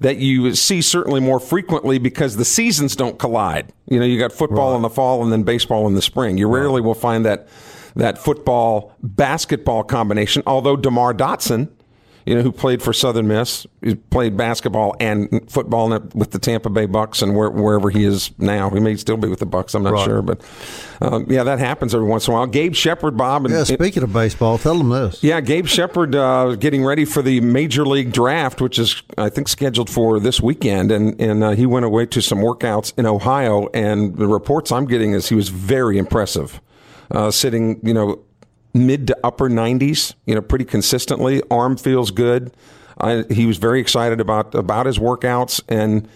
that 0.00 0.16
you 0.18 0.54
see 0.54 0.80
certainly 0.80 1.20
more 1.20 1.40
frequently 1.40 1.98
because 1.98 2.36
the 2.36 2.44
seasons 2.44 2.94
don't 2.96 3.18
collide. 3.18 3.72
You 3.86 3.98
know, 4.00 4.04
you 4.06 4.18
got 4.18 4.32
football 4.32 4.74
in 4.76 4.82
the 4.82 4.90
fall 4.90 5.22
and 5.22 5.32
then 5.32 5.42
baseball 5.42 5.86
in 5.88 5.94
the 5.94 6.02
spring. 6.02 6.38
You 6.38 6.48
rarely 6.48 6.80
will 6.80 6.94
find 6.94 7.24
that 7.24 7.48
that 7.98 8.16
football 8.18 8.94
basketball 9.02 9.84
combination. 9.84 10.42
Although 10.46 10.76
Demar 10.76 11.12
Dotson, 11.12 11.68
you 12.26 12.34
know, 12.34 12.42
who 12.42 12.52
played 12.52 12.82
for 12.82 12.92
Southern 12.92 13.26
Miss, 13.26 13.66
he 13.82 13.94
played 13.94 14.36
basketball 14.36 14.94
and 15.00 15.50
football 15.50 15.88
with 16.14 16.30
the 16.30 16.38
Tampa 16.38 16.68
Bay 16.68 16.84
Bucks 16.84 17.22
and 17.22 17.34
where, 17.34 17.48
wherever 17.50 17.88
he 17.88 18.04
is 18.04 18.30
now. 18.38 18.68
He 18.68 18.80
may 18.80 18.96
still 18.96 19.16
be 19.16 19.28
with 19.28 19.38
the 19.38 19.46
Bucks. 19.46 19.74
I'm 19.74 19.82
not 19.82 19.94
Right. 19.94 20.04
sure, 20.04 20.20
but 20.20 20.42
um, 21.00 21.24
yeah, 21.30 21.42
that 21.44 21.58
happens 21.58 21.94
every 21.94 22.06
once 22.06 22.28
in 22.28 22.34
a 22.34 22.36
while. 22.36 22.46
Gabe 22.46 22.74
Shepard, 22.74 23.16
Bob, 23.16 23.46
and 23.46 23.54
Yeah, 23.54 23.64
speaking 23.64 24.02
of 24.02 24.12
baseball, 24.12 24.58
tell 24.58 24.76
them 24.76 24.90
this. 24.90 25.24
yeah, 25.24 25.40
Gabe 25.40 25.66
Shepard 25.66 26.14
uh, 26.14 26.54
getting 26.56 26.84
ready 26.84 27.06
for 27.06 27.22
the 27.22 27.40
Major 27.40 27.86
League 27.86 28.12
Draft, 28.12 28.60
which 28.60 28.78
is 28.78 29.02
I 29.16 29.30
think 29.30 29.48
scheduled 29.48 29.88
for 29.88 30.20
this 30.20 30.40
weekend, 30.40 30.92
and 30.92 31.18
and 31.20 31.42
uh, 31.42 31.50
he 31.52 31.64
went 31.64 31.86
away 31.86 32.04
to 32.06 32.20
some 32.20 32.38
workouts 32.40 32.92
in 32.98 33.06
Ohio, 33.06 33.68
and 33.72 34.16
the 34.16 34.26
reports 34.28 34.70
I'm 34.70 34.84
getting 34.86 35.12
is 35.14 35.30
he 35.30 35.34
was 35.34 35.48
very 35.48 35.96
impressive, 35.96 36.60
uh, 37.10 37.30
sitting 37.30 37.80
you 37.82 37.94
know 37.94 38.20
mid 38.74 39.06
to 39.08 39.16
upper 39.24 39.48
90s, 39.48 40.14
you 40.26 40.34
know, 40.34 40.42
pretty 40.42 40.64
consistently. 40.64 41.42
Arm 41.50 41.76
feels 41.76 42.10
good. 42.10 42.52
I, 43.00 43.24
he 43.30 43.46
was 43.46 43.56
very 43.58 43.80
excited 43.80 44.20
about 44.20 44.54
about 44.54 44.86
his 44.86 44.98
workouts 44.98 45.60
and. 45.68 46.08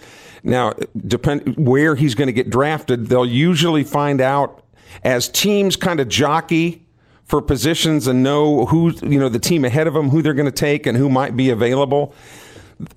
Now, 0.44 0.72
depend 1.06 1.56
where 1.56 1.94
he's 1.94 2.16
going 2.16 2.26
to 2.26 2.32
get 2.32 2.50
drafted, 2.50 3.06
they'll 3.06 3.24
usually 3.24 3.84
find 3.84 4.20
out 4.20 4.64
as 5.04 5.28
teams 5.28 5.76
kind 5.76 6.00
of 6.00 6.08
jockey 6.08 6.84
for 7.24 7.40
positions 7.40 8.06
and 8.06 8.22
know 8.22 8.66
who 8.66 8.92
you 9.02 9.18
know 9.18 9.28
the 9.28 9.38
team 9.38 9.64
ahead 9.64 9.86
of 9.86 9.94
them, 9.94 10.10
who 10.10 10.20
they're 10.20 10.34
going 10.34 10.44
to 10.44 10.52
take, 10.52 10.86
and 10.86 10.98
who 10.98 11.08
might 11.08 11.36
be 11.36 11.50
available. 11.50 12.14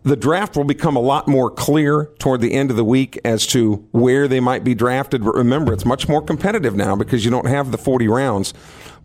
The 0.03 0.15
draft 0.15 0.55
will 0.55 0.63
become 0.63 0.95
a 0.95 1.01
lot 1.01 1.28
more 1.28 1.49
clear 1.49 2.11
toward 2.19 2.41
the 2.41 2.53
end 2.53 2.71
of 2.71 2.78
the 2.78 2.86
week 2.86 3.19
as 3.23 3.45
to 3.47 3.88
where 3.91 4.28
they 4.28 4.39
might 4.39 4.63
be 4.63 4.73
drafted. 4.73 5.23
But 5.23 5.36
remember, 5.36 5.73
it's 5.73 5.86
much 5.86 6.07
more 6.07 6.21
competitive 6.21 6.76
now 6.76 6.95
because 6.95 7.26
you 7.26 7.32
don't 7.32 7.47
have 7.47 7.71
the 7.71 7.78
40 7.78 8.07
rounds. 8.07 8.53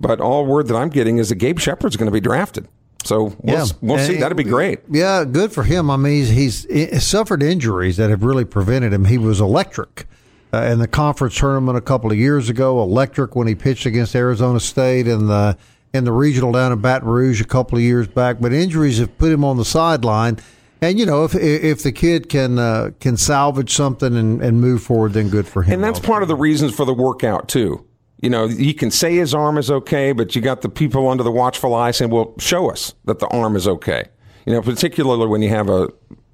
But 0.00 0.20
all 0.20 0.46
word 0.46 0.68
that 0.68 0.76
I'm 0.76 0.88
getting 0.88 1.18
is 1.18 1.28
that 1.28 1.36
Gabe 1.36 1.58
Shepard's 1.58 1.96
going 1.96 2.06
to 2.06 2.12
be 2.12 2.20
drafted. 2.20 2.68
So 3.04 3.34
we'll, 3.40 3.66
we'll 3.80 3.98
see. 3.98 4.18
That'd 4.18 4.36
be 4.36 4.44
great. 4.44 4.80
Yeah, 4.90 5.24
good 5.24 5.52
for 5.52 5.62
him. 5.62 5.90
I 5.90 5.96
mean, 5.96 6.26
he's, 6.26 6.64
he's 6.64 7.04
suffered 7.04 7.42
injuries 7.42 7.96
that 7.96 8.10
have 8.10 8.22
really 8.22 8.44
prevented 8.44 8.92
him. 8.92 9.06
He 9.06 9.18
was 9.18 9.40
electric 9.40 10.06
uh, 10.52 10.62
in 10.62 10.78
the 10.78 10.88
conference 10.88 11.36
tournament 11.36 11.78
a 11.78 11.80
couple 11.80 12.10
of 12.10 12.18
years 12.18 12.48
ago. 12.48 12.82
Electric 12.82 13.34
when 13.36 13.46
he 13.46 13.54
pitched 13.54 13.86
against 13.86 14.14
Arizona 14.14 14.60
State 14.60 15.06
in 15.06 15.26
the 15.26 15.56
in 15.92 16.04
the 16.04 16.12
regional 16.12 16.52
down 16.52 16.72
in 16.72 16.80
Baton 16.80 17.08
Rouge 17.08 17.40
a 17.40 17.44
couple 17.44 17.76
of 17.76 17.82
years 17.82 18.06
back. 18.06 18.38
But 18.40 18.52
injuries 18.52 18.98
have 18.98 19.16
put 19.18 19.32
him 19.32 19.44
on 19.44 19.56
the 19.56 19.64
sideline. 19.64 20.38
And 20.82 20.98
you 20.98 21.06
know, 21.06 21.24
if 21.24 21.34
if 21.34 21.82
the 21.82 21.92
kid 21.92 22.28
can 22.28 22.58
uh, 22.58 22.90
can 23.00 23.16
salvage 23.16 23.72
something 23.72 24.16
and, 24.16 24.42
and 24.42 24.60
move 24.60 24.82
forward, 24.82 25.12
then 25.12 25.28
good 25.28 25.46
for 25.46 25.62
him. 25.62 25.74
And 25.74 25.84
that's 25.84 25.98
also. 25.98 26.08
part 26.08 26.22
of 26.22 26.28
the 26.28 26.36
reasons 26.36 26.74
for 26.74 26.84
the 26.84 26.94
workout 26.94 27.48
too. 27.48 27.86
You 28.22 28.30
know, 28.30 28.48
he 28.48 28.74
can 28.74 28.90
say 28.90 29.16
his 29.16 29.34
arm 29.34 29.56
is 29.56 29.70
okay, 29.70 30.12
but 30.12 30.34
you 30.34 30.42
got 30.42 30.60
the 30.60 30.68
people 30.68 31.08
under 31.08 31.22
the 31.22 31.30
watchful 31.30 31.74
eye 31.74 31.90
saying, 31.90 32.10
"Well, 32.10 32.34
show 32.38 32.70
us 32.70 32.94
that 33.04 33.18
the 33.18 33.26
arm 33.28 33.56
is 33.56 33.68
okay." 33.68 34.04
You 34.46 34.54
know, 34.54 34.62
particularly 34.62 35.26
when 35.26 35.42
you 35.42 35.50
have 35.50 35.68
a 35.68 35.88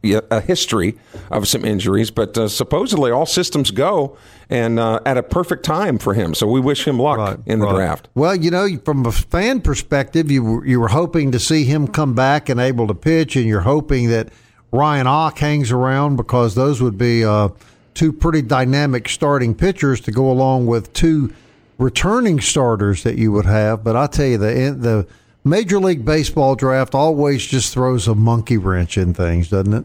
a 0.04 0.40
history 0.40 0.96
of 1.30 1.48
some 1.48 1.64
injuries, 1.64 2.10
but 2.12 2.38
uh, 2.38 2.46
supposedly 2.48 3.10
all 3.10 3.26
systems 3.26 3.70
go 3.72 4.16
and 4.48 4.78
uh, 4.78 5.00
at 5.04 5.16
a 5.16 5.22
perfect 5.22 5.64
time 5.64 5.98
for 5.98 6.14
him. 6.14 6.32
So 6.34 6.46
we 6.46 6.60
wish 6.60 6.86
him 6.86 6.98
luck 7.00 7.18
Right, 7.18 7.38
in 7.46 7.58
the 7.58 7.66
right. 7.66 7.74
draft. 7.74 8.08
Well, 8.14 8.36
you 8.36 8.50
know, 8.52 8.68
from 8.84 9.04
a 9.04 9.10
fan 9.12 9.60
perspective, 9.60 10.30
you 10.30 10.44
were, 10.44 10.66
you 10.66 10.78
were 10.78 10.88
hoping 10.88 11.32
to 11.32 11.38
see 11.40 11.64
him 11.64 11.88
come 11.88 12.14
back 12.14 12.48
and 12.48 12.60
able 12.60 12.86
to 12.86 12.94
pitch, 12.94 13.34
and 13.34 13.46
you're 13.46 13.62
hoping 13.62 14.08
that 14.10 14.28
Ryan 14.70 15.06
Ock 15.08 15.38
hangs 15.38 15.72
around 15.72 16.16
because 16.16 16.54
those 16.54 16.80
would 16.80 16.98
be 16.98 17.24
uh, 17.24 17.48
two 17.94 18.12
pretty 18.12 18.42
dynamic 18.42 19.08
starting 19.08 19.54
pitchers 19.54 20.00
to 20.02 20.12
go 20.12 20.30
along 20.30 20.66
with 20.66 20.92
two 20.92 21.32
returning 21.78 22.40
starters 22.40 23.02
that 23.02 23.16
you 23.18 23.32
would 23.32 23.46
have. 23.46 23.82
But 23.82 23.96
I 23.96 24.06
tell 24.06 24.26
you, 24.26 24.38
the 24.38 24.46
the 24.78 25.06
Major 25.46 25.78
League 25.78 26.04
Baseball 26.04 26.54
draft 26.56 26.94
always 26.94 27.46
just 27.46 27.72
throws 27.72 28.08
a 28.08 28.14
monkey 28.14 28.58
wrench 28.58 28.98
in 28.98 29.14
things, 29.14 29.48
doesn't 29.48 29.72
it? 29.72 29.84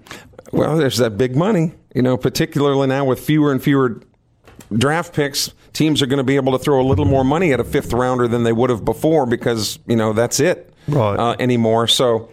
Well, 0.51 0.75
there's 0.77 0.97
that 0.97 1.17
big 1.17 1.35
money. 1.35 1.73
You 1.93 2.01
know, 2.01 2.17
particularly 2.17 2.87
now 2.87 3.05
with 3.05 3.19
fewer 3.19 3.51
and 3.51 3.61
fewer 3.61 4.01
draft 4.73 5.13
picks, 5.13 5.51
teams 5.73 6.01
are 6.01 6.05
going 6.07 6.17
to 6.17 6.23
be 6.23 6.35
able 6.35 6.53
to 6.53 6.59
throw 6.59 6.81
a 6.81 6.87
little 6.87 7.05
more 7.05 7.23
money 7.23 7.53
at 7.53 7.59
a 7.59 7.63
fifth 7.63 7.93
rounder 7.93 8.27
than 8.27 8.43
they 8.43 8.53
would 8.53 8.69
have 8.69 8.83
before 8.85 9.25
because 9.25 9.77
you 9.87 9.95
know 9.95 10.13
that's 10.13 10.39
it 10.39 10.73
Right. 10.87 11.15
uh, 11.17 11.35
anymore. 11.39 11.87
So, 11.87 12.29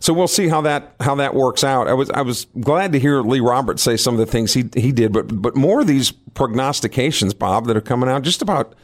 so 0.00 0.12
we'll 0.12 0.28
see 0.28 0.48
how 0.48 0.60
that 0.62 0.94
how 1.00 1.14
that 1.16 1.34
works 1.34 1.64
out. 1.64 1.88
I 1.88 1.94
was 1.94 2.10
I 2.10 2.22
was 2.22 2.46
glad 2.60 2.92
to 2.92 2.98
hear 2.98 3.22
Lee 3.22 3.40
Roberts 3.40 3.82
say 3.82 3.96
some 3.96 4.14
of 4.14 4.18
the 4.20 4.26
things 4.26 4.52
he 4.52 4.68
he 4.74 4.92
did, 4.92 5.12
but 5.12 5.40
but 5.40 5.56
more 5.56 5.80
of 5.80 5.86
these 5.86 6.10
prognostications, 6.10 7.34
Bob, 7.34 7.66
that 7.66 7.76
are 7.76 7.80
coming 7.80 8.08
out 8.10 8.22
just 8.22 8.42
about. 8.42 8.74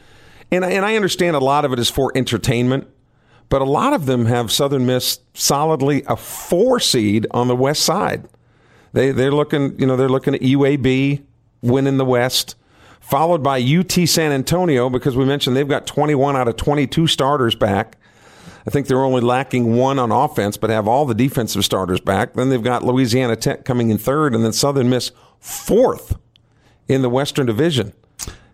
And 0.51 0.65
I, 0.65 0.71
and 0.71 0.85
I 0.85 0.95
understand 0.95 1.35
a 1.35 1.39
lot 1.39 1.65
of 1.65 1.73
it 1.73 1.77
is 1.79 1.89
for 1.91 2.11
entertainment, 2.15 2.87
but 3.49 3.61
a 3.61 3.65
lot 3.65 3.93
of 3.93 4.05
them 4.05 4.25
have 4.27 4.51
Southern 4.51 4.85
Miss 4.85 5.19
solidly 5.33 6.03
a 6.07 6.15
four 6.15 6.79
seed 6.79 7.27
on 7.31 7.47
the 7.47 7.55
west 7.55 7.83
side. 7.83 8.27
They 8.93 9.11
they're 9.11 9.31
looking 9.31 9.79
you 9.79 9.85
know 9.85 9.95
they're 9.95 10.09
looking 10.09 10.35
at 10.35 10.41
UAB 10.41 11.23
winning 11.61 11.97
the 11.97 12.05
West, 12.05 12.55
followed 12.99 13.43
by 13.43 13.61
UT 13.61 13.91
San 13.91 14.31
Antonio 14.31 14.89
because 14.89 15.15
we 15.15 15.25
mentioned 15.25 15.55
they've 15.55 15.67
got 15.67 15.85
21 15.85 16.35
out 16.35 16.47
of 16.47 16.55
22 16.55 17.07
starters 17.07 17.55
back. 17.55 17.97
I 18.67 18.71
think 18.71 18.87
they're 18.87 19.03
only 19.03 19.21
lacking 19.21 19.75
one 19.75 19.97
on 19.99 20.11
offense, 20.11 20.57
but 20.57 20.69
have 20.69 20.87
all 20.87 21.05
the 21.05 21.15
defensive 21.15 21.65
starters 21.65 21.99
back. 21.99 22.33
Then 22.33 22.49
they've 22.49 22.61
got 22.61 22.83
Louisiana 22.83 23.35
Tech 23.35 23.65
coming 23.65 23.89
in 23.89 23.97
third, 23.97 24.35
and 24.35 24.43
then 24.43 24.53
Southern 24.53 24.89
Miss 24.89 25.11
fourth 25.39 26.17
in 26.87 27.01
the 27.01 27.09
Western 27.09 27.45
Division. 27.45 27.93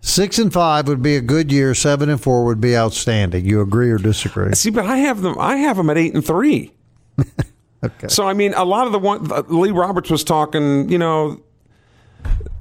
Six 0.06 0.38
and 0.38 0.54
five 0.54 0.88
would 0.88 1.02
be 1.02 1.16
a 1.16 1.22
good 1.22 1.52
year. 1.52 1.74
Seven 1.74 2.10
and 2.10 2.22
four 2.22 2.46
would 2.46 2.62
be 2.62 2.78
outstanding. 2.78 3.44
You 3.44 3.60
agree 3.60 3.90
or 3.90 3.98
disagree? 3.98 4.54
See, 4.54 4.70
but 4.70 4.86
I 4.86 4.98
have 4.98 5.24
them. 5.24 5.36
I 5.40 5.56
have 5.56 5.78
them 5.78 5.90
at 5.90 5.98
eight 5.98 6.14
and 6.14 6.24
three. 6.24 6.74
okay. 7.84 8.08
So 8.08 8.28
I 8.28 8.34
mean, 8.34 8.54
a 8.54 8.64
lot 8.64 8.86
of 8.86 8.94
the 8.94 9.00
one 9.00 9.32
uh, 9.32 9.42
Lee 9.48 9.72
Roberts 9.72 10.12
was 10.12 10.24
talking. 10.24 10.90
You 10.90 11.00
know, 11.00 11.42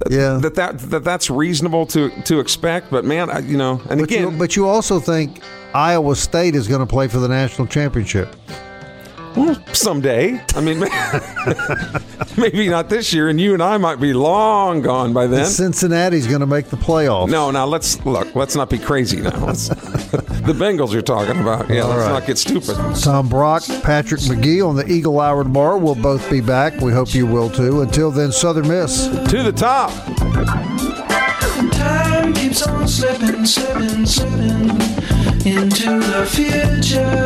yeah, 0.09 0.39
that, 0.41 0.55
that 0.55 0.79
that 0.79 1.03
that's 1.03 1.29
reasonable 1.29 1.85
to 1.85 2.09
to 2.23 2.39
expect. 2.39 2.89
But 2.89 3.05
man, 3.05 3.29
I, 3.29 3.39
you 3.39 3.57
know, 3.57 3.79
and 3.91 3.99
but 3.99 4.09
again, 4.09 4.31
you, 4.31 4.39
but 4.39 4.55
you 4.55 4.67
also 4.67 4.99
think 4.99 5.39
Iowa 5.75 6.15
State 6.15 6.55
is 6.55 6.67
going 6.67 6.81
to 6.81 6.87
play 6.87 7.07
for 7.07 7.19
the 7.19 7.27
national 7.29 7.67
championship. 7.67 8.35
Well, 9.35 9.61
someday. 9.73 10.39
I 10.55 10.61
mean, 10.61 10.79
maybe 12.37 12.69
not 12.69 12.87
this 12.89 13.11
year, 13.13 13.27
and 13.27 13.37
you 13.39 13.53
and 13.53 13.61
I 13.61 13.75
might 13.77 13.99
be 13.99 14.13
long 14.13 14.81
gone 14.81 15.11
by 15.13 15.27
then. 15.27 15.45
Cincinnati's 15.45 16.25
going 16.25 16.39
to 16.39 16.45
make 16.45 16.67
the 16.67 16.77
playoffs. 16.77 17.29
No, 17.29 17.51
now 17.51 17.65
let's 17.65 18.03
look. 18.05 18.33
Let's 18.33 18.55
not 18.55 18.69
be 18.69 18.79
crazy 18.79 19.19
now. 19.21 19.31
the 19.31 20.53
Bengals 20.55 20.93
you're 20.93 21.01
talking 21.01 21.41
about. 21.41 21.69
Yeah, 21.69 21.81
All 21.81 21.89
let's 21.89 22.01
right. 22.03 22.13
not 22.13 22.25
get 22.25 22.37
stupid. 22.37 22.77
Tom 23.01 23.27
Brock, 23.27 23.63
Patrick 23.83 24.25
Magee 24.27 24.61
on 24.61 24.77
the 24.77 24.89
Eagle 24.89 25.19
Hour 25.19 25.43
tomorrow. 25.43 25.77
We'll 25.77 25.95
both 25.95 26.29
be 26.29 26.39
back. 26.39 26.79
We 26.79 26.93
hope 26.93 27.13
you 27.13 27.25
will 27.25 27.49
too. 27.49 27.81
Until 27.81 28.11
then, 28.11 28.31
Southern 28.31 28.69
Miss 28.69 29.07
to 29.07 29.43
the 29.43 29.51
top. 29.51 29.91
Time 31.73 32.33
keeps 32.33 32.65
on 32.65 32.87
slipping, 32.87 33.45
slipping, 33.45 34.05
slipping 34.05 34.69
into 35.45 35.99
the 35.99 36.25
future. 36.29 37.25